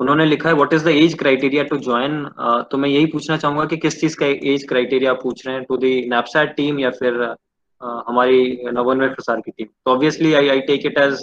उन्होंने 0.00 0.24
लिखा 0.26 0.48
है 0.48 0.54
what 0.54 0.72
is 0.72 0.84
the 0.84 0.88
age 0.96 1.14
criteria 1.18 1.62
to 1.64 1.76
join 1.78 2.24
तो 2.70 2.78
मैं 2.78 2.88
यही 2.88 3.06
पूछना 3.06 3.36
चाहूँगा 3.36 3.64
कि 3.64 3.76
किस 3.76 4.00
चीज़ 4.00 4.16
का 4.16 4.26
एज 4.52 4.66
क्राइटेरिया 4.68 5.12
पूछ 5.22 5.46
रहे 5.46 5.54
हैं? 5.56 5.64
टू 5.64 5.76
दी 5.76 5.94
नैपसैट 6.10 6.54
टीम 6.56 6.78
या 6.80 6.90
फिर 6.90 7.22
uh, 7.24 8.02
हमारी 8.08 8.70
नवोन्मेष 8.72 9.10
प्रसार 9.10 9.40
की 9.40 9.50
टीम 9.50 9.66
तो 9.66 9.90
obviously 9.90 10.34
I 10.34 10.48
I 10.48 10.60
take 10.70 10.86
it 10.86 10.98
as 10.98 11.22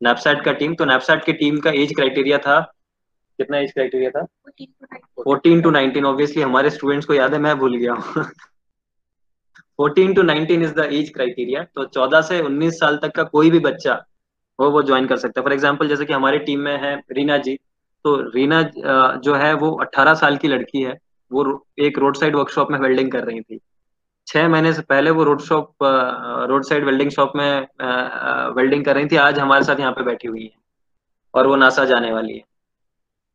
नैपसैट 0.00 0.44
का 0.44 0.52
टीम 0.60 0.74
तो 0.74 0.84
नैपसैट 0.84 1.24
की 1.24 1.32
टीम 1.32 1.58
का 1.60 1.70
एज 1.82 1.94
क्राइटेरिया 1.94 2.38
था 2.38 2.60
कितना 3.38 3.58
एज 3.58 3.72
क्राइटेरिया 3.72 4.10
था? 4.10 4.24
फोर्टीन 5.24 5.60
टू 5.62 5.70
नाइनटीन 5.70 6.06
ऑब्वियसली 6.06 6.42
हमारे 6.42 6.70
स्टूडेंट्स 6.70 7.06
को 7.06 7.14
याद 7.14 7.34
है 7.34 7.40
मैं 7.40 7.56
भूल 7.58 7.76
गया 7.76 7.92
हूँ। 7.92 8.24
Fourteen 9.78 10.14
to 10.14 10.22
nineteen 10.22 10.62
is 10.62 10.74
the 10.74 10.88
age 10.92 11.10
criteria 11.14 11.62
तो 11.66 11.84
चौदह 11.86 12.20
से 12.22 12.40
उन्नीस 12.42 12.78
साल 12.80 12.96
तक 13.02 13.14
का 13.16 13.22
कोई 13.26 13.50
भी 13.50 13.58
बच्चा 13.60 13.94
वो 14.58 14.70
वो 14.70 14.82
ज्वाइन 14.82 15.06
कर 15.06 15.16
सकता 15.16 15.40
है। 15.40 15.44
फॉर 15.44 15.52
एग्ज़ाम्पल 15.52 15.88
जैसे 15.88 16.04
कि 16.04 16.12
हमारी 16.12 16.38
टीम 16.40 16.60
में 16.60 16.76
है 16.80 16.94
रीना 17.12 17.36
जी 17.38 17.54
तो 18.04 18.16
रीना 18.30 18.62
जो 19.18 19.34
है 19.34 19.52
वो 19.54 19.70
18 19.82 20.14
साल 20.16 20.36
की 20.36 20.48
लड़की 20.48 20.82
है। 20.82 20.96
वो 21.30 21.66
एक 21.80 21.98
रोड 21.98 22.16
साइड 22.16 22.36
वर्कशॉप 22.36 22.70
में 22.70 22.78
वेल्डिंग 22.78 23.10
कर 23.12 23.24
रही 23.24 23.40
थी। 23.40 23.58
छह 24.26 24.48
महीने 24.48 24.72
से 24.72 24.82
पहले 24.82 25.10
वो 25.10 25.24
road 25.24 25.40
shop 25.42 25.84
road 26.48 26.64
side 26.64 26.84
welding 26.84 27.10
shop 27.10 27.32
में 27.36 27.66
वेल्डिंग 28.56 28.84
कर 28.84 28.94
रही 28.94 29.06
थी। 29.06 29.16
आज 29.18 29.38
हमारे 29.38 29.64
साथ 29.64 29.80
यहाँ 29.80 29.92
पे 29.92 30.02
बैठी 30.04 30.28
हुई 30.28 30.42
है 30.42 30.50
और 31.34 31.46
वो 31.46 31.56
नासा 31.56 31.84
जाने 31.84 32.12
वाली 32.12 32.34
है। 32.34 32.44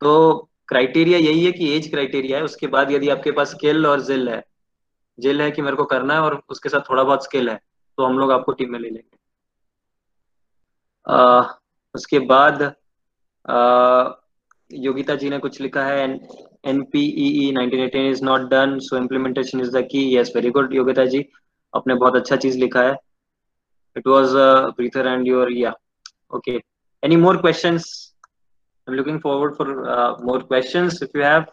तो 0.02 0.36
क्राइटेरिया 0.68 1.18
यही 1.20 1.46
है 1.46 1.52
कि 1.52 1.70
एज 1.76 1.90
क्राइटेरिया 1.90 2.38
है 2.38 2.44
उसके 2.44 2.68
बाद 2.68 2.92
यदि 2.92 3.10
आपके 3.10 3.32
पास 3.32 3.52
स्किल 3.52 3.86
और 3.88 4.02
जिल 4.02 4.30
है 4.30 4.44
जिल 5.20 5.42
है 5.42 5.52
कि 5.52 5.62
मेरे 5.62 5.76
को 5.76 5.84
करना 5.86 6.14
है 6.14 6.20
और 6.20 6.42
उसके 6.50 6.70
साथ 6.70 6.90
थोड़ा 6.90 7.04
बहुत 7.04 7.24
स्किल 7.24 7.50
है 7.50 7.60
तो 7.98 8.06
हम 8.06 8.18
लोग 8.20 8.32
आपको 8.32 8.52
टीम 8.52 8.72
में 8.72 8.80
ले 8.80 8.90
लेंगे। 8.90 9.18
उसके 11.96 12.20
बाद 12.20 12.62
आ, 13.46 14.10
योगिता 14.72 15.16
जी 15.16 15.30
ने 15.30 15.38
कुछ 15.40 15.60
लिखा 15.62 15.84
है 15.86 16.00
NPE 16.68 17.52
1918 17.52 18.10
is 18.12 18.24
not 18.24 18.42
done 18.50 18.78
so 18.80 18.98
implementation 18.98 19.62
is 19.62 19.72
the 19.72 19.82
key 19.92 20.02
yes 20.18 20.32
very 20.36 20.50
good 20.50 20.74
Yogita 20.74 21.06
ji 21.06 21.24
आपने 21.74 21.96
बहुत 21.96 22.16
अच्छा 22.16 22.36
चीज़ 22.36 22.58
लिखा 22.60 22.82
है। 22.82 22.96
It 23.96 24.08
was 24.08 24.34
breather 24.78 25.08
and 25.08 25.28
your 25.28 25.52
या 25.54 25.74
okay 26.36 26.60
any 27.04 27.16
more 27.16 27.38
questions 27.38 27.86
I'm 28.88 28.94
looking 28.94 29.20
forward 29.20 29.58
for 29.58 29.90
uh, 29.90 30.18
more 30.20 30.42
questions 30.42 31.02
if 31.02 31.10
you 31.14 31.22
have. 31.22 31.50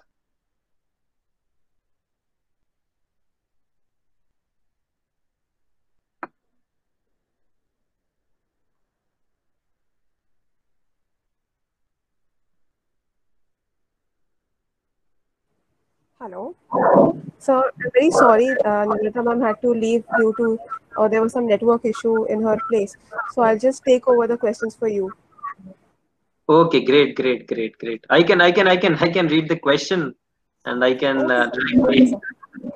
Hello. 16.21 16.55
So 17.39 17.65
I'm 17.65 17.91
very 17.93 18.11
sorry, 18.13 18.49
uh, 18.65 18.87
ma'am 18.87 19.41
had 19.41 19.61
to 19.61 19.75
leave 19.75 20.05
due 20.17 20.33
to, 20.39 20.59
or 20.97 21.09
there 21.09 21.21
was 21.21 21.33
some 21.33 21.49
network 21.49 21.85
issue 21.85 22.25
in 22.27 22.43
her 22.43 22.57
place. 22.71 22.97
So 23.33 23.43
I'll 23.43 23.59
just 23.59 23.85
take 23.85 24.07
over 24.07 24.29
the 24.29 24.39
questions 24.39 24.77
for 24.77 24.89
you. 24.89 25.13
Okay, 26.50 26.84
great, 26.84 27.16
great, 27.16 27.48
great, 27.48 27.78
great. 27.78 28.06
I 28.10 28.24
can, 28.24 28.42
I 28.42 28.52
can, 28.52 28.68
I 28.68 28.78
can, 28.78 28.96
I 28.96 29.10
can 29.10 29.28
read 29.28 29.50
the 29.50 29.58
question, 29.58 30.16
and 30.66 30.84
I 30.84 30.94
can 30.96 31.30
uh, 31.32 31.50
Okay, 31.54 31.58
directly, 31.58 32.08
sir. 32.08 32.20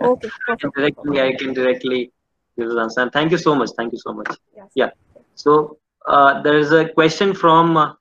Okay, 0.02 0.30
I 0.50 0.56
can 0.56 0.72
perfect. 0.72 0.76
directly, 0.76 1.22
I 1.22 1.34
can 1.34 1.54
directly 1.54 2.12
give 2.58 2.70
the 2.70 2.80
answer. 2.82 3.02
And 3.02 3.12
thank 3.12 3.32
you 3.32 3.38
so 3.38 3.56
much. 3.56 3.72
Thank 3.78 3.94
you 3.94 4.00
so 4.00 4.14
much. 4.14 4.36
Yes. 4.56 4.70
Yeah. 4.76 4.90
So 5.36 5.78
uh, 6.06 6.42
there 6.44 6.58
is 6.58 6.72
a 6.72 6.90
question 6.90 7.34
from 7.34 7.78
uh, 7.78 7.94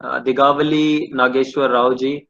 uh, 0.00 0.22
Digavali 0.22 1.12
Nageshwar 1.12 1.72
Rao 1.72 1.94
ji. 1.94 2.28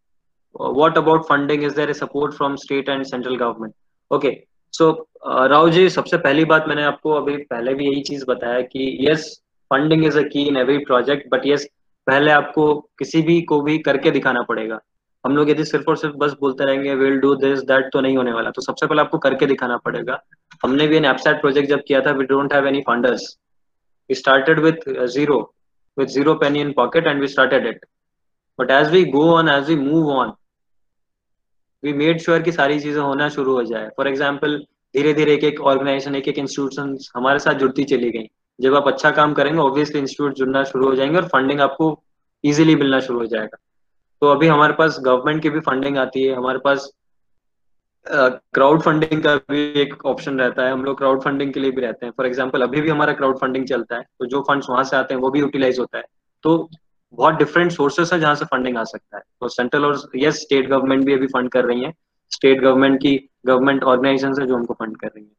Uh, 0.58 0.70
what 0.70 0.96
about 0.96 1.26
funding? 1.26 1.62
Is 1.62 1.74
there 1.74 1.90
a 1.90 1.94
support 1.94 2.34
from 2.34 2.56
state 2.56 2.88
and 2.88 3.06
central 3.06 3.36
government? 3.36 3.74
Okay. 4.10 4.46
So 4.70 5.08
uh, 5.24 5.48
Rao 5.48 5.68
ji 5.70 5.88
सबसे 5.90 6.16
पहली 6.18 6.44
बात 6.44 6.64
मैंने 6.68 6.82
आपको 6.82 7.12
अभी 7.12 7.36
पहले 7.50 7.74
भी 7.74 7.86
यही 7.86 8.02
चीज 8.02 8.24
बताया 8.28 8.60
कि 8.60 8.96
yes 9.08 9.26
funding 9.70 10.04
is 10.04 10.16
a 10.18 10.22
key 10.32 10.42
in 10.48 10.56
every 10.56 10.78
project 10.84 11.28
but 11.32 11.46
yes 11.46 11.66
पहले 12.07 12.31
आपको 12.31 12.73
किसी 12.99 13.21
भी 13.21 13.41
को 13.49 13.61
भी 13.61 13.77
करके 13.79 14.11
दिखाना 14.11 14.41
पड़ेगा। 14.49 14.79
हम 15.23 15.35
लोग 15.35 15.49
यदि 15.49 15.65
सिर्फ़ 15.65 15.89
और 15.89 15.97
सिर्फ़ 15.97 16.15
बस 16.17 16.35
बोलते 16.41 16.65
रहेंगे 16.65 16.93
विल 16.95 17.17
डू 17.19 17.33
दिस 17.37 17.59
दैट 17.71 17.89
तो 17.93 18.01
नहीं 18.01 18.17
होने 18.17 18.31
वाला। 18.33 18.51
तो 18.51 18.61
सबसे 18.61 18.87
पहले 18.87 19.01
आपको 19.01 19.17
करके 19.17 19.45
दिखाना 19.45 19.77
पड़ेगा। 19.85 20.19
हमने 20.63 20.87
भी 20.87 20.97
एन 20.97 21.13
प्रोजेक्ट 21.17 21.69
जब 21.69 21.83
किया 21.87 22.01
था 22.01 22.11
we 22.11 22.25
don't 22.25 22.53
have 22.53 22.67
any 22.67 22.81
funders 22.87 23.35
started 24.09 24.59
with 24.63 24.85
uh, 24.89 25.05
zero 25.13 25.37
with 25.97 26.11
zero 26.11 26.33
penny 26.41 26.59
in 26.65 26.69
pocket 26.73 27.07
and 27.07 27.19
we 27.19 27.27
started 27.27 27.65
it. 27.65 27.81
But 28.59 28.69
as 28.71 28.91
we 28.91 29.01
go 29.15 29.23
on 29.31 29.49
as 29.49 29.71
we 29.71 29.75
move 29.79 30.11
on 30.11 30.31
we 31.83 31.93
made 31.93 32.21
sure 32.25 32.37
कि 32.43 32.51
सारी 32.51 32.79
चीज़ें 32.79 33.01
होना 33.01 33.27
शुरू 33.29 33.53
हो 33.53 33.63
जाए। 33.63 33.89
फॉर 33.97 34.07
एग्ज़ाम्पल 34.07 34.55
धीरे 34.95 35.13
धीरे 35.13 35.33
एक 35.33 35.43
एक 35.43 35.59
ऑर्गेनाइजेशन 35.71 36.15
एक 36.15 36.27
एक 36.27 36.37
इंस्टीट्यूशन 36.39 36.97
हमारे 37.15 37.39
साथ 37.39 37.59
जुड़ती 37.63 37.83
चली 37.91 38.11
गई। 38.11 38.27
जब 38.59 38.75
आप 38.75 38.87
अच्छा 38.87 39.11
काम 39.11 39.33
करेंगे 39.33 39.59
ऑब्वियसली 39.59 39.99
इंस्टीट्यूट 39.99 40.33
जुड़ना 40.33 40.63
शुरू 40.63 40.87
हो 40.87 40.95
जाएँगे 40.95 41.17
और 41.17 41.27
फंडिंग 41.27 41.61
आपको 41.61 41.89
इजीली 42.43 42.75
मिलना 42.75 42.99
शुरू 42.99 43.19
हो 43.19 43.25
जाएगा। 43.25 43.57
तो 44.21 44.27
अभी 44.27 44.47
हमारे 44.47 44.73
पास 44.73 44.97
गवर्नमेंट 45.01 45.41
की 45.41 45.49
भी 45.49 45.59
फंडिंग 45.59 45.97
आती 45.97 46.23
है 46.23 46.35
हमारे 46.35 46.59
पास 46.59 46.89
क्राउड 48.07 48.77
uh, 48.77 48.85
फंडिंग 48.85 49.23
का 49.23 49.35
भी 49.35 49.61
एक 49.81 50.05
ऑप्शन 50.05 50.39
रहता 50.39 50.65
है 50.65 50.71
हम 50.71 50.83
लोग 50.85 50.97
क्राउड 50.97 51.21
फंडिंग 51.21 51.51
के 51.53 51.59
लिए 51.59 51.71
भी 51.71 51.81
रहते 51.81 52.05
हैं। 52.05 52.13
फॉर 52.17 52.25
एग्ज़ाम्पल 52.25 52.61
अभी 52.61 52.81
भी 52.81 52.89
हमारा 52.89 53.13
क्राउड 53.13 53.37
फंडिंग 53.37 53.65
चलता 53.67 53.95
है 53.95 54.03
तो 54.19 54.25
जो 54.25 54.41
फंड्स 54.41 54.69
वहाँ 54.69 54.83
से 54.83 54.95
आते 54.97 55.13
हैं 55.13 55.21
वो 55.21 55.29
भी 55.29 55.39
यूटिलाइज 55.39 55.79
होता 55.79 55.97
है। 55.97 56.03
तो 56.43 56.69
बहुत 57.13 57.35
डिफरेंट 57.35 57.71
सोर्सेस 57.71 58.13
है 58.13 58.19
जहाँ 58.19 58.35
से 58.35 58.45
फंडिंग 58.45 58.77
आ 58.77 58.83
सकता 58.83 59.17
है। 59.17 59.23
तो 59.41 59.47
सेंट्रल 59.47 59.85
और 59.85 60.01
यस 60.15 60.41
स्टेट 60.41 60.69
गवर्नमेंट 60.69 61.05
भी 61.05 61.13
अभी 61.13 61.27
फंड 61.27 61.49
कर 61.49 61.65
रही 61.65 61.83
है। 61.83 61.93
स्टेट 62.31 62.61
गवर्नमेंट 62.61 62.99
की 63.01 63.17
गवर्नमेंट 63.45 63.83
ऑर्गेनाइजेशन 63.83 64.41
है 64.41 64.47
जो 64.47 64.55
हमको 64.55 64.73
फंड 64.73 64.97
कर 64.97 65.07
रही 65.07 65.23
है। 65.23 65.31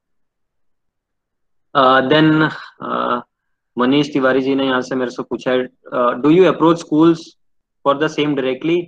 देन 1.74 2.48
मनीष 3.76 4.12
तिवारी 4.12 4.40
जी 4.40 4.54
ने 4.54 4.66
यहाँ 4.66 4.80
से 4.82 4.94
मेरे 4.94 5.10
से 5.10 5.22
पूछा 5.22 5.50
है 5.50 6.20
do 6.20 6.30
you 6.30 6.44
approach 6.44 6.78
schools 6.78 7.26
for 7.84 7.98
the 7.98 8.08
same 8.08 8.34
directly 8.34 8.80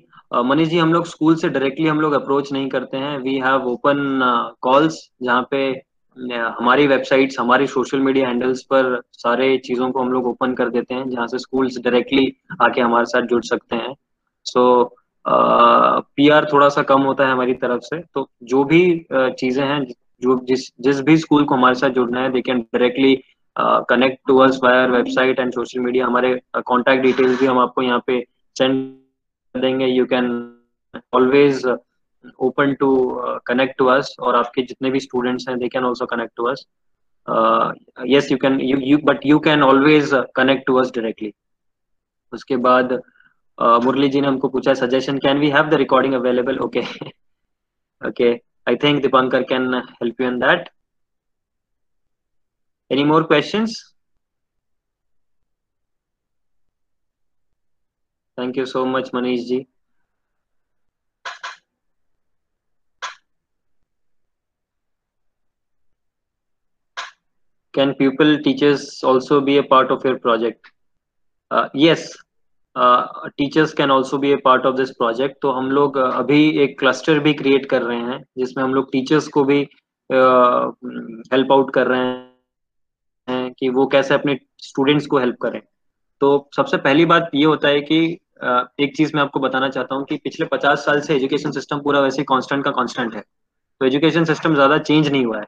Manish 0.45 0.69
ji 0.69 0.79
हम 0.79 0.93
लोग 0.93 1.07
स्कूल 1.07 1.37
से 1.37 1.49
डायरेक्टली 1.49 1.87
हम 1.87 2.01
लोग 2.01 2.13
अप्रोच 2.13 2.53
नहीं 2.53 2.69
करते 2.69 2.97
हैं 2.97 3.17
वी 3.19 3.39
हैव 3.39 3.67
ओपन 3.69 4.21
कॉल्स 4.63 4.99
जहाँ 5.23 5.47
पे 5.51 5.63
हमारी 6.17 6.87
वेबसाइट्स 6.87 7.39
हमारे 7.41 7.67
सोशल 7.67 8.01
मीडिया 8.01 8.29
हैंडल्स 8.29 8.63
पर 8.63 9.01
सारे 9.15 9.57
चीज़ों 9.59 9.91
को 9.91 10.01
हम 10.01 10.13
लोग 10.13 10.27
ओपन 10.27 10.55
कर 10.55 10.71
देते 10.71 10.95
हैं 10.95 11.09
जहाँ 11.11 11.27
से 11.27 11.39
स्कूल्स 11.39 11.79
डायरेक्टली 11.79 12.27
आके 12.63 12.81
हमारे 12.81 13.07
साथ 13.07 13.27
जुड़ 13.27 13.43
सकते 13.45 13.77
हैं 13.77 13.95
सो 14.47 14.63
पीआर 15.25 16.47
थोड़ा 16.53 16.69
सा 16.69 16.83
कम 16.83 17.03
होता 17.03 17.27
है 17.27 17.33
हमारी 17.33 17.55
तरफ़ 17.55 17.81
से 17.85 17.99
तो 18.15 18.29
जो 18.45 18.65
भी 18.65 18.83
चीज़ें 19.13 19.65
हैं 19.65 19.85
जो 20.23 20.39
जिस 20.45 20.71
जिस 20.81 21.01
भी 21.01 21.17
स्कूल 21.17 21.45
को 21.45 21.55
हमारे 21.55 21.75
साथ 21.75 21.91
जुड़ना 21.91 22.21
है 22.21 22.33
they 22.33 22.41
can 22.43 22.61
directly 22.61 23.15
connect 23.91 24.19
to 24.29 24.37
us 24.39 24.59
via 24.65 24.91
website 24.91 25.39
and 25.41 25.53
social 25.53 25.81
media 25.81 26.07
हमारे 26.07 26.35
कॉन्टैक्ट 26.67 27.03
डिटेल्स 27.03 27.41
भी 27.41 27.47
हम 27.47 27.59
आपको 27.59 27.83
यहाँ 27.83 28.03
पे 28.07 28.21
सेंड 28.57 28.75
देंगे. 29.55 29.87
You 29.87 30.05
can 30.07 30.29
always 31.15 31.65
open 32.41 32.75
to 32.75 32.89
connect 33.47 33.77
to 33.79 33.87
us 33.87 34.15
और 34.21 34.37
आपके 34.37 34.63
जितने 34.63 34.91
भी 34.91 35.01
स्टूडेंट्स 35.01 35.49
हैं 35.49 35.59
they 35.59 35.69
can 35.69 35.85
also 35.85 36.07
connect 36.07 36.33
to 36.37 36.45
us 36.45 36.67
yes 38.07 38.31
you 38.33 38.39
can 38.39 38.61
you 38.61 38.79
you 38.81 38.99
but 39.05 39.27
you 39.27 39.39
can 39.39 39.63
always 39.63 40.11
connect 40.37 40.67
to 40.67 40.77
us 40.77 40.93
directly 40.95 41.33
उसके 42.33 42.57
बाद 42.57 42.93
uh, 42.93 43.85
मुरली 43.85 44.09
जी 44.09 44.21
ने 44.21 44.29
हमको 44.29 44.49
पूछा 44.49 44.75
suggestion 44.75 45.19
can 45.19 45.39
we 45.39 45.51
have 45.51 45.69
the 45.71 45.75
recording 45.75 46.15
available 46.15 46.59
okay 46.59 46.81
okay 48.03 48.33
I 48.67 48.77
think 48.77 49.03
Dipankar 49.03 49.49
can 49.49 49.73
help 49.73 50.15
you 50.19 50.27
in 50.27 50.39
that. 50.41 50.71
Any 52.91 53.05
more 53.05 53.25
questions? 53.25 53.95
Thank 58.37 58.57
you 58.57 58.67
so 58.67 58.87
much, 58.87 59.11
Manish 59.13 59.47
ji. 59.47 59.69
Can 67.73 67.95
pupil 67.95 68.43
teachers 68.43 69.03
also 69.05 69.41
be 69.41 69.59
a 69.59 69.63
part 69.63 69.91
of 69.91 70.05
your 70.05 70.19
project? 70.19 70.71
Uh, 71.51 71.69
yes, 71.73 72.17
teachers 72.77 73.73
can 73.73 73.91
also 73.91 74.19
be 74.19 74.31
a 74.31 74.37
part 74.37 74.67
of 74.67 74.77
this 74.77 74.91
project 74.91 75.37
तो 75.43 75.51
हम 75.51 75.71
लोग 75.71 75.97
अभी 75.97 76.59
एक 76.63 76.79
cluster 76.79 77.19
भी 77.19 77.33
create 77.35 77.67
कर 77.67 77.83
रहे 77.83 77.99
हैं 77.99 78.23
जिसमें 78.39 78.65
हम 78.65 78.75
लोग 78.75 78.91
टीचर्स 78.93 79.29
को 79.29 79.45
भी 79.45 79.59
हेल्प 80.11 81.47
uh, 81.47 81.53
आउट 81.53 81.73
कर 81.75 81.87
रहे 81.87 82.01
हैं 83.29 83.53
कि 83.59 83.69
वो 83.69 83.87
कैसे 83.87 84.15
अपने 84.15 84.39
स्टूडेंट्स 84.59 85.07
को 85.07 85.19
हेल्प 85.19 85.37
करें। 85.43 85.61
तो 86.21 86.51
सबसे 86.57 86.77
पहली 86.77 87.05
बात 87.05 87.31
ये 87.35 87.45
होता 87.45 87.69
है 87.69 87.81
कि 87.81 88.19
uh, 88.45 88.65
एक 88.81 88.97
चीज़ 88.97 89.13
मैं 89.15 89.23
आपको 89.23 89.41
बताना 89.41 89.69
चाहता 89.69 89.95
हूँ 89.95 90.05
कि 90.05 90.17
पिछले 90.17 90.47
पचास 90.47 90.85
साल 90.85 91.01
से 91.01 91.17
एजुकेशन 91.17 91.51
सिस्टम 91.51 91.81
पूरा 91.81 92.01
वैसे 92.01 92.23
कांस्टेंट 92.23 92.65
का 92.65 92.71
कांस्टेंट 92.71 93.15
है। 93.15 93.21
तो 93.81 93.87
एजुकेशन 93.87 94.25
सिस्टम 94.25 94.55
ज़्यादा 94.55 94.79
चेंज 94.79 95.09
नहीं 95.09 95.25
हुआ 95.25 95.39
है। 95.39 95.47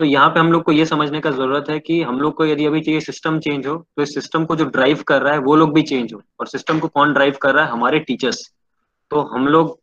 तो 0.00 0.04
यहाँ 0.04 0.28
पे 0.30 0.40
हम 0.40 0.50
लोग 0.52 0.62
को 0.62 0.72
ये 0.72 0.84
समझने 0.86 1.20
का 1.20 1.30
ज़रूरत 1.30 1.66
है 1.70 1.78
कि 1.78 2.00
हम 2.02 2.20
लोग 2.20 2.34
को 2.36 2.44
यदि 2.46 2.66
अभी 2.66 2.80
चाहिए 2.80 3.00
सिस्टम 3.00 3.38
चेंज 3.40 3.66
हो 3.66 3.74
तो 3.96 4.02
इस 4.02 4.14
सिस्टम 4.14 4.44
को 4.44 4.56
जो 4.56 4.64
ड्राइव 4.66 5.02
कर 5.08 5.22
रहा 5.22 5.32
है, 5.32 5.38
वो 5.40 5.56
लोग 5.56 5.74
भी 5.74 5.82
चेंज 5.82 6.12
हो। 6.14 6.20
और 6.40 6.46
सिस्टम 6.46 6.78
को 6.78 6.88
कौन 6.88 7.12
ड्राइव 7.12 7.36
कर 7.42 7.54
रहा 7.54 7.64
है? 7.64 7.70
हमारे 7.70 7.98
टीचर्स 8.00 8.40
तो 9.10 9.20
हम 9.32 9.46
लोग, 9.48 9.78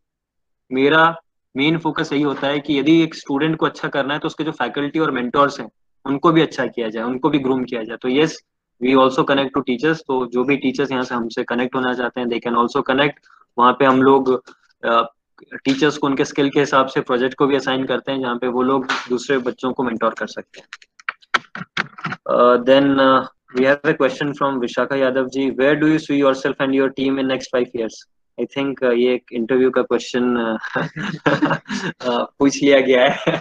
मेरा 0.71 1.15
मेन 1.55 1.77
फोकस 1.77 2.13
यही 2.13 2.21
होता 2.21 2.47
है 2.47 2.59
कि 2.59 2.79
यदि 2.79 3.01
एक 3.03 3.15
स्टूडेंट 3.15 3.55
को 3.57 3.65
अच्छा 3.65 3.87
करना 3.89 4.13
है 4.13 4.19
तो 4.19 4.27
उसके 4.27 4.43
जो 4.43 4.51
फैकल्टी 4.53 4.99
और 4.99 5.11
मेंटोर्स 5.11 5.59
हैं, 5.59 5.69
उनको 6.05 6.31
भी 6.31 6.41
अच्छा 6.41 6.65
किया 6.67 6.89
जाए, 6.89 7.03
उनको 7.03 7.29
भी 7.29 7.39
ग्रूम 7.39 7.63
किया 7.63 7.83
जाए। 7.83 7.97
तो 8.01 8.09
yes 8.09 8.37
we 8.81 8.93
also 8.95 9.23
connect 9.25 9.53
to 9.53 9.61
teachers 9.61 10.01
तो 10.07 10.25
जो 10.33 10.43
भी 10.43 10.57
टीचर्स 10.57 10.91
यहाँ 10.91 11.03
से 11.03 11.15
हमसे 11.15 11.43
कनेक्ट 11.43 11.75
होना 11.75 11.93
चाहते 11.93 12.19
हैं 12.19 12.29
दे 12.29 12.39
कैन 12.39 12.55
ऑल्सो 12.55 12.81
कनेक्ट 12.83 13.19
वहाँ 13.57 13.73
पे 13.79 13.85
हम 13.85 14.01
लोग 14.03 14.33
टीचर्स 15.55 15.97
को, 15.97 16.07
उनके 16.07 16.25
स्किल 16.25 16.49
के 16.49 16.59
हिसाब 16.59 16.87
से 16.87 17.01
प्रोजेक्ट 17.01 17.35
को 17.37 17.47
भी 17.47 17.55
असाइन 17.55 17.85
करते 17.85 18.11
हैं, 18.11 18.19
जहाँ 18.21 18.35
पे 18.37 18.47
वो 18.47 18.61
लोग 18.63 18.85
दूसरे 19.09 19.37
बच्चों 19.47 19.71
को 19.73 19.83
मेंटोर 19.83 20.13
कर 20.19 20.27
सकते 20.27 20.59
हैं। 20.59 20.67
Then 22.63 22.99
we 23.57 23.65
have 23.65 23.77
a 23.85 23.91
question 23.91 24.31
from 24.33 24.59
Vishakha 24.59 24.95
Yadav 24.95 25.27
ji 25.29 25.49
where 25.59 25.75
do 25.75 25.87
you 25.87 25.97
see 25.99 26.15
yourself 26.15 26.61
and 26.61 26.75
your 26.75 26.89
team 26.97 27.19
in 27.19 27.27
next 27.27 27.51
five 27.51 27.67
years 27.75 28.03
I 28.37 28.45
think 28.45 28.83
ये 28.83 29.13
एक 29.13 29.33
इंटरव्यू 29.33 29.69
का 29.77 29.81
क्वेश्चन 29.81 30.57
पूछ 32.39 32.61
लिया 32.63 32.79
गया 32.79 33.07
है। 33.09 33.37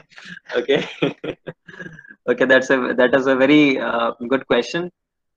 Okay 0.58 0.76
okay 2.32 2.46
that's 2.46 2.72
that 2.72 3.14
is 3.14 3.28
a 3.30 3.34
very 3.34 3.76
good 3.80 4.42
question 4.42 4.90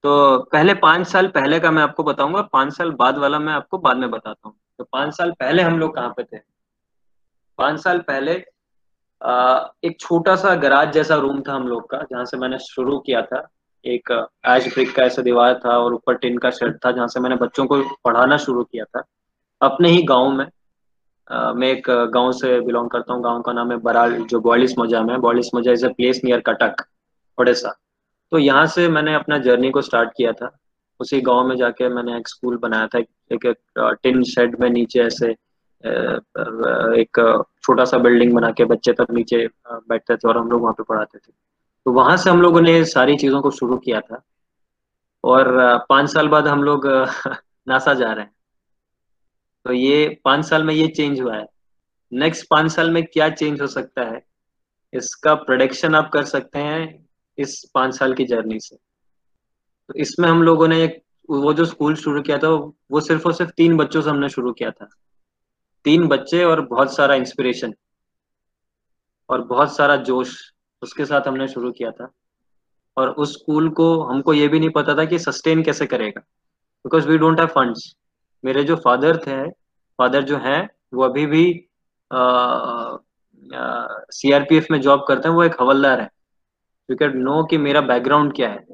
तो 0.04 0.38
पहले 0.52 0.74
पाँच 0.76 1.08
साल 1.08 1.28
पहले 1.28 1.60
का 1.60 1.72
मैं 1.72 1.82
आपको 1.84 2.04
बताऊँगा, 2.04 2.42
पाँच 2.44 2.74
साल 2.74 2.92
बाद 2.92 3.18
वाला 3.18 3.40
मैं 3.40 3.54
आपको 3.54 3.78
बाद 3.78 3.98
में 3.98 4.10
बताता 4.12 4.48
हूँ। 4.48 4.56
तो 4.78 4.84
पाँच 4.92 5.14
साल 5.14 5.32
पहले 5.32 5.62
हम 5.62 5.80
लोग 5.80 5.96
कहाँ 5.96 6.14
पे 6.18 6.24
थे? 6.24 6.38
पाँच 7.60 7.80
साल 7.80 8.00
पहले 8.02 8.32
एक 9.84 9.98
छोटा 10.00 10.36
सा 10.36 10.54
गराज 10.56 10.92
जैसा 10.94 11.16
रूम 11.16 11.42
था 11.42 11.54
हम 11.54 11.68
लोग 11.68 11.90
का, 11.90 11.98
जहाँ 12.12 12.26
से 12.26 12.38
मैंने 12.38 12.60
शुरू 12.60 12.98
किया 13.00 13.22
था। 13.22 13.48
एक 13.86 14.12
एश 14.48 14.74
ब्रिक 14.74 14.96
का 14.96 15.04
ऐसा 15.04 15.22
दीवार 15.22 15.60
था 15.66 15.78
और 15.80 15.94
ऊपर 15.94 16.16
टिन 16.18 16.38
का 16.38 16.50
शेड 16.52 16.78
था, 16.86 16.92
जहाँ 16.92 17.08
से 17.08 17.20
मैंने 17.20 17.36
बच्चों 17.36 17.66
को 17.66 17.82
पढ़ाना 18.06 18.38
शुरू 18.38 18.64
किया 18.64 18.86
था। 18.86 19.04
अपने 19.62 19.90
ही 19.90 20.02
गाँव 20.04 20.32
में 20.32 20.46
मैं 21.56 21.68
एक 21.68 21.90
गाँव 22.14 22.32
से 22.32 22.60
बिलोंग 22.62 22.90
करता 22.90 23.14
हूँ। 23.14 23.24
गाँव 23.24 23.42
का 23.42 23.54
नाम 23.54 23.72
है 23.72 23.78
बराल, 23.80 24.16
जो 24.22 24.40
बॉलिस 24.40 24.78
मोजा 24.78 25.02
में 25.04 25.20
बॉलिस 25.22 25.54
Moja 25.56 25.72
is 25.72 25.86
a 25.86 25.90
place 25.90 26.22
near 26.24 26.40
Cuttack 26.48 26.86
Odisha 27.38 27.76
तो 28.32 28.38
यहाँ 28.38 28.66
से 28.68 28.88
मैंने 28.90 29.14
अपना 29.16 29.38
जर्नी 29.38 29.70
को 29.72 29.82
स्टार्ट 29.82 30.10
किया 30.18 30.32
था। 30.34 30.56
उसी 31.00 31.20
गाँव 31.22 31.48
में 31.48 31.56
जाके 31.58 31.90
मैंने 31.90 32.18
एक 32.18 32.28
स्कूल 32.28 32.58
बनाया 32.58 32.88
था 32.88 33.00
एक, 33.00 33.08
एक 33.32 33.98
टिन 34.04 34.24
शेड 34.24 34.60
में 34.60 34.70
नीचे 34.70 35.00
ऐसे 35.00 35.32
एक 37.02 37.46
छोटा 37.64 37.86
सा 37.86 37.98
बिल्डिंग 37.98 38.34
बना 38.34 38.52
के 38.52 38.66
बच्चे 38.66 38.94
तब 38.94 39.08
नीचे 39.12 39.48
बैठते 39.68 40.16
थे 40.16 40.28
और 40.28 40.38
हम 40.38 40.50
लोग 40.52 40.62
वहाँ 40.62 40.74
पे 40.74 40.84
पढ़ाते 40.84 41.18
थे। 41.18 41.32
तो 41.86 41.92
वहाँ 41.92 42.16
से 42.18 42.30
हम 42.30 42.42
लोगों 42.42 42.62
ने 42.62 42.84
सारी 42.86 43.16
चीज़ों 43.18 43.42
को 43.42 43.52
शुरू 43.52 43.78
किया 43.78 44.02
था 44.02 44.22
और 45.24 45.52
पाँच 45.90 46.10
साल 46.10 46.28
बाद 46.28 46.48
हम 46.48 46.64
लोग 46.64 46.88
नासा 47.68 47.94
जा 47.94 48.12
रहे 48.12 48.26
हैं। 48.26 48.32
तो 49.66 49.74
ये 49.74 50.20
पाँच 50.26 50.46
साल 50.46 50.64
में 50.64 50.74
ये 50.74 50.88
चेंज 50.88 51.22
हुआ 51.22 51.36
है। 51.36 51.46
नेक्स्ट 52.12 52.46
पाँच 52.50 52.72
साल 52.72 52.92
में 52.92 53.06
क्या 53.06 53.30
चेंज 53.30 53.62
हो 53.62 53.68
सकता 53.68 54.02
है 54.02 54.22
इसका 54.94 55.34
प्रोडिक्शन 55.36 55.96
आप 55.96 56.10
कर 56.14 56.24
सकते 56.26 56.60
हैं। 56.60 57.09
इस 57.40 57.72
पाँच 57.76 57.98
साल 57.98 58.14
की 58.14 58.26
जर्नी 58.26 58.60
से। 58.60 58.76
तो 59.88 59.94
इसमें 59.94 60.30
हम 60.30 60.44
लोगों 60.44 60.68
ने 60.68 60.84
एक, 60.84 61.02
वो 61.30 61.54
जो 61.54 61.66
स्कूल 61.66 61.96
शुरू 61.96 62.22
किया 62.22 62.38
था, 62.38 62.50
वो 62.92 63.00
सिर्फ़ 63.00 63.26
और 63.26 63.34
सिर्फ़ 63.34 63.52
तीन 63.52 63.78
बच्चों 63.78 64.02
से 64.02 64.10
हमने 64.10 64.30
शुरू 64.30 64.54
किया 64.54 64.72
था। 64.72 64.90
तीन 65.86 66.08
बच्चे 66.08 66.44
और 66.44 66.62
बहुत 66.62 66.96
सारा 66.96 67.16
इंस्पिरेशन 67.16 67.74
और 69.30 69.42
बहुत 69.42 69.76
सारा 69.76 69.96
जोश 69.96 70.36
उसके 70.82 71.06
साथ 71.06 71.28
हमने 71.28 71.48
शुरू 71.48 71.72
किया 71.72 71.92
था। 71.92 72.12
और 72.98 73.10
उस 73.10 73.34
स्कूल 73.34 73.70
को 73.70 74.04
हमको 74.04 74.34
ये 74.34 74.48
भी 74.48 74.60
नहीं 74.60 74.70
पता 74.70 74.96
था 74.98 75.06
कि 75.06 75.20
सस्टेन 75.20 75.64
कैसे 75.64 75.86
करेगा। 75.86 76.22
Because 76.86 77.08
we 77.08 77.18
don't 77.18 77.40
have 77.40 77.48
funds 77.48 77.96
मेरे 78.46 78.64
जो 78.64 78.76
फादर 78.76 79.18
थे 79.18 79.50
फादर 80.00 80.24
जो 80.24 80.38
हैं, 80.38 80.70
वो 80.94 81.04
अभी 81.04 81.26
भी 81.26 81.44
सीआरपीएफ 84.12 84.68
में 84.72 84.80
जॉब 84.82 85.06
करते 85.08 85.28
हैं, 85.28 85.36
वो 85.36 85.44
एक 85.44 85.62
हवलदार 85.62 86.02
है। 86.02 86.10
यू 86.90 86.96
कैन 86.98 87.18
नो 87.18 87.44
कि 87.44 87.58
मेरा 87.58 87.82
बैकग्राउंड 87.82 88.34
क्या 88.36 88.50
है। 88.50 88.66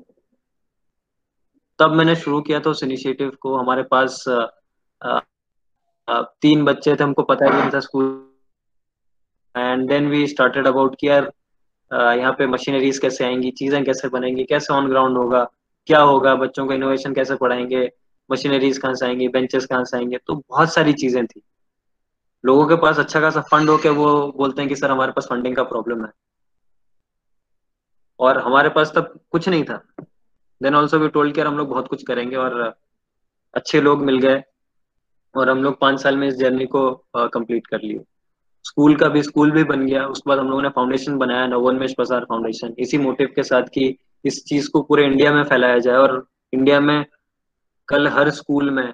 तब 1.80 1.94
मैंने 1.96 2.16
शुरू 2.16 2.42
किया 2.42 2.60
था 2.60 2.70
उस 2.70 2.84
इनिशिएटिव 2.84 3.32
को। 3.42 3.56
हमारे 3.58 3.84
पास 3.84 4.24
आ, 4.30 5.20
आ, 6.08 6.22
तीन 6.42 6.64
बच्चे 6.66 6.96
थे 6.96 7.04
हमको 7.04 7.24
पता 7.24 7.46
है 7.46 7.70
कि 7.72 7.82
school 7.82 8.06
and 9.56 9.88
then 9.90 10.08
we 10.10 10.26
started 10.28 10.68
about 10.68 10.96
कि 11.00 11.08
यार 11.08 11.32
यहाँ 11.92 12.32
पे 12.34 12.48
मशीनरीज 12.48 12.98
कैसे 13.00 13.26
आएँगी 13.26 13.52
चीज़ें 13.52 13.84
कैसे 13.86 14.08
बनेंगी 14.10 14.44
कैसे 14.44 14.74
ऑन 14.74 14.90
ग्राउंड 14.90 15.18
होगा 15.18 15.44
क्या 15.88 16.00
होगा 16.02 16.34
बच्चों 16.36 16.66
को 16.68 16.74
इनोवेशन 16.74 17.14
कैसे 17.14 17.36
पढ़ाएँगे 17.36 17.90
मशीनरीज 18.30 18.78
कहाँ 18.78 18.94
से 18.96 19.06
आएँगी 19.06 19.28
बेंचेस 19.28 19.66
कहाँ 19.66 19.84
से 19.84 19.98
आएँगे 19.98 20.18
तो 20.18 20.36
बहुत 20.36 20.74
सारी 20.74 20.94
चीज़ें 20.94 21.26
थी। 21.26 21.42
लोगों 22.44 22.68
के 22.68 22.76
पास 22.76 23.00
अच्छा 23.00 23.20
खासा 23.22 23.42
फंड 23.52 23.70
हो 23.70 23.78
के 23.78 23.90
वो 23.90 24.08
बोलते 24.38 24.62
हैं 24.62 24.70
कि 24.70 24.76
सर 24.76 24.92
हमारे 24.92 25.12
पास 25.12 25.28
फंडिंग 25.30 25.56
का 25.56 25.64
प्रॉब्लम 25.64 26.06
है। 26.06 26.12
और 28.20 28.38
हमारे 28.38 28.70
पास 28.70 28.92
तब 28.96 29.20
कुछ 29.32 29.48
नहीं 29.50 29.64
था। 29.64 29.82
Then 30.62 30.76
also 30.76 30.98
we 31.00 31.08
told 31.10 31.34
care 31.36 31.48
हम 31.48 31.58
लोग 31.58 31.70
बहुत 31.70 31.88
कुछ 31.88 32.04
करेंगे 32.04 32.36
और 32.36 32.62
अच्छे 33.54 33.82
लोग 33.82 34.04
मिल 34.06 34.20
गए 34.20 34.42
और 35.36 35.50
हम 35.50 35.64
लोग 35.64 35.80
पाँच 35.80 36.02
साल 36.02 36.18
में 36.18 36.28
इस 36.28 36.36
जर्नी 36.36 36.66
को 36.66 36.90
कंप्लीट 37.16 37.68
कर 37.68 37.82
लिए। 37.82 38.00
स्कूल 38.66 38.96
का 38.96 39.08
भी 39.10 39.22
स्कूल 39.24 39.52
भी 39.52 39.64
बन 39.64 39.86
गया। 39.86 40.06
उसके 40.08 40.30
बाद 40.30 40.40
हम 40.40 40.48
लोगों 40.50 40.62
ने 40.62 40.70
फाउंडेशन 40.70 41.18
बनाया 41.18 41.48
नवोन्मेष 41.48 41.94
प्रसार 41.94 42.26
फाउंडेशन 42.30 42.74
इसी 42.80 42.98
मोटिव 42.98 43.34
के 43.36 43.44
साथ 43.44 43.64
कि 43.74 43.96
इस 44.26 44.44
चीज़ 44.46 44.70
को 44.70 44.82
पूरे 44.82 45.06
इंडिया 45.06 45.34
में 45.34 45.44
फैलाया 45.44 45.80
जाए 45.80 45.96
और 45.96 46.26
इंडिया 46.54 46.80
में 46.80 47.06
कल 47.88 48.08
हर 48.08 48.30
स्कूल 48.30 48.70
में, 48.70 48.94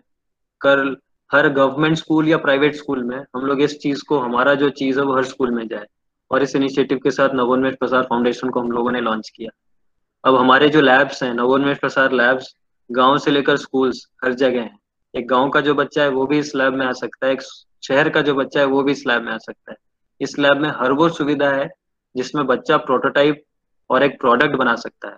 कल 0.61 0.95
हर 1.31 1.47
गवर्नमेंट 1.49 1.97
स्कूल 1.97 2.27
या 2.29 2.37
प्राइवेट 2.37 2.75
स्कूल 2.75 3.03
में 3.03 3.17
हम 3.17 3.45
लोग 3.45 3.61
इस 3.61 3.77
चीज़ 3.79 4.03
को, 4.07 4.19
हमारा 4.19 4.53
जो 4.55 4.69
चीज़ 4.71 4.99
है 4.99 5.05
वो 5.05 5.15
हर 5.15 5.23
स्कूल 5.23 5.51
में 5.51 5.67
जाए। 5.67 5.85
और 6.31 6.43
इस 6.43 6.55
इनिशिएटिव 6.55 6.97
के 6.97 7.11
साथ 7.11 7.29
नवोन्मेष 7.33 7.75
प्रसार 7.75 8.03
फाउंडेशन 8.03 8.49
को 8.49 8.59
हम 8.59 8.71
लोगों 8.71 8.91
ने 8.91 9.01
लॉन्च 9.01 9.29
किया। 9.29 9.49
अब 10.25 10.35
हमारे 10.35 10.69
जो 10.69 10.81
लैब्स 10.81 11.23
हैं, 11.23 11.33
नवोन्मेष 11.33 11.77
प्रसार 11.77 12.11
लैब्स 12.11 12.55
गाँव 12.91 13.17
से 13.17 13.31
लेकर 13.31 13.57
स्कूल्स 13.57 14.07
हर 14.23 14.33
जगह 14.33 14.61
हैं। 14.61 14.79
एक 15.15 15.27
गाँव 15.27 15.49
का 15.49 15.61
जो 15.61 15.75
बच्चा 15.75 16.03
है, 16.03 16.09
वो 16.09 16.25
भी 16.25 16.39
इस 16.39 16.55
लैब 16.55 16.73
में 16.73 16.85
आ 16.85 16.91
सकता 16.91 17.27
है। 17.27 17.33
एक 17.33 17.41
शहर 17.87 18.09
का 18.09 18.21
जो 18.21 18.35
बच्चा 18.35 18.59
है, 18.59 18.65
वो 18.65 18.83
भी 18.83 18.91
इस 18.91 19.07
लैब 19.07 19.23
में 19.23 19.31
आ 19.31 19.37
सकता 19.37 19.71
है। 19.71 19.77
इस 20.21 20.39
लैब 20.39 20.57
में 20.57 20.69
हर 20.69 20.91
वो 20.91 21.09
सुविधा 21.09 21.49
है, 21.49 21.69
जिसमें 22.15 22.47
बच्चा 22.47 22.77
प्रोटोटाइप 22.77 23.43
और 23.89 24.03
एक 24.03 24.19
प्रोडक्ट 24.19 24.55
बना 24.55 24.75
सकता 24.75 25.07
है। 25.07 25.17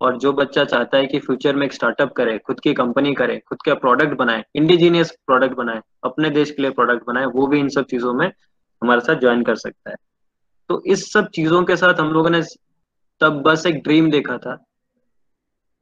और 0.00 0.18
जो 0.18 0.32
बच्चा 0.32 0.64
चाहता 0.64 0.96
है 0.96 1.06
कि 1.06 1.18
फ्यूचर 1.18 1.56
में 1.56 1.66
एक 1.66 1.72
स्टार्टअप 1.72 2.12
करे, 2.12 2.38
खुद 2.38 2.60
की 2.60 2.74
कंपनी 2.74 3.14
करे, 3.14 3.42
खुद 3.48 3.58
का 3.66 3.74
प्रोडक्ट 3.74 4.14
बनाए 4.14 4.44
इंडिजीनियस 4.54 5.10
प्रोडक्ट 5.10 5.54
बनाए, 5.54 5.80
अपने 6.04 6.30
देश 6.30 6.50
के 6.50 6.62
लिए 6.62 6.70
प्रोडक्ट 6.70 7.06
बनाए, 7.06 7.24
वो 7.24 7.46
भी 7.46 7.58
इन 7.58 7.68
सब 7.68 7.84
चीज़ों 7.84 8.14
में 8.14 8.32
हमारे 8.82 9.00
साथ 9.00 9.14
ज्वाइन 9.14 9.42
कर 9.42 9.56
सकता 9.56 9.90
है। 9.90 9.96
तो 10.70 10.82
इस 10.86 11.12
सब 11.12 11.28
चीज़ों 11.28 11.62
के 11.64 11.76
साथ 11.76 11.94
हम 11.94 12.08
लोगों 12.08 12.30
ने 12.30 12.42
तब 13.20 13.42
बस 13.42 13.66
एक 13.66 13.82
ड्रीम 13.82 14.10
देखा 14.10 14.38
था। 14.38 14.56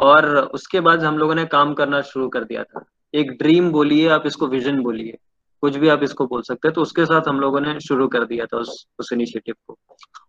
और 0.01 0.26
उसके 0.55 0.80
बाद 0.80 1.03
हम 1.05 1.18
लोगों 1.18 1.34
ने 1.34 1.45
काम 1.45 1.74
करना 1.74 2.01
शुरू 2.01 2.28
कर 2.28 2.45
दिया 2.45 2.62
था। 2.62 2.84
एक 3.14 3.30
ड्रीम 3.30 3.70
बोलिए, 3.70 4.09
आप 4.09 4.22
इसको 4.26 4.47
विजन 4.47 4.80
बोलिए। 4.82 5.16
कुछ 5.62 5.76
भी 5.76 5.89
आप 5.89 6.03
इसको 6.03 6.26
बोल 6.26 6.43
सकते 6.43 6.68
हैं 6.68 6.74
तो 6.74 6.82
उसके 6.82 7.05
साथ 7.07 7.28
हम 7.28 7.41
लोगों 7.41 7.61
ने 7.61 7.78
शुरू 7.80 8.09
कर 8.09 8.24
दिया 8.24 8.47
था 8.47 8.59
उस 8.59 8.86
उस 8.99 9.12
इनिशिएटिव 9.12 9.55
को। 9.66 9.76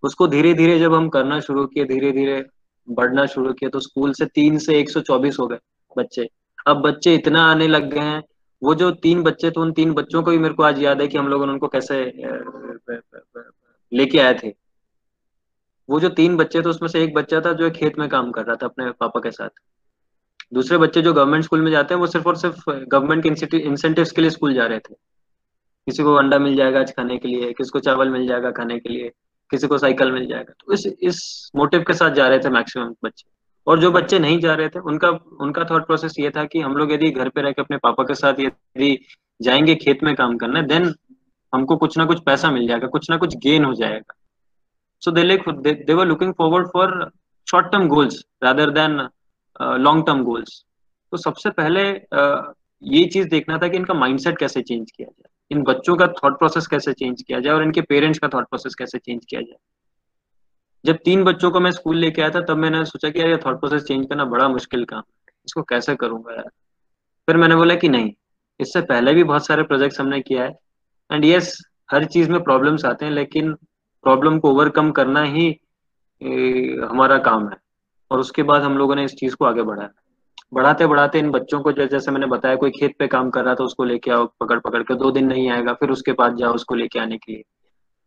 उसको 0.04 0.28
धीरे 0.28 0.54
धीरे 0.54 0.80
जब 0.80 0.94
हम 0.94 1.10
करना 1.10 1.40
शुरू 1.40 1.66
किए 1.66 1.86
धीरे 1.86 2.12
धीरे 2.12 2.44
बढ़ना 2.88 3.26
शुरू 3.26 3.54
किया 3.54 3.70
तो 3.70 3.80
स्कूल 3.80 4.14
से 4.14 4.26
तीन 4.26 4.58
से 4.58 4.80
एक 4.80 4.90
सौ 4.90 5.02
चौबीस 5.02 5.40
हो 5.40 5.48
गए 5.48 5.58
बच्चे। 5.98 6.28
अब 6.68 6.82
बच्चे 6.82 7.16
इतना 7.16 7.44
आने 7.52 7.68
लग 7.68 7.90
गए 7.94 8.00
हैं। 8.00 8.22
वो 8.62 8.76
जो 8.76 8.92
तीन 8.92 9.24
बच्चे 9.24 9.50
थे, 9.52 9.62
उन 9.62 9.72
तीन 9.72 9.94
बच्चों 9.94 10.24
को 10.24 10.32
भी 10.32 10.38
मेरे 10.38 10.54
को 10.54 10.64
आज 10.64 10.80
याद 10.80 11.02
है 11.02 11.08
कि 11.08 11.18
हम 11.18 11.28
लोगों 11.28 11.46
ने 11.46 11.52
उनको 11.52 11.68
कैसे 11.68 12.04
लेके 13.94 14.20
आए 14.20 14.34
थे। 14.44 14.54
वो 15.90 16.00
जो 16.00 16.10
तीन 16.10 16.38
बच्चे 16.38 16.62
थे, 16.62 16.70
उसमें 16.70 16.90
से 16.90 17.04
एक 17.04 17.14
बच्चा 17.14 17.42
था 17.42 17.54
जो 17.54 17.72
खेत 17.72 18.00
में 18.00 18.10
काम 18.10 18.32
कर 18.32 18.46
रहा 18.46 18.56
था 18.56 18.66
अपने 18.66 18.92
पापा 18.92 19.20
के 19.20 19.32
साथ। 19.32 19.50
दूसरे 20.54 20.78
बच्चे 20.78 21.02
जो 21.02 21.14
गवर्नमेंट 21.14 21.44
स्कूल 21.44 21.62
में 21.62 21.72
जाते 21.72 21.94
हैं, 21.94 22.02
वो 22.02 22.08
सिर्फ़ 22.08 22.28
और 22.28 22.36
सिर्फ़ 22.36 22.70
गवर्नमेंट 22.70 23.52
के 23.52 23.58
इंसेंटिव 23.58 24.06
के 24.16 24.22
लिए 24.22 24.30
स्कूल 24.30 24.54
जा 24.54 24.66
रहे 24.66 24.80
थे। 24.80 24.94
किसी 25.86 26.04
को 26.04 26.14
अंडा 26.14 26.40
मिल 26.40 26.56
जाएगा 26.56 26.80
आज 26.80 26.92
खाने 26.92 27.18
के 27.18 27.28
लिए, 27.28 27.54
किसी 27.54 27.70
को 27.70 27.80
चावल 27.80 28.10
मिल 28.10 28.28
जाएगा 28.28 28.52
खाने 28.52 28.80
के 28.80 28.90
लिए, 28.90 29.12
किसी 29.52 29.68
को 29.68 29.78
साइकिल 29.78 30.12
मिल 30.12 30.28
जाएगा। 30.28 30.54
तो 30.60 30.74
इस 30.74 30.86
इस 30.86 31.52
मोटिव 31.56 31.84
के 31.88 31.94
साथ 31.94 32.12
जा 32.12 32.28
रहे 32.28 32.40
थे 32.40 32.50
मैक्सिमम 32.50 32.96
बच्चे। 33.04 33.30
और 33.68 33.80
जो 33.80 33.92
बच्चे 33.92 34.20
नहीं 34.20 34.40
जा 34.40 34.54
रहे 34.54 34.70
थे, 34.70 34.80
उनका 34.80 35.10
उनका 35.42 35.64
थॉट 35.64 35.86
प्रोसेस 35.86 36.16
ये 36.20 36.30
था 36.30 36.46
कि 36.46 36.60
हम 36.60 36.74
लोग 36.74 36.92
यदि 36.92 37.12
घर 37.12 37.30
पे 37.30 37.42
रह 37.42 37.52
के 37.52 37.62
अपने 37.62 37.78
पापा 37.78 38.04
के 38.04 38.16
साथ 38.16 38.34
यदि 38.40 39.06
जाएँगे 39.42 39.76
खेत 39.76 40.04
में 40.04 40.16
काम 40.16 40.38
करने 40.38 40.64
देन 40.64 40.96
हमको 41.54 41.78
कुछ 41.78 41.98
ना 41.98 42.06
कुछ 42.06 42.22
पैसा 42.24 42.52
मिल 42.52 42.68
जाएगा 42.68 42.88
कुछ 42.88 43.10
ना 43.10 43.18
कुछ 43.18 43.36
गेन 43.38 43.66
हो 43.66 43.74
जाएगा। 43.74 44.16
So 45.02 45.12
they 45.12 45.74
they 45.76 45.94
were 45.94 46.06
looking 46.06 46.34
forward 46.34 46.68
for 46.68 47.12
short 47.48 47.72
term 47.72 47.88
goals 47.88 48.24
rather 48.44 48.70
than 48.70 48.98
long 49.80 50.06
term 50.08 50.24
goals 50.24 50.64
तो 51.12 51.18
सबसे 51.18 51.50
पहले 51.52 51.84
uh, 51.94 52.54
ये 52.84 53.06
चीज़ 53.06 53.28
देखना 53.28 53.58
था 53.58 53.68
कि 53.68 53.78
इनका 53.78 53.94
माइंडसेट 53.94 54.38
कैसे 54.38 54.62
चेंज 54.62 54.92
किया 54.92 55.08
जाए। 55.08 55.30
इन 55.52 55.64
बच्चों 55.64 55.96
का 55.98 56.08
थॉट 56.08 56.38
प्रोसेस 56.40 56.68
कैसे 56.68 56.94
चेंज 56.94 57.22
किया 57.22 57.40
जाए 57.40 57.54
और 57.54 57.64
इनके 57.64 57.82
पेरेंट्स 57.82 58.20
का 58.20 58.28
थॉट 58.28 58.48
प्रोसेस 58.50 58.76
कैसे 58.76 58.98
चेंज 58.98 59.26
किया 59.26 59.42
जाए। 59.42 59.58
जब 60.86 60.98
तीन 61.06 61.24
बच्चों 61.24 61.52
को 61.52 61.60
मैं 61.60 61.72
स्कूल 61.72 61.98
लेके 61.98 62.22
आया 62.22 62.32
था 62.32 62.42
तब 62.42 62.58
मैंने 62.58 62.84
सोचा 62.86 63.10
कि 63.10 63.20
यार 63.20 63.30
ये 63.30 63.38
थॉट 63.38 63.60
प्रोसेस 63.60 63.84
चेंज 63.84 64.06
करना 64.10 64.26
बड़ा 64.26 64.48
मुश्किल 64.50 64.86
काम 64.86 65.04
इसको 65.46 65.64
कैसे 65.64 65.96
करूँगा 65.96 66.34
यार? 66.34 66.50
फिर 67.28 67.38
मैंने 67.38 67.56
बोला 67.56 67.76
कि 67.76 67.90
नहीं 67.90 68.12
इससे 68.60 68.82
पहले 68.84 69.14
भी 69.14 69.24
बहुत 69.24 69.46
सारे 69.46 69.64
प्रोजेक्ट्स 69.64 70.00
हमने 70.00 70.20
किया 70.22 70.44
है। 70.44 70.58
एंड 71.12 71.26
यस 71.26 71.46
yes, 71.46 71.56
हर 71.92 72.06
चीज़ 72.06 72.30
में 72.32 72.42
प्रॉब्लम्स 72.44 72.86
आते 72.86 73.06
हैं 73.06 73.12
लेकिन 73.12 73.54
प्रॉब्लम 74.04 74.40
को 74.40 74.52
ओवरकम 74.52 74.92
करना 74.92 75.22
ही 75.24 75.48
ए, 76.22 76.76
हमारा 76.92 77.18
काम 77.18 77.48
है। 77.50 77.58
और 78.12 78.20
उसके 78.20 78.44
बाद 78.44 78.62
हम 78.62 78.78
लोगों 78.78 78.96
ने 78.96 79.04
इस 79.04 79.16
चीज़ 79.16 79.36
को 79.36 79.46
आगे 79.46 79.62
बढ़ाया। 79.62 79.90
बढ़ाते 80.54 80.88
बढ़ाते 80.88 81.20
इन 81.20 81.30
बच्चों 81.32 81.60
को 81.62 81.72
जैसे 81.72 82.12
मैंने 82.12 82.26
बताया 82.26 82.56
कोई 82.56 82.72
खेत 82.72 82.96
पे 83.00 83.08
काम 83.08 83.30
कर 83.30 83.44
रहा 83.44 83.56
था 83.56 83.64
उसको 83.64 83.84
लेके 83.84 84.12
आओ 84.12 84.26
पकड़ 84.40 84.60
पकड़ 84.60 84.82
के 84.84 84.96
दो 84.96 85.12
दिन 85.12 85.28
नहीं 85.28 85.50
आएगा 85.50 85.74
फिर 85.74 85.90
उसके 85.90 86.12
बाद 86.12 86.36
जाओ 86.36 86.54
उसको 86.54 86.76
लेके 86.76 87.00
आने 87.00 87.18
के 87.18 87.32
लिए। 87.32 87.44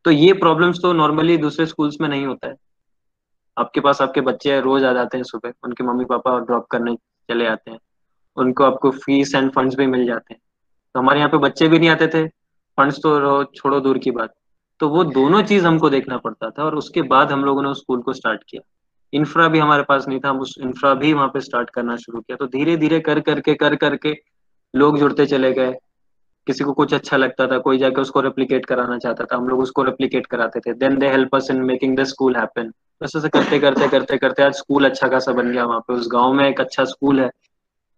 तो 0.05 0.11
ये 0.11 0.33
प्रॉब्लम्स 0.33 0.81
तो 0.83 0.93
नॉर्मली 0.93 1.37
दूसरे 1.37 1.67
स्कूल्स 1.67 1.97
में 2.01 2.09
नहीं 2.09 2.27
होता 2.27 2.49
है। 2.49 2.55
आपके 3.57 3.81
पास 3.81 4.03
आपके 4.03 4.21
बच्चे 4.21 4.61
रोज 4.61 4.85
आ 4.85 4.93
जाते 4.93 5.17
हैं 5.17 5.25
सुबह 5.25 5.53
उनके 5.65 5.85
मम्मी 5.85 6.05
पापा 6.05 6.39
ड्रॉप 6.39 6.67
करने 6.67 6.95
चले 7.29 7.47
आते 7.47 7.71
हैं। 7.71 7.79
उनको 8.37 8.65
आपको 8.65 8.91
फ़ीस 8.91 9.35
एंड 9.35 9.51
फंड्स 9.53 9.77
भी 9.77 9.87
मिल 9.87 10.07
जाते 10.07 10.35
हैं। 10.35 10.41
तो 10.95 11.01
हमारे 11.01 11.19
यहाँ 11.19 11.31
पे 11.31 11.39
बच्चे 11.39 11.69
भी 11.69 11.79
नहीं 11.79 11.91
आते 11.91 12.09
थे 12.09 12.27
फंड्स 12.79 12.99
तो 12.99 13.45
छोड़ो 13.45 13.81
दूर 13.81 13.99
की 13.99 14.11
बात। 14.11 14.35
तो 14.81 14.89
वो 14.89 15.05
दोनों 15.05 15.43
चीज़ 15.43 15.67
हमको 15.67 15.91
देखना 15.91 16.17
पड़ता 16.19 16.51
था 16.51 16.65
और 16.65 16.75
उसके 16.75 17.03
बाद 17.03 17.33
हम 17.33 17.45
लोगों 17.45 17.63
ने 17.63 17.69
उस 17.69 17.81
स्कूल 17.81 18.01
को 18.01 18.13
स्टार्ट 18.13 18.43
किया। 18.49 18.63
इंफ्रा 19.13 19.49
भी 19.49 19.59
हमारे 19.59 19.83
पास 19.83 20.09
नहीं 20.09 20.21
था, 20.21 20.29
हम 20.29 20.41
उस 20.41 20.55
इंफ्रा 20.61 20.95
भी 20.95 21.13
वहाँ 21.13 21.29
पे 21.29 21.41
स्टार्ट 21.41 21.71
करना 21.71 21.97
शुरू 21.97 22.21
किया। 22.21 22.37
तो 22.37 22.47
धीरे 22.47 22.77
धीरे 22.77 23.01
कर 23.01 23.21
करके 23.21 23.55
कर 23.55 23.77
करके 23.77 24.17
लोग 24.75 24.99
जुड़ते 24.99 25.27
चले 25.27 25.53
गए। 25.53 25.73
किसी 26.47 26.65
को 26.65 26.73
कुछ 26.73 26.95
अच्छा 26.95 27.17
लगता 27.17 27.47
था, 27.47 27.59
कोई 27.59 27.79
जाके 27.79 28.01
उसको 28.01 28.21
रेप्लीकेट 28.21 28.67
कराना 28.67 28.99
चाहता 28.99 29.25
था, 29.25 29.37
हम 29.37 29.49
लोग 29.49 29.61
उसको 29.61 29.83
रेप्लीकेट 29.83 30.27
कराते 30.27 30.61
थे। 30.61 30.75
Then 30.75 30.99
they 30.99 31.09
help 31.09 31.35
us 31.35 31.51
in 31.51 31.63
making 31.63 31.97
the 31.97 32.05
school 32.05 32.37
happen 32.37 32.73
ऐसे 33.01 33.21
से 33.21 33.29
करते 33.29 33.59
करते 33.59 33.89
करते 33.89 34.17
करते 34.17 34.43
आज 34.43 34.55
स्कूल 34.55 34.85
अच्छा 34.85 35.09
खासा 35.09 35.33
बन 35.33 35.53
गया 35.53 35.65
वहाँ 35.65 35.81
पे। 35.81 35.93
उस 35.93 36.09
गाँव 36.13 36.33
में 36.33 36.49
एक 36.49 36.61
अच्छा 36.61 36.85
स्कूल 36.85 37.21
है। 37.21 37.31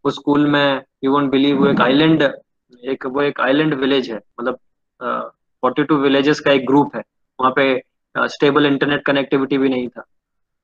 उस 0.05 0.15
स्कूल 0.15 0.47
में 0.47 0.83
यू 1.05 1.13
वोंट 1.13 1.31
बिलीव 1.31 1.59
वो 1.59 1.67
एक 1.67 1.81
आइलैंड 1.81 2.23
एक, 2.23 3.07
वो 3.07 3.23
एक 3.23 3.41
आइलैंड 3.41 3.75
विलेज 3.75 4.11
है। 4.11 4.21
मतलब 4.41 4.59
फोर्टी 5.03 5.85
टू 5.85 5.97
विलेजेस 5.97 6.41
का 6.41 6.53
एक 6.53 6.67
ग्रुप 6.67 6.97
है। 6.97 7.03
वहाँ 7.41 7.53
पे 7.57 7.83
स्टेबल 8.17 8.67
इंटरनेट 8.67 9.05
कनेक्टिविटी 9.07 9.59
भी 9.59 9.69
नहीं 9.69 9.89
था। 9.89 10.05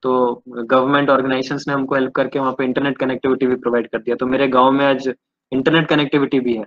तो 0.02 0.42
गवर्नमेंट 0.48 1.10
ऑर्गेनाइजेशन 1.10 1.56
ने 1.68 1.72
हमको 1.72 1.94
हेल्प 1.94 2.12
करके 2.12 2.38
वहाँ 2.38 2.52
पे 2.52 2.64
इंटरनेट 2.64 2.98
कनेक्टिविटी 2.98 3.46
भी 3.46 3.56
प्रोवाइड 3.56 3.88
कर 3.88 3.98
दिया। 3.98 4.16
तो 4.16 4.26
मेरे 4.26 4.48
गाँव 4.48 4.70
में 4.70 4.86
आज 4.86 5.14
इंटरनेट 5.52 5.88
कनेक्टिविटी 5.88 6.40
भी 6.40 6.54
है। 6.56 6.64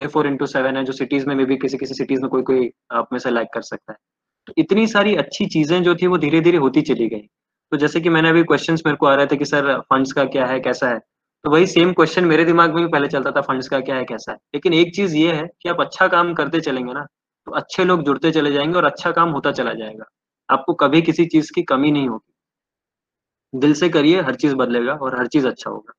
फोर 0.00 0.26
इंटू 0.26 0.46
सेवन 0.46 0.76
है, 0.76 0.84
जो 0.84 0.92
सिटीज़ 0.92 1.26
में 1.26 1.46
भी 1.46 1.56
किसी 1.56 1.78
किसी 1.78 1.94
सिटीज़ 1.94 2.20
में 2.20 2.30
कोई 2.30 2.42
कोई 2.42 2.70
आप 2.92 3.08
में 3.12 3.18
से 3.18 3.30
लाइक 3.30 3.48
कर 3.54 3.62
सकता 3.62 3.92
है। 3.92 3.98
तो 4.46 4.52
इतनी 4.58 4.86
सारी 4.86 5.14
अच्छी 5.16 5.46
चीज़ें 5.46 5.82
जो 5.82 5.94
थी, 5.94 6.06
वो 6.06 6.18
धीरे 6.18 6.40
धीरे 6.40 6.58
होती 6.58 6.82
चली 6.82 7.08
गई। 7.08 7.28
तो 7.72 7.76
जैसे 7.76 8.00
कि 8.00 8.08
मैंने 8.08 8.28
अभी 8.28 8.42
क्वेश्चंस 8.42 8.82
मेरे 8.86 8.96
को 8.96 9.06
आ 9.06 9.14
रहे 9.14 9.26
थे 9.26 9.36
कि, 9.36 9.44
सर 9.44 9.80
फंड्स 9.80 10.12
का 10.12 10.24
क्या 10.24 10.46
है, 10.46 10.60
कैसा 10.60 10.88
है? 10.88 11.00
तो 11.44 11.50
वही 11.50 11.66
सेम 11.66 11.92
क्वेश्चन 11.92 12.24
मेरे 12.24 12.44
दिमाग 12.44 12.74
में 12.74 12.84
भी 12.84 12.90
पहले 12.90 13.08
चलता 13.08 13.30
था 13.30 13.40
फंड्स 13.40 13.68
का 13.68 13.80
क्या 13.80 13.96
है, 13.96 14.04
कैसा 14.04 14.32
है। 14.32 14.38
लेकिन 14.54 14.72
एक 14.74 14.94
चीज़ 14.94 15.16
ये 15.16 15.32
है 15.32 15.48
कि 15.62 15.68
आप 15.68 15.80
अच्छा 15.80 16.08
काम 16.08 16.34
करते 16.34 16.60
चलेंगे 16.60 16.92
ना 16.92 17.06
तो 17.46 17.52
अच्छे 17.52 17.84
लोग 17.84 18.02
जुड़ते 18.02 18.30
चले 18.30 18.52
जाएँगे 18.52 18.76
और 18.76 18.84
अच्छा 18.84 19.10
काम 19.10 19.30
होता 19.30 19.52
चला 19.52 19.72
जाएगा। 19.72 20.04
आपको 20.50 20.74
कभी 20.74 21.02
किसी 21.02 21.26
चीज़ 21.26 21.52
की 21.54 21.62
कमी 21.62 21.90
नहीं 21.90 22.08
होगी। 22.08 22.32
दिल 23.54 23.74
से 23.74 23.88
करिए, 23.88 24.20
हर 24.20 24.34
चीज़ 24.34 24.54
बदलेगा 24.54 24.92
और 24.92 25.18
हर 25.18 25.26
चीज़ 25.26 25.48
अच्छा 25.48 25.70
होगा। 25.70 25.92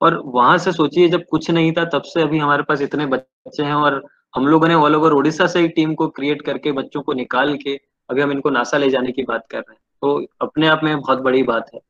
और 0.00 0.22
वहाँ 0.24 0.58
से 0.58 0.72
सोचिए, 0.72 1.08
जब 1.08 1.24
कुछ 1.30 1.50
नहीं 1.50 1.72
था, 1.72 1.84
तब 1.84 2.02
से 2.02 2.22
अभी 2.22 2.38
हमारे 2.38 2.62
पास 2.62 2.80
इतने 2.80 3.06
बच्चे 3.06 3.62
हैं 3.62 3.74
और 3.74 4.04
हम 4.36 4.46
लोगों 4.46 4.68
ने 4.68 4.74
ऑल 4.74 4.96
ओवर 4.96 5.12
उड़ीसा 5.12 5.46
से 5.46 5.68
टीम 5.68 5.94
को 5.94 6.08
क्रिएट 6.08 6.42
करके, 6.42 6.72
बच्चों 6.72 7.02
को 7.02 7.12
निकाल 7.12 7.56
के, 7.56 7.80
अभी 8.10 8.22
हम 8.22 8.32
इनको 8.32 8.50
नासा 8.50 8.78
ले 8.78 8.90
जाने 8.90 9.12
की 9.12 9.22
बात 9.22 9.42
कर 9.50 9.58
रहे 9.58 9.72
हैं। 9.72 9.80
तो 10.02 10.26
अपने 10.40 10.68
आप 10.68 10.80
में 10.84 11.00
बहुत 11.00 11.18
बड़ी 11.18 11.42
बात 11.42 11.70
है। 11.74 11.80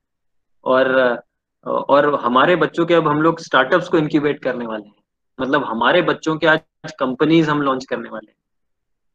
और 0.64 1.22
और 1.66 2.14
हमारे 2.14 2.56
बच्चों 2.56 2.86
के 2.86 2.94
अब 2.94 3.08
हम 3.08 3.22
लोग 3.22 3.40
स्टार्टअप्स 3.40 3.88
को 3.88 3.98
इंक्यूबेट 3.98 4.42
करने 4.42 4.66
वाले 4.66 4.84
हैं। 4.84 5.02
मतलब 5.38 5.64
हमारे 5.64 6.02
बच्चों 6.02 6.36
के 6.36 6.46
आज 6.46 6.92
कंपनीज़ 6.98 7.50
हम 7.50 7.62
लॉन्च 7.62 7.84
करने 7.84 8.08
वाले 8.08 8.30
हैं। 8.30 8.36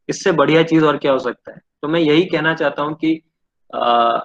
इससे 0.09 0.31
बढ़िया 0.31 0.63
चीज़ 0.63 0.85
और 0.85 0.97
क्या 0.97 1.11
हो 1.11 1.19
सकता 1.19 1.51
है? 1.51 1.61
तो 1.81 1.87
मैं 1.87 1.99
यही 1.99 2.25
कहना 2.25 2.53
चाहता 2.53 2.83
हूँ 2.83 2.93
कि 2.93 3.21
आ, 3.75 4.19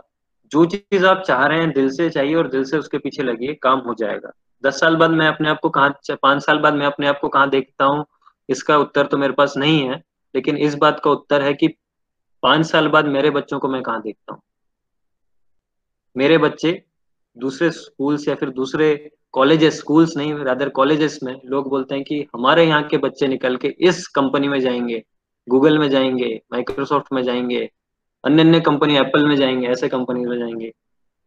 जो 0.53 0.65
चीज़ 0.65 1.05
आप 1.07 1.23
चाह 1.23 1.47
रहे 1.47 1.61
हैं 1.61 1.71
दिल 1.73 1.89
से 1.91 2.09
चाहिए 2.11 2.35
और 2.35 2.49
दिल 2.49 2.65
से 2.65 2.79
उसके 2.79 2.99
पीछे 2.99 3.23
लगिए 3.23 3.55
काम 3.55 3.79
हो 3.79 3.95
जाएगा। 3.95 4.31
दस 4.65 4.81
साल 4.81 4.97
बाद 4.97 5.11
मैं 5.11 5.29
अपने 5.29 5.49
आप 5.49 5.59
को 5.63 5.71
कहा 5.71 5.89
पाँच 6.23 6.43
साल 6.43 6.59
बाद 6.59 6.75
मैं 6.75 6.87
अपने 6.87 7.07
आप 7.07 7.19
को 7.21 7.29
कहाँ 7.29 7.51
देखता 7.51 7.85
हूँ 7.85 8.05
इसका 8.49 8.79
उत्तर 8.79 9.07
तो 9.07 9.19
मेरे 9.19 9.33
पास 9.33 9.55
नहीं 9.57 9.89
है 9.89 10.03
लेकिन 10.35 10.57
इस 10.57 10.75
बात 10.75 11.01
का 11.05 11.11
उत्तर 11.11 11.43
है 11.43 11.55
कि 11.55 11.69
पाँच 12.43 12.67
साल 12.67 12.89
बाद 12.89 13.07
मेरे 13.07 13.31
बच्चों 13.31 13.59
को 13.59 13.69
मैं 13.69 13.83
कहाँ 13.83 14.03
देखता 14.03 14.33
हूँ। 14.33 14.41
मेरे 16.17 16.39
बच्चे 16.39 16.83
दूसरे 17.37 17.71
स्कूल्स 17.71 18.29
या 18.29 18.35
फिर 18.35 18.51
दूसरे 18.51 19.11
कॉलेजेस 19.33 19.79
स्कूल्स 19.79 20.17
नहीं 20.17 20.35
रादर 20.35 20.69
कॉलेजेस 20.69 21.19
में 21.23 21.35
लोग 21.45 21.69
बोलते 21.71 21.95
हैं 21.95 22.05
कि 22.05 22.21
हमारे 22.35 22.65
यहाँ 22.67 22.83
के 22.83 22.97
बच्चे 22.97 23.29
निकल 23.29 23.57
के 23.57 23.69
इस 23.81 24.07
कंपनी 24.09 24.49
में 24.49 24.59
जाएँगे 24.61 25.03
गूगल 25.49 25.79
में 25.79 25.89
जाएँगे 25.91 26.29
माइक्रोसॉफ्ट 26.53 27.13
में 27.13 27.23
जाएँगे 27.23 27.69
अन्य 28.25 28.43
अन्य 28.43 28.61
कंपनी 28.61 28.97
एप्पल 28.97 29.27
में 29.27 29.37
जाएँगे, 29.37 29.67
ऐसे 29.67 29.89
कंपनी 29.89 30.25
में 30.27 30.39
जाएँगे। 30.39 30.73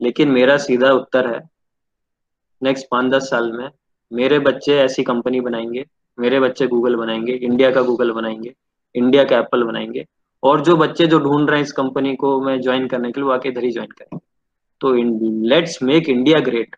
लेकिन 0.01 0.31
मेरा 0.31 0.57
सीधा 0.57 0.91
उत्तर 0.91 1.27
है 1.27 1.41
नेक्स्ट 2.61 2.87
पाँच 2.91 3.11
दस 3.11 3.29
साल 3.29 3.51
में 3.51 3.69
मेरे 4.11 4.39
बच्चे 4.39 4.77
ऐसी 4.79 5.03
कंपनी 5.03 5.41
बनाएँगे, 5.41 5.85
मेरे 6.17 6.39
बच्चे 6.39 6.67
गूगल 6.67 6.95
बनाएँगे 6.95 7.33
इंडिया 7.33 7.71
का 7.71 7.81
गूगल 7.81 8.11
बनाएँगे 8.11 8.53
इंडिया 8.95 9.23
का 9.23 9.37
एप्पल 9.39 9.63
बनाएँगे, 9.63 10.05
और 10.43 10.61
जो 10.61 10.75
बच्चे 10.77 11.07
जो 11.07 11.19
ढूंढ 11.19 11.49
रहे 11.49 11.59
हैं 11.59 11.65
इस 11.65 11.71
कंपनी 11.71 12.15
को 12.15 12.39
मैं 12.41 12.59
ज्वाइन 12.61 12.87
करने 12.87 13.11
के 13.11 13.21
लिए, 13.21 13.25
वो 13.27 13.33
आके 13.33 13.49
इधर 13.49 13.63
ही 13.63 13.71
ज्वाइन 13.71 13.89
करेंगे। 13.91 14.25
तो 14.81 14.93
let's 15.49 15.81
make 15.83 16.09
India 16.09 16.39
great 16.41 16.75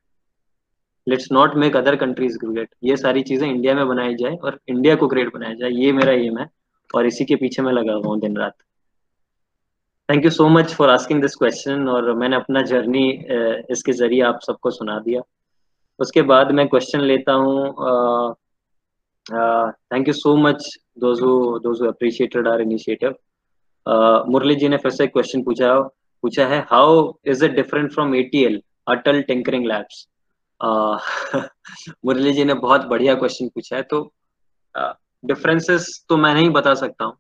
let's 1.07 1.31
not 1.31 1.55
make 1.57 1.75
other 1.77 1.95
countries 1.95 2.37
great 2.39 2.69
ये 2.83 2.95
सारी 2.97 3.21
चीज़ें 3.23 3.47
इंडिया 3.47 3.73
में 3.75 3.87
बनाई 3.87 4.15
जाए 4.15 4.35
और 4.35 4.59
इंडिया 4.69 4.95
को 4.95 5.07
ग्रेट 5.07 5.33
बनाया 5.33 5.53
जाए। 5.53 5.69
ये 5.71 5.91
मेरा 5.93 6.11
एम 6.13 6.37
है 6.37 6.47
और 6.89 7.05
इसी 7.07 7.25
के 7.25 7.35
पीछे 7.35 7.61
मैं 7.61 7.73
लगा 7.73 7.93
हुआ 7.93 8.07
हूँ 8.07 8.19
दिन 8.19 8.37
रात। 8.37 8.53
Thank 10.09 10.25
you 10.25 10.31
so 10.31 10.47
much 10.49 10.73
for 10.73 10.89
asking 10.89 11.21
this 11.21 11.35
question 11.35 11.87
और 11.89 12.13
मैंने 12.17 12.35
अपना 12.35 12.61
जर्नी 12.63 13.09
इसके 13.71 13.91
ज़रिए 13.93 14.21
आप 14.23 14.39
सबको 14.43 14.71
सुना 14.71 14.99
दिया। 14.99 15.21
उसके 15.99 16.21
बाद 16.23 16.51
मैं 16.51 16.67
क्वेश्चन 16.67 17.01
लेता 17.01 17.33
हूँ 17.33 18.35
thank 19.91 20.07
you 20.07 20.13
so 20.13 20.35
much 20.37 20.77
those 20.99 21.81
appreciated 21.87 22.47
our 22.47 22.61
initiative 22.61 23.15
Murali 24.31 24.55
ji 24.55 24.69
ने 24.69 24.77
फिर 24.77 24.91
से 24.91 25.07
क्वेश्चन 25.07 25.43
पूछा 25.43 25.73
पूछा 26.23 26.47
है 26.47 26.59
how 26.69 27.11
is 27.25 27.45
it 27.45 27.51
different 27.51 27.91
from 27.93 28.15
ATL 28.15 28.61
Atal 28.87 29.21
tinkering 29.21 29.65
labs 29.65 30.07
Murali 32.05 32.33
ji 32.33 32.43
ने 32.43 32.53
बहुत 32.53 32.85
बढ़िया 32.85 33.15
क्वेश्चन 33.15 33.47
पूछा 33.47 33.75
है 33.75 33.81
तो 33.83 34.01
डिफरेंसेस 35.25 35.87
uh, 35.89 36.07
तो 36.09 36.17
मैं 36.17 36.33
नहीं 36.33 36.49
बता 36.49 36.73
सकता 36.73 37.05
हूँ। 37.05 37.17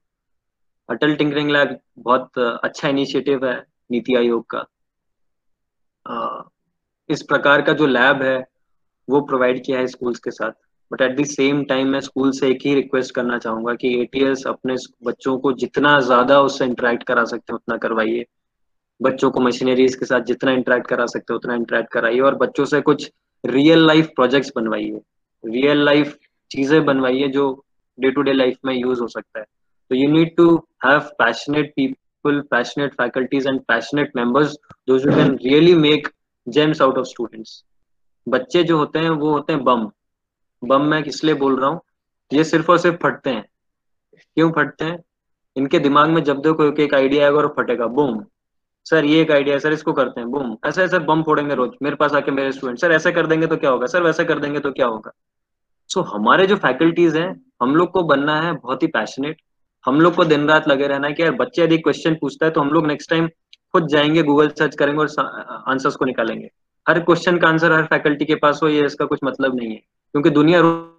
अटल 0.89 1.15
टिंकरिंग 1.15 1.49
लैब 1.51 1.77
बहुत 1.99 2.37
अच्छा 2.37 2.89
इनिशिएटिव 2.89 3.45
है 3.45 3.55
नीति 3.91 4.15
आयोग 4.15 4.45
का। 4.49 4.65
uh, 6.05 6.43
इस 7.09 7.21
प्रकार 7.23 7.61
का 7.61 7.73
जो 7.73 7.85
लैब 7.85 8.21
है 8.23 8.37
वो 9.07 9.21
प्रोवाइड 9.21 9.63
किया 9.65 9.79
है 9.79 9.87
स्कूल्स 9.87 10.19
के 10.19 10.31
साथ। 10.31 10.51
But 10.91 11.01
at 11.01 11.19
the 11.19 11.25
same 11.25 11.63
time 11.63 11.87
मैं 11.87 11.99
स्कूल 12.01 12.31
से 12.31 12.49
एक 12.49 12.65
ही 12.65 12.73
रिक्वेस्ट 12.75 13.13
करना 13.15 13.37
चाहूँगा 13.37 13.73
कि 13.73 13.93
एटीएस 14.01 14.43
अपने 14.47 14.75
बच्चों 15.05 15.37
को 15.39 15.53
जितना 15.53 15.99
ज़्यादा 16.01 16.39
उससे 16.41 16.65
इंटरेक्ट 16.65 17.03
करा 17.03 17.25
सकते 17.25 17.53
हैं 17.53 17.55
उतना 17.55 17.77
करवाइए। 17.77 18.25
बच्चों 19.01 19.29
को 19.31 19.39
मशीनरीज 19.39 19.95
के 19.95 20.05
साथ 20.05 20.21
जितना 20.21 20.51
इंटरेक्ट 20.51 20.87
करा 20.87 21.05
सकते 21.05 21.33
हैं, 21.33 21.37
उतना 21.37 21.55
इंटरेक्ट 21.55 21.91
कराइए 21.91 22.19
और 22.19 22.35
बच्चों 22.35 22.65
से 22.65 22.81
कुछ 22.81 23.11
रियल 23.43 23.85
लाइफ 23.87 24.07
प्रोजेक्ट्स 24.15 24.51
बनवाइए। 24.55 24.99
रियल 25.43 25.83
लाइफ 25.85 26.17
चीज़ें 26.51 26.83
बनवाइए 26.85 27.27
जो 27.27 27.51
डे 27.97 28.11
टू 28.11 28.21
डे 28.21 28.33
लाइफ 28.33 28.57
में 28.65 28.73
यूज़ 28.73 29.01
हो 29.01 29.07
सकता 29.07 29.39
है। 29.39 29.45
तो 29.91 29.95
you 29.95 30.09
need 30.11 30.35
to 30.35 30.55
have 30.85 30.99
passionate 31.19 31.73
people 31.75 32.39
passionate 32.41 32.93
faculties 32.93 33.47
and 33.47 33.59
passionate 33.61 34.11
members 34.15 34.55
those 34.87 35.05
you 35.05 35.11
can 35.11 35.35
really 35.35 35.73
make 35.75 36.07
gems 36.47 36.81
out 36.81 36.97
of 36.97 37.05
students 37.05 37.63
बच्चे 38.27 38.63
जो 38.63 38.77
होते 38.77 38.99
हैं, 38.99 39.09
वो 39.09 39.31
होते 39.31 39.53
हैं 39.53 39.63
बम 39.63 39.89
बम 40.63 40.81
मैं 40.81 41.03
इसलिए 41.03 41.33
बोल 41.33 41.59
रहा 41.59 41.69
हूँ? 41.69 41.81
ये 42.31 42.43
सिर्फ़ 42.43 42.71
और 42.71 42.77
सिर्फ़ 42.77 42.97
फटते 43.03 43.29
हैं। 43.29 43.45
क्यों 44.37 44.51
फटते 44.51 44.85
हैं? 44.85 44.99
इनके 45.55 45.79
दिमाग 45.79 46.09
में 46.09 46.23
जब 46.23 46.41
देखो 46.41 46.71
एक 46.83 46.93
आइडिया 46.93 47.25
आएगा 47.25 47.37
और 47.37 47.53
फटेगा 47.57 47.87
बूम 47.87 48.23
सर 48.85 49.05
ये 49.05 49.21
एक 49.21 49.31
आइडिया 49.31 49.55
है 49.55 49.59
सर 49.59 49.73
इसको 49.73 49.93
करते 49.93 50.21
हैं। 50.21 50.29
बूम 50.31 50.57
ऐसा 50.65 50.83
ऐसा 50.83 50.99
बम 50.99 51.23
फोड़ेंगे 51.23 51.55
रोज। 51.55 51.71
मेरे 51.83 51.95
पास 51.95 52.13
आके 52.13 52.31
मेरे 52.31 52.51
स्टूडेंट 52.51 52.79
सर 52.79 52.91
ऐसा 52.91 53.11
कर 53.11 53.27
देंगे 53.27 53.47
तो 53.47 53.57
क्या 53.57 53.69
होगा? 53.69 53.87
सर 53.87 54.03
वैसा 54.03 54.23
कर 54.23 54.39
देंगे 54.39 54.59
तो 54.59 54.71
क्या 54.71 54.87
होगा? 54.87 55.11
सो 55.89 56.01
so, 56.01 56.07
हमारे 56.07 56.47
जो 56.47 56.55
फैकल्टीज 56.57 57.17
हैं 57.17 57.41
हम 57.61 57.75
लोग 57.75 57.91
को 57.91 58.03
बनना 58.03 58.41
है 58.41 58.53
बहुत 58.53 58.83
ही 58.83 58.87
पैशनेट 58.87 59.41
हम 59.85 60.01
लोग 60.01 60.15
को 60.15 60.25
दिन 60.25 60.49
रात 60.49 60.67
लगे 60.67 60.87
रहना 60.87 61.07
है 61.07 61.13
कि 61.13 61.23
यार 61.23 61.31
बच्चे 61.31 61.63
यदि 61.63 61.77
क्वेश्चन 61.77 62.17
पूछता 62.21 62.45
है 62.45 62.51
तो 62.51 62.61
हम 62.61 62.69
लोग 62.69 62.87
नेक्स्ट 62.87 63.09
टाइम 63.09 63.29
खुद 63.73 63.87
जाएँगे 63.87 64.23
गूगल 64.23 64.49
सर्च 64.49 64.75
करेंगे 64.75 64.99
और 64.99 65.07
आंसर्स 65.67 65.95
को 65.95 66.05
निकालेंगे। 66.05 66.49
हर 66.85 66.99
क्वेश्चन 66.99 67.37
का 67.37 67.47
आंसर 67.47 67.71
हर 67.71 67.85
फैकल्टी 67.85 68.25
के 68.25 68.35
पास 68.35 68.59
हो 68.63 68.67
ये 68.67 68.85
इसका 68.85 69.05
कुछ 69.05 69.19
मतलब 69.23 69.55
नहीं 69.55 69.69
है। 69.69 69.75
क्योंकि 69.75 70.29
दुनिया 70.29 70.59
रोज 70.59 70.89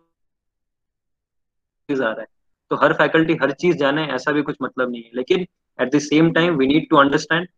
आ 1.93 2.05
रहा 2.05 2.21
है। 2.21 2.27
तो 2.71 2.77
हर 2.77 2.93
फैकल्टी 2.93 3.39
हर 3.43 3.53
चीज़ 3.53 3.77
जाने 3.77 4.09
ऐसा 4.09 4.33
भी 4.33 4.43
कुछ 4.43 4.57
मतलब 4.63 4.91
नहीं 4.91 5.03
है। 5.03 5.11
लेकिन 5.15 5.47
at 5.79 5.95
the 5.95 6.01
same 6.01 6.33
time 6.33 6.57
we 6.57 6.67
need 6.67 6.91
to 6.91 6.97
understand 6.97 7.49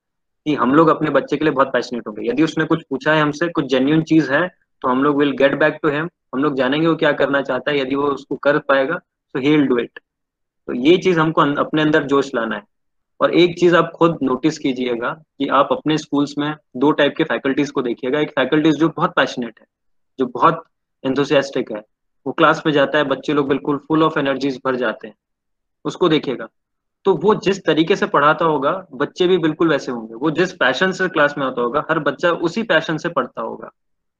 कि 0.47 0.55
हम 0.55 0.75
लोग 0.75 0.89
अपने 0.89 1.11
बच्चे 1.11 1.37
के 1.37 1.45
लिए 1.45 1.53
बहुत 1.53 1.73
पैशनेट 1.73 2.07
होंगे। 2.09 2.29
यदि 2.29 2.43
उसने 2.43 2.65
कुछ 2.65 2.83
पूछा 2.91 3.13
है 3.15 3.23
हमसे, 3.23 3.49
कुछ 3.49 3.65
जेन्यून 3.67 4.03
चीज़ 4.05 4.33
है 4.33 4.47
तो 4.85 4.89
हम 4.89 5.03
लोग 5.05 5.17
will 5.17 5.31
get 5.33 5.59
back 5.59 5.79
to 5.83 5.89
him 5.89 6.09
हम 6.35 6.43
लोग 6.43 6.57
जानेंगे 6.57 6.87
वो 6.87 6.95
क्या 6.97 7.13
करना 7.13 7.41
चाहता 7.43 7.71
है, 7.71 7.79
यदि 7.81 7.95
वो 7.95 8.05
उसको 8.05 8.37
कर 8.37 8.59
पाएगा 8.59 8.95
तो 9.35 9.41
ही 9.41 9.51
विल 9.51 9.67
डू 9.67 9.79
इट 9.79 9.99
तो 10.69 10.75
ये 10.75 10.97
चीज़ 10.97 11.19
हमको 11.21 11.41
अपने 11.61 11.83
अंदर 11.83 12.05
जोश 12.05 12.31
लाना 12.35 12.57
है। 12.57 12.63
और 13.21 13.35
एक 13.35 13.59
चीज़ 13.59 13.77
आप 13.77 13.91
खुद 13.97 14.19
नोटिस 14.23 14.59
कीजिएगा 14.59 15.11
कि 15.39 15.47
आप 15.51 15.69
अपने 15.73 15.97
स्कूल्स 15.99 16.35
में 16.39 16.55
दो 16.77 16.91
टाइप 16.93 17.15
के 17.17 17.25
फैकल्टीज 17.25 17.71
को 17.71 17.83
देखिएगा। 17.83 18.21
एक 18.21 18.31
फैकल्टीज 18.31 18.75
जो 18.75 18.89
बहुत 18.89 19.13
पैशनेट 19.17 19.61
है, 19.61 19.67
जो 20.19 20.27
बहुत 20.27 20.63
एंथोसियास्टिक 21.05 21.73
है। 21.73 21.83
वो 22.27 22.33
क्लास 22.33 22.63
में 22.67 22.73
जाता 22.73 22.99
है, 22.99 23.05
बच्चे 23.05 23.33
लोग 23.33 23.49
बिल्कुल 23.49 23.77
फुल 23.79 24.03
ऑफ़ 24.03 24.19
एनर्जीज 24.19 24.61
भर 24.67 24.77
जाते 24.77 25.09
हैं। 25.09 25.15
उसको 25.85 26.09
देखिएगा। 26.09 26.49
तो 27.05 27.15
वो 27.15 27.35
जिस 27.35 27.65
तरीके 27.65 27.97
से 27.97 28.07
पढ़ाता 28.07 28.45
होगा, 28.45 28.87
बच्चे 28.93 29.27
भी 29.27 29.39
बिल्कुल 29.39 29.69
वैसे 29.69 29.93
होंगे। 29.93 30.15
वो 30.15 30.31
जिस 30.31 30.53
पैशन 30.53 30.93
से 30.93 31.09
क्लास 31.09 31.35
में 31.39 31.47
आता 31.47 31.61
होगा, 31.61 31.85
हर 31.91 31.99
बच्चा 31.99 32.31
उसी 32.31 32.63
पैशन 32.63 32.97
से 32.97 33.09
पढ़ता 33.09 33.43
होगा। 33.43 33.71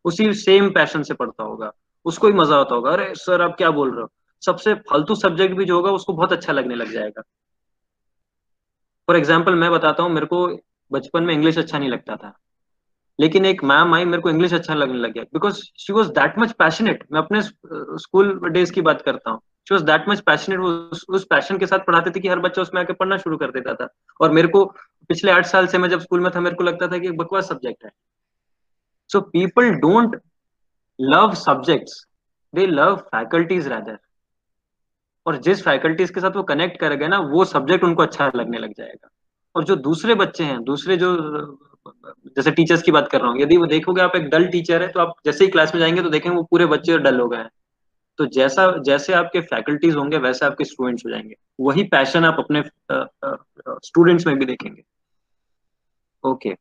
उसी 0.05 0.35
सेम 0.35 0.71
पैशन 0.71 1.03
से 1.03 1.15
पढ़ता 1.15 1.45
होगा। 1.45 1.73
उसको 2.05 2.27
ही 2.27 2.33
मज़ा 2.33 2.57
आता 2.57 2.75
होगा। 2.75 2.91
अरे 2.91 3.15
सर 3.15 3.43
आप 3.43 3.55
क्या 3.57 3.71
बोल 3.71 3.93
रहे 3.93 4.03
हो? 4.03 4.11
सबसे 4.43 4.75
फालतू 4.75 5.15
सब्जेक्ट 5.15 5.57
भी 5.57 5.65
जो 5.65 5.77
होगा, 5.77 5.91
उसको 5.91 6.13
बहुत 6.13 6.33
अच्छा 6.33 6.53
लगने 6.53 6.75
लग 6.75 6.93
जाएगा। 6.93 7.23
फॉर 9.09 9.17
एग्ज़ाम्पल 9.17 9.55
मैं 9.55 9.71
बताता 9.71 10.03
हूँ, 10.03 10.11
मेरे 10.11 10.27
को 10.27 10.59
बचपन 10.93 11.23
में 11.23 11.35
इंग्लिश 11.35 11.59
अच्छा 11.59 11.79
नहीं 11.79 11.91
लगता 11.91 12.17
था। 12.17 12.39
लेकिन 13.19 13.45
एक 13.47 13.63
मैम 13.65 13.95
आई, 13.95 14.05
मेरे 14.05 14.23
को 14.23 14.31
इंग्लिश 14.31 14.53
अच्छा 14.55 14.75
लगने 14.75 14.99
लग 14.99 15.13
गया। 15.13 15.23
Because 15.25 15.61
she 15.79 15.93
was 15.93 16.09
that 16.11 16.39
much 16.39 16.53
passionate 16.53 17.05
मैं 17.13 17.21
अपने 17.21 17.41
स्कूल 17.43 18.39
डेज़ 18.51 18.73
की 18.73 18.81
बात 18.83 19.03
करता 19.03 19.31
हूँ। 19.31 19.41
She 19.69 19.75
was 19.75 19.85
that 19.85 20.09
much 20.09 20.21
passionate 20.21 20.61
उस 20.61 21.25
पैशन 21.31 21.59
के 21.59 21.67
साथ 21.67 21.79
पढ़ाते 21.79 22.11
थे 22.11 22.21
कि 22.21 22.29
हर 22.29 22.39
बच्चा 22.39 22.63
उसमें 22.63 22.81
आके 22.83 22.93
पढ़ना 22.93 23.17
शुरू 23.17 23.37
कर 23.37 23.51
देता 23.51 23.75
था। 23.75 23.89
और 24.21 24.31
मेरे 24.31 24.49
को 24.49 24.65
पिछले 25.09 25.33
आठ 25.33 25.47
साल 25.47 25.67
से 25.67 25.79
मैं 25.79 25.89
जब 25.89 26.01
स्कूल 26.01 26.21
में 26.21 26.31
था, 26.31 26.41
मेरे 26.41 26.57
को 26.57 26.65
लगता 26.65 26.89
था 26.89 26.99
कि 26.99 27.11
बकवास 27.13 27.49
सब्जेक्ट 27.49 27.85
है। 27.85 27.91
So 29.11 29.21
people 29.21 29.71
don't 29.77 30.21
love 30.99 31.35
subjects 31.35 32.05
they 32.55 32.67
love 32.67 32.97
faculties 33.07 33.69
rather 33.69 33.99
और 35.27 35.37
जिस 35.37 35.63
फैकल्टीज 35.65 36.11
के 36.11 36.21
साथ 36.21 36.37
वो 36.37 36.43
कनेक्ट 36.43 36.79
करेगा 36.81 37.09
ना, 37.09 37.19
वो 37.19 37.45
सब्जेक्ट 37.45 37.85
उनको 37.85 38.03
अच्छा 38.03 38.31
लगने 38.37 38.59
लग 38.59 38.73
जाएगा। 38.73 39.09
और 39.55 39.65
जो 39.65 39.77
दूसरे 39.77 40.15
बच्चे 40.15 40.45
हैं, 40.45 40.63
दूसरे 40.65 40.97
जो 40.97 41.13
जैसे 41.87 42.51
टीचर्स 42.51 42.83
की 42.83 42.93
बात 42.93 43.09
कर 43.09 43.21
रहा 43.21 43.31
हूँ। 43.31 43.41
यदि 43.41 43.57
वो 43.57 43.67
देखोगे 43.67 44.03
आप 44.03 44.17
एक 44.17 44.29
डल 44.31 44.47
टीचर 44.49 44.83
है 44.83 44.89
तो 44.89 45.01
आप 45.01 45.15
जैसे 45.27 45.45
ही 45.45 45.51
क्लास 45.51 45.75
में 45.75 45.81
जाएँगे 45.81 46.03
तो 46.03 46.09
देखेंगे 46.11 46.37
वो 46.37 46.43
पूरे 46.43 46.67
बच्चे 46.67 46.99
डल 46.99 47.21
हो 47.21 47.29
गए 47.29 47.39
हैं। 47.39 47.51
तो 48.19 48.27
जैसा, 48.27 48.67
जैसे 48.79 49.13
आपके 49.13 49.41
फैकल्टीज 49.43 49.95
होंगे, 49.97 50.19
वैसे 50.19 50.47
आपके 50.47 50.65
स्टूडेंट्स 50.65 51.07
हो 51.07 51.11
जाएँगे। 51.11 51.35
वही 51.61 51.83
पैशन 51.85 52.25
आप 52.25 52.37
अपने 52.39 52.63
स्टूडेंट्स 53.87 54.27
में 54.27 54.39
भी 54.39 54.47
देखेंगे। 54.47 54.83
ओके 56.25 56.55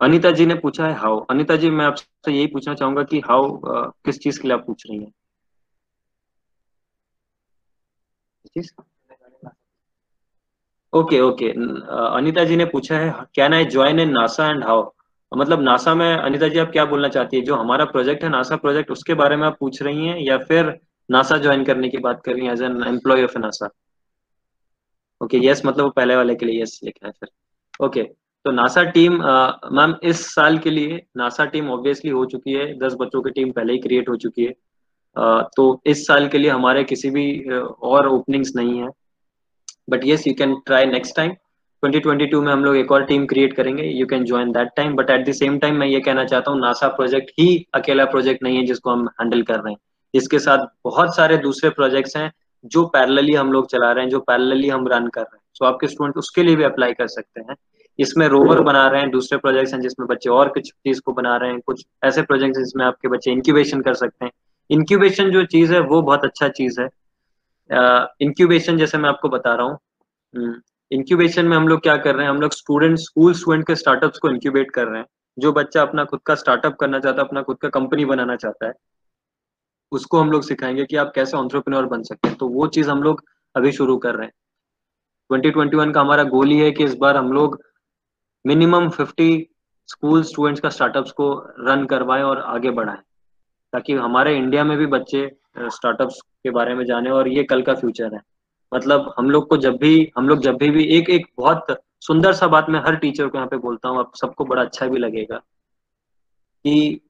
अनिता 0.00 0.30
जी 0.30 0.46
ने 0.46 0.54
पूछा 0.54 0.86
है 0.86 0.94
हाउ 0.94 1.18
अनिता 1.30 1.56
जी, 1.56 1.70
मैं 1.70 1.84
आपसे 1.86 2.32
यही 2.32 2.46
पूछना 2.46 2.74
चाहूँगा 2.74 3.02
कि 3.02 3.20
हाउ 3.20 3.58
किस 4.04 4.18
चीज़ 4.18 4.40
के 4.42 4.48
लिए 4.48 4.56
आप 4.56 4.66
पूछ 4.66 4.84
रही 4.90 4.98
हैं? 4.98 5.12
Okay 10.92 11.20
okay. 11.20 11.48
अनिता 11.50 12.44
जी 12.44 12.56
ने 12.56 12.64
पूछा 12.66 12.98
है 12.98 13.12
can 13.34 13.54
I 13.54 13.64
join 13.66 14.00
in 14.00 14.10
NASA 14.12 14.48
and 14.50 14.64
how? 14.64 14.90
मतलब 15.32 15.62
नासा 15.62 15.94
में 15.94 16.12
अनिता 16.12 16.48
जी 16.48 16.58
आप 16.58 16.70
क्या 16.72 16.84
बोलना 16.86 17.08
चाहती 17.08 17.36
है? 17.36 17.42
जो 17.42 17.54
हमारा 17.56 17.84
प्रोजेक्ट 17.86 18.22
है, 18.24 18.30
नासा 18.30 18.56
प्रोजेक्ट, 18.56 18.90
उसके 18.90 19.14
बारे 19.14 19.36
में 19.36 19.46
आप 19.46 19.56
पूछ 19.60 19.82
रही 19.82 20.06
हैं 20.06 20.18
या 20.20 20.38
फिर 20.40 20.78
नासा 21.08 21.36
ज्वाइन 21.38 21.64
करने 21.64 21.88
की 21.88 21.98
बात 21.98 22.22
कर 22.24 22.32
रही 22.32 22.46
हैं 22.46 22.52
as 22.52 22.62
an 22.62 22.82
employee 22.86 23.24
of 23.24 23.38
NASA 23.38 23.68
okay 25.20 25.38
yes 25.46 25.62
मतलब 25.66 25.84
वो 25.84 25.90
पहले 25.90 26.16
वाले 26.16 26.34
के 26.34 26.46
लिए 26.46 26.62
यस 26.62 26.80
लिखा 26.84 27.06
है 27.06 27.12
फिर। 27.12 27.28
ओके 27.80 28.02
तो 28.44 28.50
नासा 28.50 28.82
टीम 28.86 29.12
मैम, 29.12 29.94
इस 30.02 30.24
साल 30.34 30.58
के 30.58 30.70
लिए 30.70 31.02
नासा 31.16 31.44
टीम 31.46 31.70
ऑब्वियसली 31.70 32.10
हो 32.10 32.24
चुकी 32.26 32.52
है, 32.52 32.72
दस 32.78 32.94
बच्चों 33.00 33.22
की 33.22 33.30
टीम 33.30 33.50
पहले 33.52 33.72
ही 33.72 33.78
क्रिएट 33.78 34.08
हो 34.08 34.16
चुकी 34.16 34.44
है। 34.44 34.52
तो 35.56 35.80
इस 35.86 36.06
साल 36.06 36.28
के 36.28 36.38
लिए 36.38 36.50
हमारे 36.50 36.84
किसी 36.84 37.10
भी 37.10 37.26
और 37.50 38.08
ओपनिंग्स 38.08 38.54
नहीं 38.56 38.78
है। 38.78 38.88
But 39.90 40.04
yes 40.04 40.26
you 40.26 40.34
can 40.34 40.54
try 40.66 40.86
next 40.86 41.16
time 41.16 41.32
2022 41.84 42.40
में 42.42 42.52
हम 42.52 42.64
लोग 42.64 42.76
एक 42.76 42.92
और 42.92 43.04
टीम 43.04 43.26
क्रिएट 43.26 43.52
करेंगे. 43.52 43.82
You 43.82 44.06
can 44.06 44.24
join 44.24 44.52
that 44.52 44.68
time 44.76 44.94
but 44.96 45.10
at 45.10 45.28
the 45.28 45.32
same 45.32 45.58
time 45.58 45.74
मैं 45.74 45.86
ये 45.86 46.00
कहना 46.00 46.24
चाहता 46.24 46.50
हूँ 46.50 46.60
नासा 46.60 46.88
प्रोजेक्ट 46.88 47.30
ही 47.38 47.66
अकेला 47.74 48.04
प्रोजेक्ट 48.04 48.42
नहीं 48.42 48.56
है 48.56 48.64
जिसको 48.66 48.90
हम 48.90 49.08
हैंडल 49.20 49.42
कर 49.42 49.54
रहे 49.54 49.72
हैं. 49.72 49.78
इसके 50.14 50.38
साथ 50.38 50.58
बहुत 50.84 51.16
सारे 51.16 51.36
दूसरे 51.36 51.70
प्रोजेक्ट्स 51.70 52.16
हैं 52.16 52.32
जो 52.64 52.84
पैरेलली 52.86 53.34
हम 53.34 53.52
लोग 53.52 53.70
चला 53.70 53.92
रहे 53.92 54.04
हैं 54.04 54.10
जो 54.10 54.20
पैरेलली 54.20 54.68
हम 54.68 54.88
रन 54.88 55.06
कर 55.06 55.20
रहे 55.20 55.36
हैं. 55.36 55.42
सो 55.54 55.64
so, 55.64 55.72
आपके 55.72 55.86
स्टूडेंट 55.86 56.16
उसके 56.16 56.42
लिए 56.42 56.56
भी 56.56 56.62
अप्लाई 56.62 56.92
कर 56.92 57.06
सकते 57.06 57.40
हैं. 57.40 57.56
इसमें 57.98 58.28
रोवर 58.28 58.60
बना 58.60 58.88
रहे 58.88 59.00
हैं 59.00 59.10
दूसरे 59.10 59.38
प्रोजेक्ट्स 59.38 59.74
हैं 59.74 59.80
जिसमें 59.80 60.08
बच्चे 60.08 60.30
और 60.30 60.48
कुछ 60.48 60.70
चीज़ 60.70 61.00
को 61.00 61.12
बना 61.12 61.36
रहे 61.36 61.50
हैं. 61.50 61.60
कुछ 61.60 61.86
ऐसे 62.04 62.22
प्रोजेक्ट्स 62.22 62.58
जिसमें 62.58 62.84
आपके 62.84 63.08
बच्चे 63.08 63.30
इंक्यूबेशन 63.30 63.80
कर 63.80 63.94
सकते 63.94 64.24
हैं. 64.24 64.32
इंक्यूबेशन 64.70 65.30
जो 65.30 65.44
चीज़ 65.44 65.74
है 65.74 65.80
वो 65.80 66.02
बहुत 66.02 66.24
अच्छा 66.24 66.48
चीज़ 66.48 66.80
है. 66.80 66.88
इंक्यूबेशन 67.70 68.78
जैसे 68.78 68.98
मैं 68.98 69.08
आपको 69.08 69.28
बता 69.28 69.54
रहा 69.54 69.66
हूँ। 69.66 70.54
इंक्यूबेशन 70.90 71.46
में 71.46 71.56
हम 71.56 71.68
लोग 71.68 71.80
क्या 71.80 71.96
कर 71.96 72.14
रहे 72.14 72.24
हैं, 72.24 72.30
हम 72.30 72.40
लोग 72.40 72.52
स्टूडेंट 72.52 72.98
स्कूल 72.98 73.32
स्टूडेंट 73.34 73.66
के 73.66 73.74
स्टार्टअप्स 73.74 74.18
को 74.18 74.30
इंक्यूबेट 74.30 74.70
कर 74.70 74.86
रहे 74.86 75.00
हैं। 75.00 75.06
जो 75.38 75.52
बच्चा 75.52 75.82
अपना 75.82 76.04
खुद 76.04 76.20
का 76.26 76.34
स्टार्टअप 76.34 76.76
करना 76.76 76.98
चाहता 77.00 77.20
है, 77.20 77.26
अपना 77.26 77.42
खुद 77.42 77.56
का 77.58 77.68
कंपनी 77.68 78.04
बनाना 78.04 78.36
चाहता 78.36 78.66
है, 78.66 78.72
उसको 79.92 80.20
हम 80.20 80.30
लोग 80.30 80.42
सिखाएँगे 80.42 80.84
कि 80.84 80.96
आप 80.96 81.12
कैसे 81.14 81.36
ऑन्ट्रप्रनोर 81.36 81.86
बन 81.86 82.02
सकते 82.02 82.28
हैं। 82.28 82.36
तो 82.38 82.48
वो 82.48 82.66
चीज़ 82.68 82.90
हम 82.90 83.02
लोग 83.02 83.22
अभी 83.54 83.72
शुरू 83.72 83.96
कर 83.98 84.14
रहे 84.14 84.26
हैं। 84.26 84.32
2021 85.30 85.92
का 85.94 86.00
हमारा 86.00 86.24
गोल 86.26 86.48
ही 86.48 86.58
है 86.58 86.70
कि 86.70 86.84
इस 86.84 86.94
बार 86.94 87.16
हम 87.16 87.32
लोग 87.32 87.60
मिनिमम 88.44 88.88
50 88.90 89.30
स्कूल 89.88 90.22
स्टूडेंट्स 90.22 90.60
का 90.60 90.68
स्टार्टअप्स 90.68 91.12
को 91.12 91.32
रन 91.60 91.84
करवाएँ 91.86 92.22
और 92.22 92.40
आगे 92.40 92.70
बढ़ाएँ, 92.70 92.98
ताकि 93.72 93.92
हमारे 93.94 94.36
इंडिया 94.36 94.64
में 94.64 94.76
भी 94.78 94.86
बच्चे 94.88 95.26
स्टार्टअप्स 95.68 96.20
के 96.44 96.50
बारे 96.50 96.74
में 96.74 96.84
जाने 96.84 97.10
और 97.10 97.28
ये 97.28 97.44
कल 97.44 97.62
का 97.62 97.74
फ्यूचर 97.74 98.14
है। 98.14 98.20
मतलब 98.72 99.12
हम 99.18 99.30
लोग 99.30 99.48
को 99.48 99.56
जब 99.56 99.76
भी, 99.76 100.12
हम 100.18 100.28
लोग 100.28 100.40
जब 100.40 100.56
भी 100.56 100.70
भी 100.70 100.84
एक 100.98 101.10
एक 101.10 101.26
बहुत 101.38 101.66
सुंदर 102.00 102.32
सा 102.32 102.46
बात 102.46 102.66
मैं 102.70 102.80
हर 102.80 102.96
टीचर 102.96 103.28
को 103.28 103.38
यहाँ 103.38 103.48
पे 103.48 103.56
बोलता 103.56 103.88
हूँ, 103.88 103.98
आप 103.98 104.12
सबको 104.14 104.44
बड़ा 104.44 104.62
अच्छा 104.62 104.86
भी 104.86 104.98
लगेगा 104.98 105.36
कि 106.64 107.00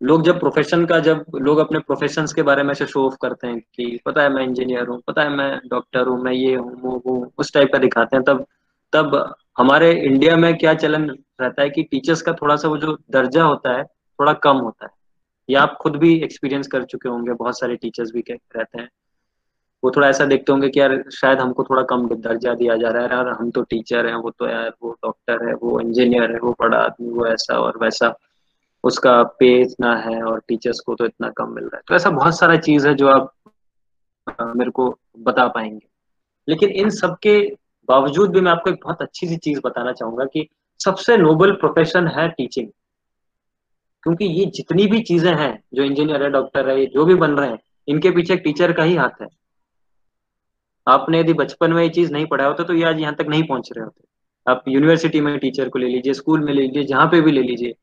लोग 0.00 0.22
जब 0.22 0.38
प्रोफेशन 0.40 0.84
का, 0.86 0.98
जब 0.98 1.24
लोग 1.34 1.58
अपने 1.58 1.78
प्रोफेशन 1.78 2.26
के 2.36 2.42
बारे 2.42 2.62
में 2.62 2.74
से 2.74 2.86
शो 2.86 3.06
ऑफ़ 3.06 3.16
करते 3.22 3.46
हैं 3.46 3.60
कि 3.60 4.00
पता 4.06 4.22
है 4.22 4.28
मैं 4.28 4.42
इंजीनियर 4.44 4.86
हूँ, 4.86 5.00
पता 5.06 5.22
है 5.22 5.28
मैं 5.28 5.60
डॉक्टर 5.66 6.06
हूँ, 6.06 6.22
मैं 6.22 6.32
ये 6.32 6.54
हूँ, 6.54 6.72
वो 6.80 7.02
हूँ, 7.06 7.32
उस 7.38 7.52
टाइप 7.52 7.72
का 7.72 7.78
दिखाते 7.78 8.16
हैं, 8.16 8.24
तब 8.24 8.46
तब 8.92 9.34
हमारे 9.58 9.92
इंडिया 9.92 10.36
में 10.36 10.56
क्या 10.58 10.74
चलन 10.74 11.10
रहता 11.40 11.62
है 11.62 11.70
कि 11.70 11.82
टीचर्स 11.82 12.22
का 12.22 12.32
थोड़ा 12.32 12.56
सा 12.56 12.68
वो 12.68 12.76
जो 12.76 12.98
दर्जा 13.10 13.44
होता 13.44 13.76
है, 13.76 13.84
थोड़ा 13.84 14.32
कम 14.32 14.56
होता 14.56 14.86
है। 14.86 14.97
ये 15.50 15.56
आप 15.56 15.78
खुद 15.80 15.96
भी 15.96 16.14
एक्सपीरियंस 16.14 16.66
कर 16.66 16.84
चुके 16.84 17.08
होंगे, 17.08 17.32
बहुत 17.32 17.58
सारे 17.58 17.76
टीचर्स 17.76 18.10
भी 18.10 18.24
रहते 18.30 18.80
हैं। 18.80 18.90
वो 19.84 19.90
थोड़ा 19.90 20.08
ऐसा 20.08 20.24
देखते 20.24 20.52
होंगे 20.52 20.68
कि 20.68 20.80
यार, 20.80 21.04
शायद 21.10 21.38
हमको 21.38 21.64
थोड़ा 21.64 21.82
कम 21.82 22.08
दर्जा 22.08 22.54
दिया 22.54 22.76
जा 22.76 22.88
रहा 22.88 23.02
है। 23.02 23.12
यार, 23.12 23.28
हम 23.28 23.50
तो 23.50 23.62
टीचर 23.62 24.06
हैं, 24.06 24.14
वो 24.14 24.30
तो 24.30 24.48
यार, 24.48 24.74
वो 24.82 24.92
डॉक्टर 24.92 25.48
है, 25.48 25.54
वो 25.54 25.80
इंजीनियर 25.80 26.32
है, 26.32 26.38
वो 26.38 26.56
बड़ा 26.60 26.78
आदमी, 26.78 27.10
वो 27.10 27.26
ऐसा 27.26 27.58
और 27.58 27.78
वैसा। 27.78 28.18
उसका 28.84 29.22
पे 29.22 29.62
इतना 29.62 29.96
है 29.96 30.22
और 30.22 30.42
टीचर्स 30.48 30.80
को 30.80 30.94
तो 30.94 31.04
इतना 31.04 31.30
कम 31.30 31.50
मिल 31.50 31.64
रहा 31.64 31.76
है। 31.76 31.82
तो 31.88 31.94
ऐसा 31.94 32.10
बहुत 32.10 32.38
सारा 32.38 32.56
चीज़ 32.56 32.88
है 32.88 32.94
जो 32.94 33.08
आप 33.08 33.32
मेरे 34.56 34.70
को 34.70 34.98
बता 35.18 35.48
पाएँगे। 35.48 35.88
लेकिन 36.48 36.68
इन 36.68 36.90
सब 36.90 37.16
के 37.22 37.56
बावजूद 37.88 38.30
भी 38.30 38.40
मैं 38.40 38.52
आपको 38.52 38.70
एक 38.70 38.76
बहुत 38.84 39.02
अच्छी 39.02 39.28
सी 39.28 39.36
चीज़ 39.36 39.60
बताना 39.64 39.92
चाहूँगा 39.92 40.24
कि 40.24 40.48
सबसे 40.84 41.16
नोबल 41.16 41.52
प्रोफेशन 41.52 42.08
है 42.08 42.28
टीचिंग 42.28 42.68
क्योंकि 44.08 44.24
ये 44.24 44.44
जितनी 44.46 44.86
भी 44.86 45.00
चीज़ें 45.02 45.32
हैं, 45.36 45.58
जो 45.74 45.82
इंजीनियर 45.82 46.22
है 46.22 46.28
डॉक्टर 46.30 46.68
है, 46.68 46.84
जो 46.86 47.04
भी 47.04 47.14
बन 47.14 47.30
रहे 47.30 47.48
हैं, 47.48 47.58
इनके 47.88 48.10
पीछे 48.10 48.36
टीचर 48.36 48.72
का 48.72 48.82
ही 48.82 48.94
हाथ 48.96 49.20
है। 49.22 49.26
आपने 50.86 51.18
यदि 51.20 51.32
बचपन 51.32 51.72
में 51.72 51.82
ये 51.82 51.88
चीज़ 51.88 52.12
नहीं 52.12 52.26
पढ़ा 52.26 52.44
होता 52.46 52.64
तो 52.64 52.74
ये 52.74 52.84
आज 52.84 53.00
यहाँ 53.00 53.14
तक 53.14 53.26
नहीं 53.28 53.42
पहुँच 53.42 53.68
रहे 53.72 53.84
होते। 53.84 54.06
आप 54.46 54.64
यूनिवर्सिटी 54.68 55.20
में 55.20 55.38
टीचर 55.38 55.68
को 55.68 55.78
ले 55.78 55.88
लीजिए 55.88 56.14
स्कूल 56.14 56.44
में 56.44 56.52
ले 56.52 56.62
लीजिए, 56.62 56.84
जहाँ 56.84 57.06
पे 57.06 57.20
भी 57.20 57.32
ले 57.32 57.42
लीजिए। 57.42 57.74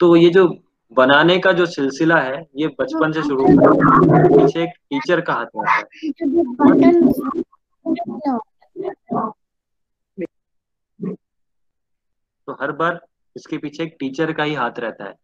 तो 0.00 0.14
ये 0.16 0.28
जो 0.30 0.46
बनाने 0.92 1.38
का 1.38 1.52
जो 1.52 1.66
सिलसिला 1.66 2.16
है, 2.16 2.44
ये 2.56 2.66
बचपन 2.80 3.12
से 3.12 3.22
शुरू 3.22 3.46
होता 3.46 3.70
है 4.16 4.28
पीछे 4.28 4.62
एक 4.62 4.74
टीचर 4.90 5.20
का 5.20 5.34
हाथ 5.34 5.46
होता 5.56 5.72
है। 5.72 5.82
तो 12.48 12.52
हर 12.62 12.72
बार 12.72 13.00
इसके 13.36 13.58
पीछे 13.58 13.82
एक 13.82 13.96
टीचर 14.00 14.32
का 14.32 14.44
ही 14.44 14.54
हाथ 14.54 14.78
रहता 14.78 15.04
है। 15.04 15.14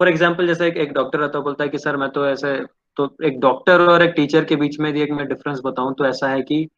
फॉर 0.00 0.08
एग्ज़ाम्पल 0.08 0.46
जैसे 0.46 0.66
एक, 0.66 0.76
एक 0.76 0.92
डॉक्टर 0.92 1.18
रहता 1.18 1.40
बोलता 1.40 1.64
है 1.64 1.70
कि 1.70 1.78
सर 1.78 1.96
मैं 1.96 2.08
तो 2.10 2.26
ऐसे 2.26 2.54
तो 2.96 3.08
एक 3.24 3.38
डॉक्टर 3.40 3.80
और 3.82 4.02
एक 4.02 4.12
टीचर 4.16 4.44
के 4.44 4.56
बीच 4.56 4.78
में 4.80 4.92
एक 4.92 5.10
मैं 5.10 5.26
डिफरेंस 5.28 5.60
बताऊँ 5.64 5.94
तो 5.94 6.06
ऐसा 6.06 6.28
है 6.28 6.42
कि 6.42 6.68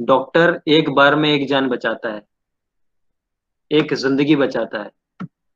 डॉक्टर 0.00 0.60
एक 0.68 0.90
बार 0.90 1.14
में 1.16 1.28
एक 1.28 1.46
जान 1.48 1.68
बचाता 1.68 2.12
है 2.12 2.22
एक 3.70 3.94
ज़िंदगी 3.94 4.36
बचाता 4.36 4.78
है। 4.78 4.90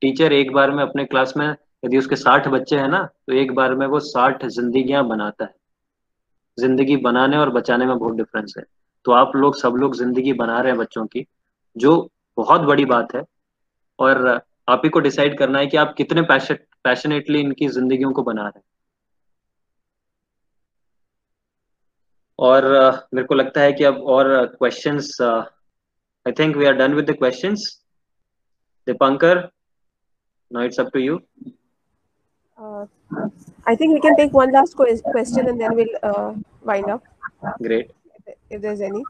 टीचर 0.01 0.33
एक 0.33 0.51
बार 0.53 0.71
में 0.71 0.81
अपने 0.83 1.05
क्लास 1.05 1.33
में 1.37 1.47
यदि 1.85 1.97
उसके 1.97 2.15
साठ 2.15 2.47
बच्चे 2.47 2.77
हैं 2.77 2.87
ना 2.87 3.03
तो 3.03 3.33
एक 3.33 3.51
बार 3.55 3.75
में 3.75 3.85
वो 3.87 3.99
साठ 3.99 4.45
जिंदगियाँ 4.45 5.07
बनाता 5.07 5.45
है। 5.45 5.53
ज़िंदगी 6.57 6.97
बनाने 6.97 7.37
और 7.37 7.49
बचाने 7.49 7.85
में 7.85 7.97
बहुत 7.97 8.15
डिफरेंस 8.17 8.53
है। 8.57 8.63
तो 9.05 9.11
आप 9.11 9.35
लोग 9.35 9.55
सब 9.55 9.75
लोग 9.75 9.95
ज़िंदगी 9.95 10.33
बना 10.33 10.59
रहे 10.59 10.71
हैं 10.71 10.79
बच्चों 10.79 11.05
की 11.05 11.25
जो 11.75 11.97
बहुत 12.37 12.61
बड़ी 12.61 12.85
बात 12.85 13.15
है। 13.15 13.23
और 13.99 14.27
आप 14.69 14.81
ही 14.85 14.89
को 14.89 14.99
डिसाइड 14.99 15.37
करना 15.37 15.59
है 15.59 15.67
कि 15.67 15.77
आप 15.77 15.93
कितने 15.97 16.21
पैशनेटली 16.85 17.39
इनकी 17.39 17.67
जिंदगियों 17.69 18.11
को 18.13 18.23
बना 18.23 18.41
रहे 18.41 18.59
हैं। 18.59 18.63
और 22.39 22.63
uh, 22.75 22.95
मेरे 23.13 23.27
को 23.27 23.35
लगता 23.35 23.61
है 23.61 23.73
कि 23.73 23.83
अब 23.83 24.01
और 24.15 24.45
questions 24.59 25.17
I 25.21 26.31
think 26.39 26.55
we 26.57 26.65
are 26.65 26.73
done 26.73 26.93
with 26.93 27.09
the 27.09 27.17
questions 27.17 27.67
Deepankar 28.87 29.49
now 30.51 30.61
it's 30.61 30.79
up 30.79 30.91
to 30.93 30.99
you. 30.99 31.15
Uh, 32.57 32.85
i 33.65 33.75
think 33.75 33.93
we 33.93 33.99
can 33.99 34.15
take 34.17 34.33
one 34.33 34.51
last 34.51 34.75
question 34.75 35.47
and 35.47 35.59
then 35.61 35.75
we'll 35.75 35.95
uh, 36.03 36.33
wind 36.63 36.89
up. 36.89 37.03
Great. 37.61 37.91
If 38.49 38.61
there's 38.61 38.81
any. 38.81 39.03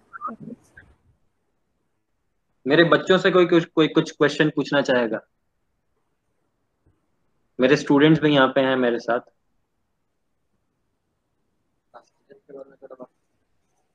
मेरे 2.67 2.84
बच्चों 2.91 3.17
से 3.17 3.32
कोई 3.32 3.45
कुछ 3.45 3.65
कोई 3.65 3.88
कुछ 3.88 4.11
question 4.11 4.49
पूछना 4.55 4.82
चाहेगा? 4.82 5.19
मेरे 7.60 7.76
स्टूडेंट्स 7.78 8.22
भी 8.22 8.34
यहाँ 8.34 8.47
पे 8.56 8.62
हैं 8.62 8.76
मेरे 8.78 8.99
साथ। 8.99 9.20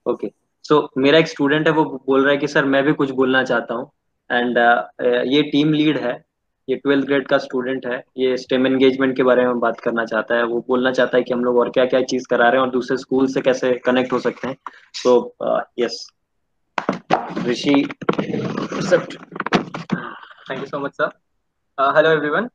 ओके 0.06 0.26
okay. 0.26 0.30
सो 0.64 0.74
so, 0.74 0.88
मेरा 0.98 1.18
एक 1.18 1.28
स्टूडेंट 1.28 1.66
है 1.66 1.72
वो 1.74 1.84
बोल 1.84 2.22
रहा 2.22 2.30
है 2.32 2.36
कि 2.38 2.48
सर 2.48 2.64
मैं 2.64 2.82
भी 2.84 2.92
कुछ 2.92 3.10
बोलना 3.20 3.42
चाहता 3.44 3.74
हूँ। 3.74 3.90
एंड 4.30 4.58
uh, 4.58 5.24
ये 5.26 5.42
टीम 5.52 5.72
लीड 5.72 5.98
है 5.98 6.12
ये 6.68 6.76
ट्वेल्थ 6.76 7.06
ग्रेड 7.06 7.26
का 7.28 7.38
स्टूडेंट 7.38 7.86
है 7.86 8.02
ये 8.18 8.36
स्टेम 8.36 8.66
एंगेजमेंट 8.66 9.16
के 9.16 9.22
बारे 9.22 9.44
में 9.46 9.58
बात 9.60 9.80
करना 9.80 10.04
चाहता 10.04 10.36
है 10.36 10.44
वो 10.44 10.60
बोलना 10.68 10.90
चाहता 10.92 11.16
है 11.16 11.22
कि 11.22 11.32
हम 11.32 11.44
लोग 11.44 11.56
और 11.58 11.70
क्या 11.70 11.84
क्या 11.86 12.00
चीज़ 12.12 12.26
करा 12.30 12.48
रहे 12.48 12.60
हैं 12.60 12.66
और 12.66 12.70
दूसरे 12.72 12.96
स्कूल 12.96 13.26
से 13.32 13.40
कैसे 13.40 13.72
कनेक्ट 13.86 14.12
हो 14.12 14.18
सकते 14.18 14.48
हैं। 14.48 14.56
So 14.94 15.34
yes 15.78 16.06
Rishi 17.46 17.74
thank 20.50 20.58
you 20.58 20.66
so 20.66 20.78
much 20.78 20.92
sir 20.94 21.10
hello 21.96 22.10
everyone 22.10 22.48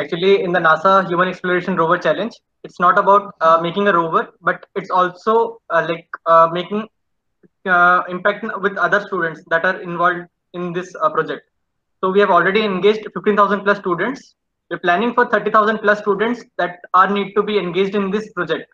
actually 0.00 0.42
in 0.42 0.52
the 0.52 0.58
nasa 0.58 1.06
human 1.08 1.28
exploration 1.28 1.76
rover 1.76 1.98
challenge 1.98 2.34
it's 2.64 2.78
not 2.78 2.98
about 2.98 3.34
uh, 3.40 3.58
making 3.60 3.88
a 3.88 3.92
rover 3.92 4.28
but 4.40 4.66
it's 4.76 4.90
also 4.90 5.60
uh, 5.70 5.84
like 5.88 6.08
uh, 6.26 6.48
making 6.52 6.88
impact 8.08 8.44
with 8.60 8.76
other 8.76 9.00
students 9.06 9.42
that 9.48 9.64
are 9.64 9.80
involved 9.80 10.26
in 10.52 10.72
this 10.72 10.92
project. 11.12 11.48
So 12.00 12.10
we 12.10 12.18
have 12.20 12.30
already 12.30 12.64
engaged 12.64 13.06
15000 13.14 13.60
plus 13.62 13.78
students. 13.78 14.34
We're 14.68 14.78
planning 14.78 15.14
for 15.14 15.28
30000 15.28 15.78
plus 15.78 16.00
students 16.00 16.44
that 16.58 16.80
are 16.94 17.08
need 17.08 17.34
to 17.34 17.42
be 17.42 17.58
engaged 17.58 17.94
in 17.94 18.10
this 18.10 18.32
project. 18.32 18.68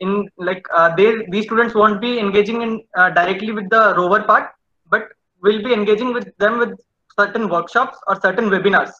In 0.00 0.28
like 0.38 0.66
they 0.96 1.14
these 1.28 1.44
students 1.44 1.74
won't 1.74 2.00
be 2.00 2.18
engaging 2.18 2.62
in 2.62 2.82
directly 3.14 3.52
with 3.52 3.68
the 3.68 3.94
rover 3.96 4.22
part 4.22 4.52
but 4.88 5.08
we'll 5.42 5.62
be 5.62 5.74
engaging 5.74 6.14
with 6.14 6.34
them 6.38 6.58
with 6.58 6.80
certain 7.18 7.48
workshops 7.48 7.98
or 8.08 8.18
certain 8.20 8.48
webinars 8.48 8.92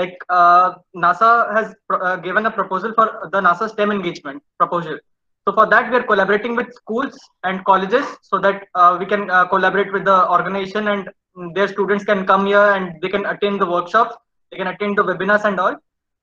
like 0.00 0.16
uh, 0.28 0.74
NASA 1.04 1.30
has 1.56 1.74
uh, 1.92 2.16
given 2.16 2.46
a 2.46 2.50
proposal 2.50 2.92
for 2.98 3.06
the 3.32 3.40
NASA 3.40 3.68
STEM 3.70 3.90
engagement 3.90 4.42
proposal. 4.58 4.98
So 5.46 5.54
for 5.54 5.66
that, 5.66 5.90
we 5.90 5.96
are 5.96 6.02
collaborating 6.02 6.54
with 6.54 6.72
schools 6.74 7.18
and 7.44 7.64
colleges 7.64 8.06
so 8.22 8.38
that 8.38 8.68
uh, 8.74 8.96
we 9.00 9.06
can 9.06 9.30
uh, 9.30 9.46
collaborate 9.46 9.92
with 9.92 10.04
the 10.04 10.18
organization 10.30 10.88
and 10.88 11.08
their 11.54 11.68
students 11.68 12.04
can 12.04 12.26
come 12.26 12.46
here 12.46 12.68
and 12.76 13.00
they 13.02 13.08
can 13.08 13.24
attend 13.26 13.60
the 13.60 13.66
workshops, 13.66 14.14
they 14.50 14.58
can 14.58 14.66
attend 14.66 14.98
the 14.98 15.02
webinars 15.02 15.44
and 15.44 15.58
all, 15.58 15.74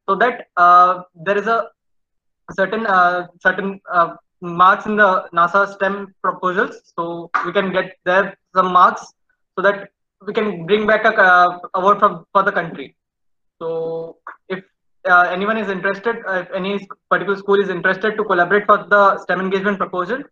so 0.08 0.16
that 0.16 0.48
uh, 0.58 1.02
there 1.26 1.38
is 1.38 1.48
a 1.48 1.70
certain 2.52 2.86
certain 3.42 3.82
marks 4.42 4.86
in 4.86 4.96
the 4.96 5.28
NASA 5.34 5.74
STEM 5.76 6.14
proposals. 6.22 6.94
So 6.96 7.32
we 7.46 7.52
can 7.52 7.72
get 7.72 7.98
there 8.06 8.38
some 8.56 8.72
marks 8.72 9.06
so 9.56 9.64
that 9.64 9.90
we 10.26 10.34
can 10.34 10.66
bring 10.66 10.86
back 10.88 11.06
a 11.06 11.14
uh, 11.14 11.60
award 11.76 12.00
from 12.00 12.26
for 12.34 12.44
the 12.44 12.52
country. 12.52 12.96
So 13.62 14.18
if 14.50 14.64
uh, 15.10 15.30
anyone 15.32 15.58
is 15.58 15.70
interested, 15.70 16.18
uh, 16.28 16.44
if 16.44 16.52
any 16.54 16.88
particular 17.10 17.38
school 17.38 17.62
is 17.62 17.70
interested 17.70 18.18
to 18.18 18.24
collaborate 18.24 18.66
for 18.66 18.86
the 18.90 19.18
STEM 19.20 19.40
engagement 19.40 19.78
proposal, 19.78 20.24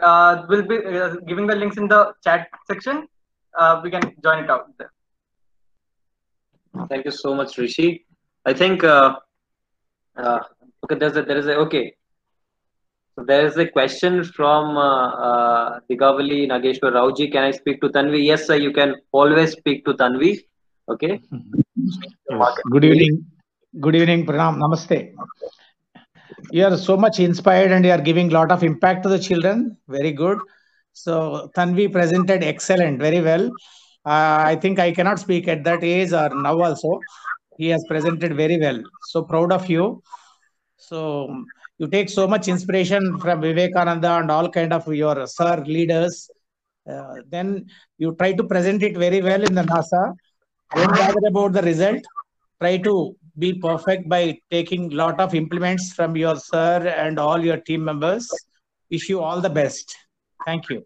uh, 0.00 0.44
we'll 0.48 0.62
be 0.62 0.76
uh, 0.76 1.16
giving 1.26 1.46
the 1.46 1.56
links 1.56 1.76
in 1.76 1.88
the 1.88 2.12
chat 2.22 2.48
section. 2.66 3.08
Uh, 3.56 3.80
we 3.82 3.90
can 3.90 4.14
join 4.22 4.44
it 4.44 4.50
out 4.50 4.66
there. 4.78 4.92
Thank 6.88 7.06
you 7.06 7.10
so 7.10 7.34
much, 7.34 7.58
Rishi. 7.58 8.06
I 8.44 8.52
think 8.52 8.84
okay, 8.84 9.16
there's 10.98 11.16
a 11.16 11.22
there 11.22 11.38
is 11.38 11.46
a 11.46 11.54
okay. 11.66 11.94
So 13.16 13.24
there 13.24 13.44
is 13.44 13.56
a 13.56 13.66
question 13.66 14.22
from 14.22 14.76
uh, 14.76 15.08
uh, 15.08 15.80
Digavali 15.90 16.46
Nageshwar 16.46 16.92
Rauji. 16.92 17.32
Can 17.32 17.42
I 17.42 17.50
speak 17.50 17.80
to 17.80 17.88
Tanvi? 17.88 18.24
Yes, 18.24 18.46
sir. 18.46 18.54
You 18.54 18.72
can 18.72 18.94
always 19.10 19.52
speak 19.52 19.84
to 19.86 19.94
Tanvi. 19.94 20.38
Okay. 20.88 21.20
Good 22.70 22.84
evening. 22.84 23.24
Good 23.80 23.96
evening, 23.96 24.26
Pranam. 24.26 24.56
Namaste. 24.56 25.12
You 26.50 26.64
are 26.66 26.76
so 26.76 26.96
much 26.96 27.20
inspired 27.20 27.72
and 27.72 27.84
you 27.84 27.90
are 27.90 28.00
giving 28.00 28.30
a 28.30 28.34
lot 28.34 28.52
of 28.52 28.62
impact 28.62 29.02
to 29.04 29.08
the 29.08 29.18
children. 29.18 29.76
Very 29.88 30.12
good. 30.12 30.38
So 30.92 31.50
Tanvi 31.56 31.90
presented 31.92 32.42
excellent, 32.44 33.00
very 33.00 33.20
well. 33.20 33.46
Uh, 34.04 34.42
I 34.52 34.58
think 34.60 34.78
I 34.78 34.92
cannot 34.92 35.18
speak 35.18 35.48
at 35.48 35.64
that 35.64 35.82
age 35.82 36.12
or 36.12 36.28
now 36.30 36.60
also. 36.60 37.00
He 37.56 37.68
has 37.68 37.84
presented 37.88 38.36
very 38.36 38.58
well. 38.58 38.82
So 39.02 39.22
proud 39.22 39.52
of 39.52 39.68
you. 39.68 40.02
So 40.76 41.44
you 41.78 41.88
take 41.88 42.08
so 42.08 42.26
much 42.26 42.48
inspiration 42.48 43.18
from 43.18 43.40
Vivekananda 43.40 44.18
and 44.18 44.30
all 44.30 44.48
kind 44.50 44.72
of 44.72 44.86
your 44.92 45.26
sir 45.26 45.62
leaders. 45.66 46.30
Uh, 46.88 47.16
then 47.28 47.66
you 47.98 48.14
try 48.16 48.32
to 48.32 48.44
present 48.44 48.82
it 48.82 48.96
very 48.96 49.20
well 49.20 49.42
in 49.42 49.54
the 49.54 49.62
NASA. 49.62 50.14
Don't 50.74 50.90
bother 50.90 51.26
about 51.28 51.52
the 51.52 51.62
result. 51.62 52.02
Try 52.60 52.78
to 52.78 53.16
be 53.38 53.54
perfect 53.54 54.08
by 54.08 54.38
taking 54.50 54.90
lot 54.90 55.20
of 55.20 55.34
implements 55.34 55.92
from 55.92 56.16
your 56.16 56.36
sir 56.36 56.86
and 56.86 57.18
all 57.18 57.42
your 57.44 57.58
team 57.58 57.84
members. 57.84 58.28
Wish 58.90 59.08
you 59.08 59.20
all 59.20 59.40
the 59.40 59.50
best. 59.50 59.96
Thank 60.44 60.68
you. 60.70 60.84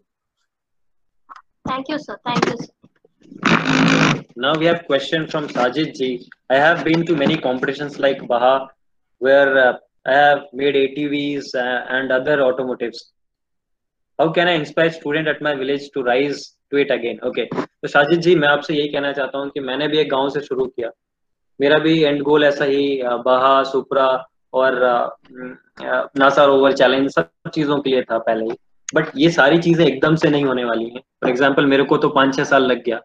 Thank 1.67 1.89
you, 1.89 1.97
sir. 1.99 2.17
Thank 2.25 2.45
you, 2.45 2.57
sir. 2.57 4.23
Now 4.35 4.55
we 4.57 4.65
have 4.65 4.85
question 4.85 5.27
from 5.27 5.47
Sajid 5.47 5.95
ji. 5.95 6.27
I 6.49 6.55
have 6.55 6.83
been 6.83 7.05
to 7.05 7.15
many 7.15 7.37
competitions 7.37 7.99
like 7.99 8.27
Baha, 8.27 8.69
where 9.19 9.57
uh, 9.57 9.77
I 10.05 10.13
have 10.13 10.41
made 10.53 10.75
ATVs 10.75 11.55
uh, 11.55 11.85
and 11.89 12.11
other 12.11 12.37
automotives. 12.37 13.11
How 14.19 14.31
can 14.31 14.47
I 14.47 14.53
inspire 14.53 14.91
student 14.91 15.27
at 15.27 15.41
my 15.41 15.55
village 15.55 15.89
to 15.93 16.03
rise 16.03 16.55
to 16.71 16.77
it 16.77 16.91
again? 16.91 17.19
Okay. 17.23 17.49
तो 17.83 17.87
शाजिद 17.87 18.19
जी, 18.19 18.35
मैं 18.35 18.47
आपसे 18.47 18.73
यही 18.73 18.87
कहना 18.87 19.11
चाहता 19.13 19.37
हूँ 19.37 19.49
कि 19.49 19.59
मैंने 19.59 19.87
भी 19.87 19.97
एक 19.97 20.09
गाँव 20.09 20.29
से 20.29 20.41
शुरू 20.41 20.65
किया। 20.65 20.89
मेरा 21.59 21.77
भी 21.79 22.01
एंड 22.03 22.21
गोल 22.23 22.43
ऐसा 22.43 22.65
ही 22.65 23.01
बहा, 23.03 23.63
सुपरा 23.63 24.07
और 24.53 24.75
नासा 26.17 26.43
रोवर 26.45 26.73
चैलेंज 26.73 27.09
सब 27.11 27.29
चीज़ों 27.53 27.79
के 27.79 27.89
लिए 27.89 28.01
था 28.01 28.17
पहले 28.19 28.45
ही। 28.45 28.57
बट 28.89 29.09
ये 29.15 29.29
सारी 29.31 29.57
चीज़ें 29.59 29.85
एकदम 29.85 30.15
से 30.15 30.29
नहीं 30.29 30.43
होने 30.45 30.63
वाली 30.65 30.85
हैं। 30.85 30.99
फॉर 30.99 31.29
एग्ज़ाम्पल 31.29 31.65
मेरे 31.65 31.83
को 31.83 31.97
तो 31.97 32.09
पाँच 32.09 32.35
छह 32.35 32.43
साल 32.43 32.63
लग 32.63 32.83
गया। 32.85 32.99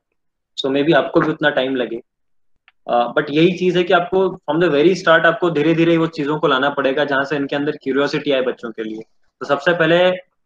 सो 0.58 0.70
मे 0.70 0.82
बी 0.82 0.92
आपको 0.92 1.20
भी 1.20 1.30
उतना 1.30 1.50
टाइम 1.50 1.76
लगे। 1.76 2.00
बट 2.86 3.30
यही 3.30 3.52
चीज़ 3.58 3.78
है 3.78 3.84
कि 3.84 3.92
आपको 3.92 4.28
फ्रॉम 4.28 4.60
द 4.60 4.64
वेरी 4.72 4.94
स्टार्ट 4.94 5.26
आपको 5.26 5.50
धीरे 5.50 5.74
धीरे 5.74 5.96
वो 5.96 6.06
चीज़ों 6.12 6.38
को 6.38 6.46
लाना 6.46 6.70
पड़ेगा 6.70 7.04
जहाँ 7.04 7.24
से 7.24 7.36
इनके 7.36 7.56
अंदर 7.56 7.76
क्यूरियोसिटी 7.82 8.32
आए 8.32 8.42
बच्चों 8.42 8.70
के 8.70 8.82
लिए। 8.82 9.02
तो 9.40 9.46
सबसे 9.46 9.72
पहले 9.74 9.98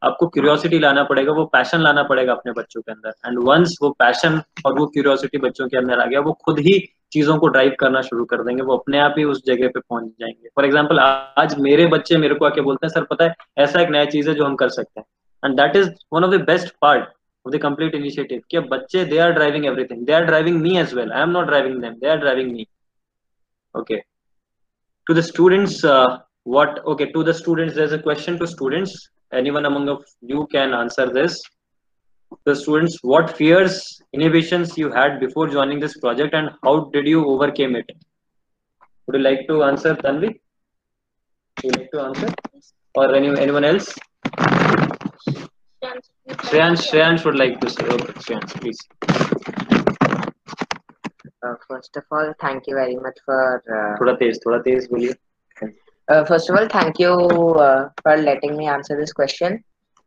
आपको 0.04 0.26
क्यूरियोसिटी 0.28 0.78
लाना 0.78 1.02
पड़ेगा 1.04 1.32
वो 1.32 1.44
पैशन 1.52 1.80
लाना 1.80 2.02
पड़ेगा 2.02 2.32
अपने 2.32 2.52
बच्चों 2.52 2.80
के 2.82 2.92
अंदर। 2.92 3.12
एंड 3.26 3.38
वंस 3.48 3.76
वो 3.82 3.90
पैशन 3.98 4.40
और 4.66 4.78
वो 4.78 4.86
क्यूरियोसिटी 4.94 5.38
बच्चों 5.38 5.68
के 5.68 5.76
अंदर 5.76 6.00
आ 6.00 6.06
गया 6.06 6.20
वो 6.20 6.32
खुद 6.44 6.58
ही 6.58 6.78
चीज़ों 7.12 7.36
को 7.38 7.48
ड्राइव 7.54 7.74
करना 7.80 8.02
शुरू 8.02 8.24
कर 8.24 8.42
देंगे 8.44 8.62
वो 8.62 8.76
अपने 8.76 8.98
आप 8.98 9.14
ही 9.18 9.24
उस 9.24 9.42
जगह 9.46 9.68
पे 9.68 9.80
पहुँच 9.80 10.04
जाएँगे। 10.20 10.48
फॉर 10.56 10.64
एग्ज़ाम्पल 10.64 10.98
आज 10.98 11.58
मेरे 11.60 11.86
बच्चे 11.94 12.16
मेरे 12.18 12.34
को 12.34 12.44
आके 12.44 12.60
बोलते 12.68 12.86
हैं 12.86 12.92
सर 12.92 13.04
पता 13.10 13.24
है 13.24 13.34
ऐसा 13.58 13.80
एक 13.80 13.90
नया 13.90 14.04
चीज़ 14.14 14.28
है 14.28 14.34
जो 14.34 14.44
हम 14.44 14.54
कर 14.56 14.68
सकते 14.68 15.00
हैं। 15.00 15.06
And 15.44 15.60
that 15.60 15.76
is 15.76 15.90
one 16.12 16.24
of 16.24 16.30
the 16.30 16.40
best 16.46 16.74
part 16.80 17.04
of 17.46 17.52
the 17.52 17.58
complete 17.62 17.94
initiative 17.98 18.42
कि 18.50 18.58
बच्चे 18.72 19.04
they 19.10 19.20
are 19.22 19.32
driving 19.38 19.64
everything. 19.68 20.04
They 20.08 20.14
are 20.18 20.24
driving 20.26 20.60
me 20.62 20.74
am 20.80 21.32
not 21.32 21.48
driving 21.48 21.80
them. 21.80 21.98
They 22.00 22.08
are 22.08 22.18
driving 22.18 22.52
me. 22.52 22.68
Okay. 23.74 24.02
To 25.06 25.14
the 25.14 25.22
students 25.22 25.82
uh, 25.84 26.18
what 26.44 26.78
okay 26.86 27.10
to 27.12 27.24
the 27.24 27.34
students 27.34 27.74
there's 27.74 27.92
a 27.92 27.98
question 27.98 28.38
to 28.38 28.46
students. 28.46 29.10
anyone 29.33 29.65
among 29.65 29.87
of 29.89 30.03
you 30.21 30.47
can 30.55 30.73
answer 30.73 31.07
this 31.19 31.41
the 32.45 32.55
students 32.55 32.97
what 33.11 33.35
fears 33.37 33.75
inhibitions 34.13 34.77
you 34.77 34.91
had 34.91 35.19
before 35.19 35.47
joining 35.47 35.79
this 35.79 35.97
project 35.97 36.33
and 36.33 36.49
how 36.63 36.75
did 36.95 37.07
you 37.07 37.25
overcame 37.33 37.75
it 37.75 37.89
would 39.05 39.17
you 39.17 39.23
like 39.29 39.47
to 39.51 39.63
answer 39.69 39.93
tanvi 40.05 40.31
would 40.31 41.65
you 41.67 41.71
like 41.79 41.91
to 41.91 42.01
answer 42.07 42.29
or 42.95 43.15
any, 43.15 43.29
anyone 43.45 43.63
else 43.63 43.93
Shreyansh, 46.47 46.89
Shreyansh 46.89 47.25
would 47.25 47.35
like 47.35 47.59
to 47.61 47.69
say. 47.69 47.85
Okay, 47.85 48.13
Shreyansh, 48.25 48.53
please. 48.61 48.79
Uh, 51.43 51.55
first 51.67 51.95
of 51.97 52.03
all, 52.11 52.33
thank 52.41 52.67
you 52.67 52.75
very 52.75 52.95
much 52.95 53.17
for. 53.25 53.63
Uh, 53.75 53.97
थोड़ा 53.99 54.13
तेज, 54.21 54.39
थोड़ा 54.45 54.57
तेज 54.67 54.87
बोलिए. 54.91 55.13
uh, 56.08 56.24
first 56.24 56.50
of 56.50 56.56
all, 56.56 56.68
thank 56.68 56.98
you 56.98 57.12
uh, 57.12 57.88
for 58.02 58.16
letting 58.16 58.56
me 58.56 58.66
answer 58.66 58.96
this 58.96 59.12
question. 59.12 59.62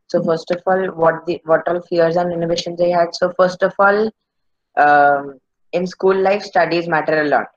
So 0.07 0.23
first 0.23 0.51
of 0.51 0.61
all, 0.67 0.87
what 0.87 1.25
the 1.25 1.41
what 1.45 1.67
all 1.67 1.81
fears 1.81 2.15
and 2.15 2.31
innovations 2.31 2.79
I 2.81 2.89
had. 2.89 3.15
So 3.15 3.33
first 3.37 3.63
of 3.63 3.73
all, 3.79 4.11
um, 4.77 5.39
in 5.71 5.87
school 5.87 6.15
life, 6.15 6.43
studies 6.43 6.87
matter 6.87 7.21
a 7.21 7.25
lot. 7.25 7.47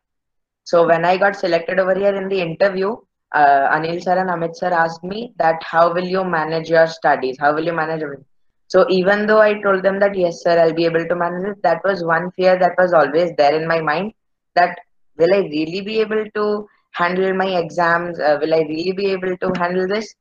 So 0.64 0.86
when 0.86 1.04
I 1.04 1.16
got 1.16 1.36
selected 1.36 1.78
over 1.78 1.94
here 1.94 2.14
in 2.14 2.28
the 2.28 2.40
interview, 2.40 2.96
uh, 3.34 3.68
Anil 3.76 4.02
sir 4.02 4.18
and 4.18 4.30
Amit 4.30 4.56
sir 4.56 4.68
asked 4.68 5.04
me 5.04 5.34
that 5.38 5.62
how 5.62 5.92
will 5.92 6.06
you 6.06 6.24
manage 6.24 6.70
your 6.70 6.86
studies? 6.86 7.36
How 7.38 7.54
will 7.54 7.64
you 7.64 7.72
manage 7.72 8.02
everything? 8.02 8.24
So 8.68 8.86
even 8.88 9.26
though 9.26 9.40
I 9.40 9.60
told 9.62 9.82
them 9.82 9.98
that 10.00 10.16
yes, 10.16 10.42
sir, 10.42 10.58
I'll 10.58 10.74
be 10.74 10.84
able 10.84 11.06
to 11.06 11.16
manage 11.16 11.56
it, 11.56 11.62
that 11.62 11.82
was 11.84 12.04
one 12.04 12.30
fear 12.32 12.58
that 12.58 12.76
was 12.78 12.92
always 12.92 13.32
there 13.36 13.54
in 13.60 13.66
my 13.66 13.80
mind. 13.80 14.12
That 14.54 14.78
will 15.16 15.34
I 15.34 15.38
really 15.38 15.80
be 15.80 16.00
able 16.00 16.24
to 16.34 16.68
handle 16.98 17.34
my 17.34 17.46
exams? 17.58 18.20
Uh, 18.20 18.38
will 18.40 18.54
I 18.54 18.60
really 18.68 18.92
be 18.92 19.06
able 19.12 19.36
to 19.38 19.52
handle 19.58 19.88
this? 19.88 20.14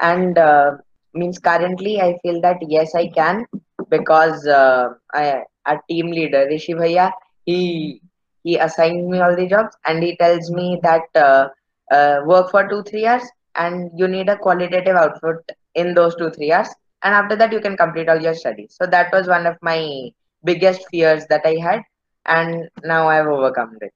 And 0.00 0.38
uh, 0.38 0.72
means 1.14 1.38
currently 1.38 2.00
I 2.00 2.18
feel 2.22 2.40
that 2.42 2.58
yes, 2.68 2.94
I 2.94 3.08
can 3.08 3.46
because 3.90 4.46
uh, 4.46 4.88
I, 5.14 5.42
our 5.66 5.80
team 5.88 6.10
leader 6.10 6.46
Rishi 6.50 6.74
Bhaiya, 6.74 7.12
he 7.44 8.00
he 8.42 8.56
assigned 8.56 9.08
me 9.08 9.20
all 9.20 9.36
the 9.36 9.46
jobs 9.46 9.76
and 9.86 10.02
he 10.02 10.16
tells 10.16 10.50
me 10.50 10.78
that 10.82 11.02
uh, 11.14 11.48
uh, 11.92 12.20
work 12.26 12.50
for 12.50 12.68
two 12.68 12.82
three 12.84 13.02
years 13.02 13.22
and 13.56 13.90
you 13.96 14.08
need 14.08 14.28
a 14.28 14.36
qualitative 14.38 14.96
output 14.96 15.36
in 15.74 15.94
those 15.94 16.14
two 16.16 16.30
three 16.30 16.46
years 16.46 16.68
and 17.02 17.14
after 17.14 17.36
that 17.36 17.52
you 17.52 17.60
can 17.60 17.76
complete 17.76 18.08
all 18.08 18.20
your 18.20 18.34
studies 18.34 18.76
so 18.78 18.86
that 18.86 19.12
was 19.12 19.28
one 19.28 19.46
of 19.46 19.56
my 19.62 20.10
biggest 20.44 20.86
fears 20.90 21.26
that 21.28 21.42
i 21.44 21.54
had 21.66 21.82
and 22.26 22.68
now 22.84 23.08
i've 23.08 23.26
overcome 23.26 23.76
it 23.80 23.92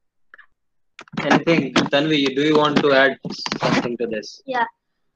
anything 1.23 1.73
tanvi 1.95 2.35
do 2.37 2.43
you 2.43 2.57
want 2.57 2.79
to 2.85 2.93
add 2.93 3.19
something 3.61 3.97
to 3.99 4.07
this? 4.07 4.43
Yeah. 4.47 4.67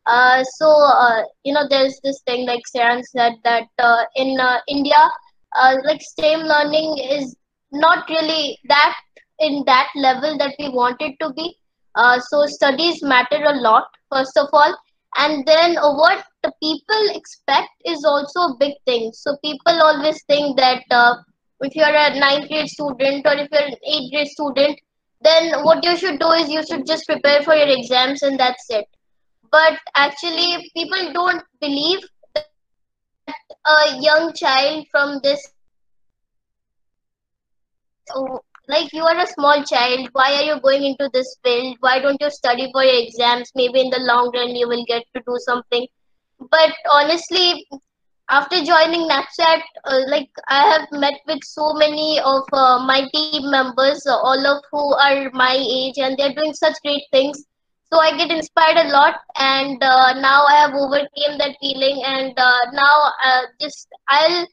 Uh, 0.06 0.42
so 0.56 0.68
uh, 0.68 1.22
you 1.44 1.52
know 1.52 1.66
there's 1.68 2.00
this 2.02 2.20
thing 2.26 2.46
like 2.46 2.62
Saran 2.74 3.02
said 3.04 3.34
that 3.44 3.68
uh, 3.78 4.04
in 4.16 4.40
uh, 4.40 4.58
india 4.68 5.00
uh, 5.56 5.76
like 5.84 6.00
stem 6.00 6.40
learning 6.40 6.98
is 6.98 7.36
not 7.70 8.08
really 8.08 8.58
that 8.68 8.96
in 9.38 9.62
that 9.66 9.88
level 9.94 10.38
that 10.38 10.54
we 10.58 10.68
want 10.68 11.00
it 11.00 11.14
to 11.20 11.32
be. 11.34 11.56
Uh, 11.94 12.18
so 12.20 12.46
studies 12.46 13.02
matter 13.02 13.42
a 13.44 13.54
lot 13.60 13.88
first 14.12 14.36
of 14.36 14.48
all. 14.52 14.76
And 15.16 15.44
then 15.46 15.74
what 15.74 16.24
the 16.42 16.52
people 16.62 17.08
expect 17.14 17.70
is 17.84 18.04
also 18.04 18.40
a 18.40 18.56
big 18.58 18.74
thing. 18.86 19.10
So 19.12 19.36
people 19.42 19.82
always 19.82 20.22
think 20.24 20.56
that 20.58 20.84
uh, 20.90 21.16
if 21.60 21.74
you're 21.74 21.86
a 21.88 22.18
ninth 22.18 22.48
grade 22.48 22.68
student 22.68 23.26
or 23.26 23.32
if 23.32 23.48
you're 23.50 23.62
an 23.62 23.74
eighth 23.86 24.12
grade 24.12 24.28
student 24.28 24.78
then 25.20 25.64
what 25.64 25.84
you 25.84 25.96
should 25.96 26.20
do 26.20 26.30
is 26.32 26.48
you 26.48 26.64
should 26.64 26.86
just 26.86 27.06
prepare 27.06 27.42
for 27.42 27.54
your 27.54 27.68
exams 27.68 28.22
and 28.22 28.38
that's 28.38 28.64
it. 28.70 28.86
But 29.50 29.78
actually 29.96 30.70
people 30.76 31.12
don't 31.12 31.42
believe 31.60 32.00
that 32.34 32.46
a 33.66 34.00
young 34.00 34.32
child 34.32 34.86
from 34.90 35.20
this 35.22 35.46
like 38.68 38.92
you 38.92 39.02
are 39.02 39.18
a 39.18 39.26
small 39.26 39.62
child 39.64 40.08
why 40.12 40.34
are 40.34 40.42
you 40.42 40.60
going 40.60 40.84
into 40.84 41.10
this 41.12 41.36
field? 41.42 41.76
Why 41.80 41.98
don't 41.98 42.20
you 42.20 42.30
study 42.30 42.70
for 42.72 42.84
your 42.84 43.02
exams? 43.02 43.50
Maybe 43.54 43.80
in 43.80 43.90
the 43.90 44.00
long 44.00 44.30
run 44.34 44.54
you 44.54 44.68
will 44.68 44.84
get 44.86 45.04
to 45.14 45.22
do 45.26 45.36
something. 45.40 45.86
But 46.50 46.72
honestly 46.90 47.66
after 48.28 48.62
joining 48.64 49.08
NAPSAT, 49.08 49.62
uh, 49.84 50.00
like 50.08 50.30
I 50.48 50.62
have 50.72 50.88
met 50.92 51.20
with 51.26 51.42
so 51.44 51.72
many 51.74 52.20
of 52.20 52.42
uh, 52.52 52.78
my 52.84 53.08
team 53.14 53.50
members, 53.50 54.06
uh, 54.06 54.16
all 54.16 54.46
of 54.46 54.62
who 54.70 54.94
are 54.94 55.30
my 55.32 55.54
age, 55.56 55.94
and 55.98 56.16
they're 56.16 56.34
doing 56.34 56.52
such 56.52 56.74
great 56.82 57.02
things. 57.10 57.44
So 57.90 57.98
I 57.98 58.16
get 58.16 58.30
inspired 58.30 58.76
a 58.76 58.88
lot, 58.90 59.14
and 59.38 59.82
uh, 59.82 60.14
now 60.20 60.44
I 60.44 60.54
have 60.56 60.74
overcame 60.74 61.38
that 61.38 61.56
feeling, 61.60 62.02
and 62.04 62.34
uh, 62.38 62.58
now 62.72 63.12
uh, 63.24 63.42
just 63.60 63.88
I'll 64.08 64.46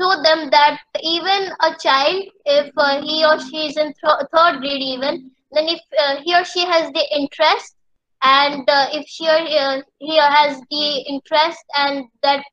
show 0.00 0.22
them 0.22 0.50
that 0.50 0.78
even 1.02 1.50
a 1.60 1.74
child, 1.78 2.22
if 2.44 2.72
he 3.04 3.24
or 3.24 3.38
she 3.40 3.66
is 3.66 3.76
in 3.76 3.92
th- 3.94 4.26
third 4.32 4.60
grade, 4.60 4.82
even 4.82 5.30
then 5.52 5.68
if 5.68 5.80
he 6.24 6.34
or 6.34 6.44
she 6.44 6.64
has 6.66 6.90
the 6.92 7.06
interest, 7.16 7.74
and 8.22 8.64
if 8.92 9.06
she 9.08 9.26
or 9.28 9.82
he 9.98 10.18
has 10.18 10.60
the 10.70 11.04
interest 11.08 11.64
and 11.76 12.04
that 12.22 12.44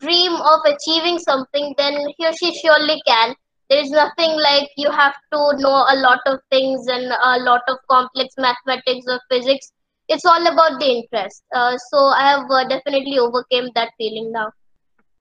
dream 0.00 0.32
of 0.32 0.60
achieving 0.66 1.18
something, 1.18 1.74
then 1.78 1.94
he 2.16 2.26
or 2.26 2.32
she 2.32 2.52
surely 2.54 3.00
can. 3.06 3.34
There 3.70 3.80
is 3.80 3.90
nothing 3.90 4.38
like 4.40 4.68
you 4.76 4.90
have 4.90 5.14
to 5.32 5.38
know 5.58 5.84
a 5.88 5.96
lot 5.96 6.20
of 6.26 6.40
things 6.50 6.86
and 6.86 7.04
a 7.04 7.38
lot 7.40 7.62
of 7.68 7.78
complex 7.90 8.34
mathematics 8.36 9.06
or 9.08 9.20
physics. 9.30 9.72
It's 10.08 10.24
all 10.26 10.46
about 10.46 10.80
the 10.80 10.86
interest. 10.86 11.44
Uh, 11.54 11.78
so 11.90 11.98
I 11.98 12.28
have 12.30 12.50
uh, 12.50 12.68
definitely 12.68 13.18
overcame 13.18 13.70
that 13.74 13.92
feeling 13.96 14.32
now. 14.32 14.50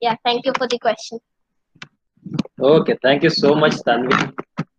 Yeah, 0.01 0.15
thank 0.25 0.45
you 0.45 0.51
for 0.57 0.67
the 0.67 0.77
question. 0.79 1.19
Okay, 2.59 2.97
thank 3.01 3.23
you 3.23 3.29
so 3.29 3.55
much, 3.55 3.73
Tanvi. 3.87 4.33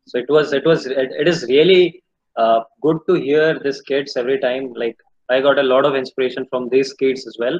So 0.06 0.18
it 0.18 0.26
was, 0.28 0.52
it 0.52 0.66
was, 0.66 0.86
it, 0.86 1.10
it 1.18 1.26
is 1.26 1.44
really 1.48 2.02
uh, 2.36 2.60
good 2.82 2.98
to 3.08 3.14
hear 3.14 3.58
these 3.58 3.80
kids 3.80 4.16
every 4.16 4.38
time. 4.38 4.74
Like 4.74 4.96
I 5.30 5.40
got 5.40 5.58
a 5.58 5.62
lot 5.62 5.86
of 5.86 5.94
inspiration 5.94 6.46
from 6.50 6.68
these 6.68 6.92
kids 6.92 7.26
as 7.26 7.36
well 7.38 7.58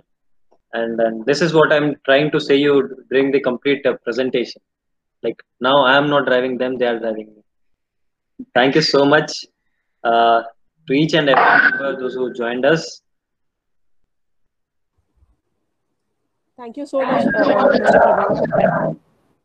and, 0.75 1.01
and 1.01 1.25
this 1.29 1.41
is 1.47 1.55
what 1.59 1.73
i'm 1.73 1.89
trying 2.09 2.31
to 2.35 2.41
say 2.47 2.57
you 2.57 2.75
during 3.11 3.31
the 3.31 3.41
complete 3.41 3.87
uh, 3.87 3.97
presentation. 4.05 4.61
Like 5.23 5.41
now 5.61 5.77
i 5.85 5.97
am 5.97 6.09
not 6.11 6.27
driving 6.27 6.59
them 6.59 6.77
they 6.79 6.87
are 6.87 6.99
driving 6.99 7.29
me. 7.35 7.43
Thank 8.55 8.75
you 8.75 8.83
so 8.83 9.05
much 9.05 9.47
uh, 10.11 10.43
to 10.87 10.93
each 10.93 11.15
and 11.15 11.29
every 11.31 11.97
those 12.01 12.15
who 12.15 12.33
joined 12.35 12.67
us. 12.67 13.01
Thank 16.57 16.77
you 16.77 16.87
so 16.87 17.01
much 17.05 17.25
uh, 17.35 18.95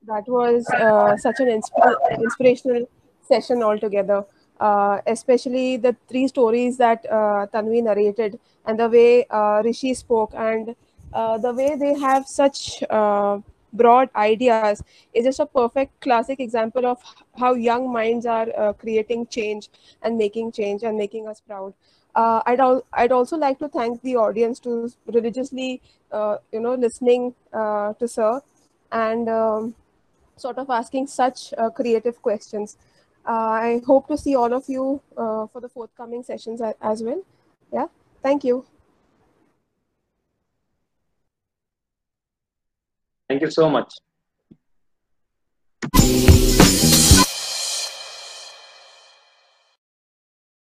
that 0.08 0.28
was 0.28 0.68
uh, 0.70 1.16
such 1.18 1.40
an 1.40 1.48
insp- 1.48 2.20
inspirational 2.26 2.90
session 3.22 3.64
altogether. 3.64 4.26
Uh, 4.60 5.00
especially 5.08 5.78
the 5.78 5.96
three 6.10 6.28
stories 6.28 6.78
that 6.78 7.06
uh, 7.10 7.48
Tanvi 7.54 7.82
narrated 7.82 8.38
and 8.66 8.78
the 8.78 8.90
way 8.90 9.26
uh, 9.30 9.62
Rishi 9.64 9.94
spoke 9.94 10.34
and 10.36 10.76
uh, 11.14 11.38
the 11.38 11.54
way 11.54 11.76
they 11.76 11.98
have 11.98 12.28
such 12.28 12.84
uh, 12.90 13.40
broad 13.74 14.10
ideas 14.16 14.76
is 15.06 15.18
just 15.18 15.34
a 15.34 15.40
perfect 15.40 15.92
classic 15.94 16.34
example 16.34 16.86
of 16.86 16.98
how 17.38 17.54
young 17.54 17.92
minds 17.92 18.26
are 18.26 18.48
uh, 18.58 18.74
creating 18.74 19.28
change 19.28 19.70
and 20.02 20.18
making 20.18 20.52
change 20.52 20.84
and 20.84 20.98
making 20.98 21.28
us 21.28 21.42
proud. 21.42 21.74
Uh, 22.16 22.42
I'd, 22.46 22.60
al- 22.60 22.84
I'd 22.94 23.12
also 23.12 23.38
like 23.38 23.60
to 23.60 23.68
thank 23.70 24.02
the 24.02 24.16
audience 24.16 24.60
to 24.62 24.90
religiously, 25.06 25.82
uh, 26.12 26.38
you 26.52 26.60
know, 26.60 26.74
listening 26.76 27.34
uh, 27.54 27.94
to 27.94 28.08
Sir 28.08 28.42
and 28.92 29.30
um, 29.30 29.76
sort 30.36 30.58
of 30.58 30.70
asking 30.70 31.08
such 31.08 31.54
creative 31.76 32.22
questions. 32.22 32.78
I 33.26 33.82
hope 33.86 34.08
to 34.08 34.18
see 34.18 34.36
all 34.36 34.54
of 34.54 34.64
you 34.68 35.02
for 35.16 35.62
the 35.62 35.70
forthcoming 35.70 36.24
sessions 36.24 36.62
as 36.82 37.04
well. 37.04 37.22
Yeah, 37.72 37.88
thank 38.24 38.44
you. 38.44 38.79
Thank 43.30 43.44
you 43.44 43.52
so 43.52 43.70
much. 43.70 43.94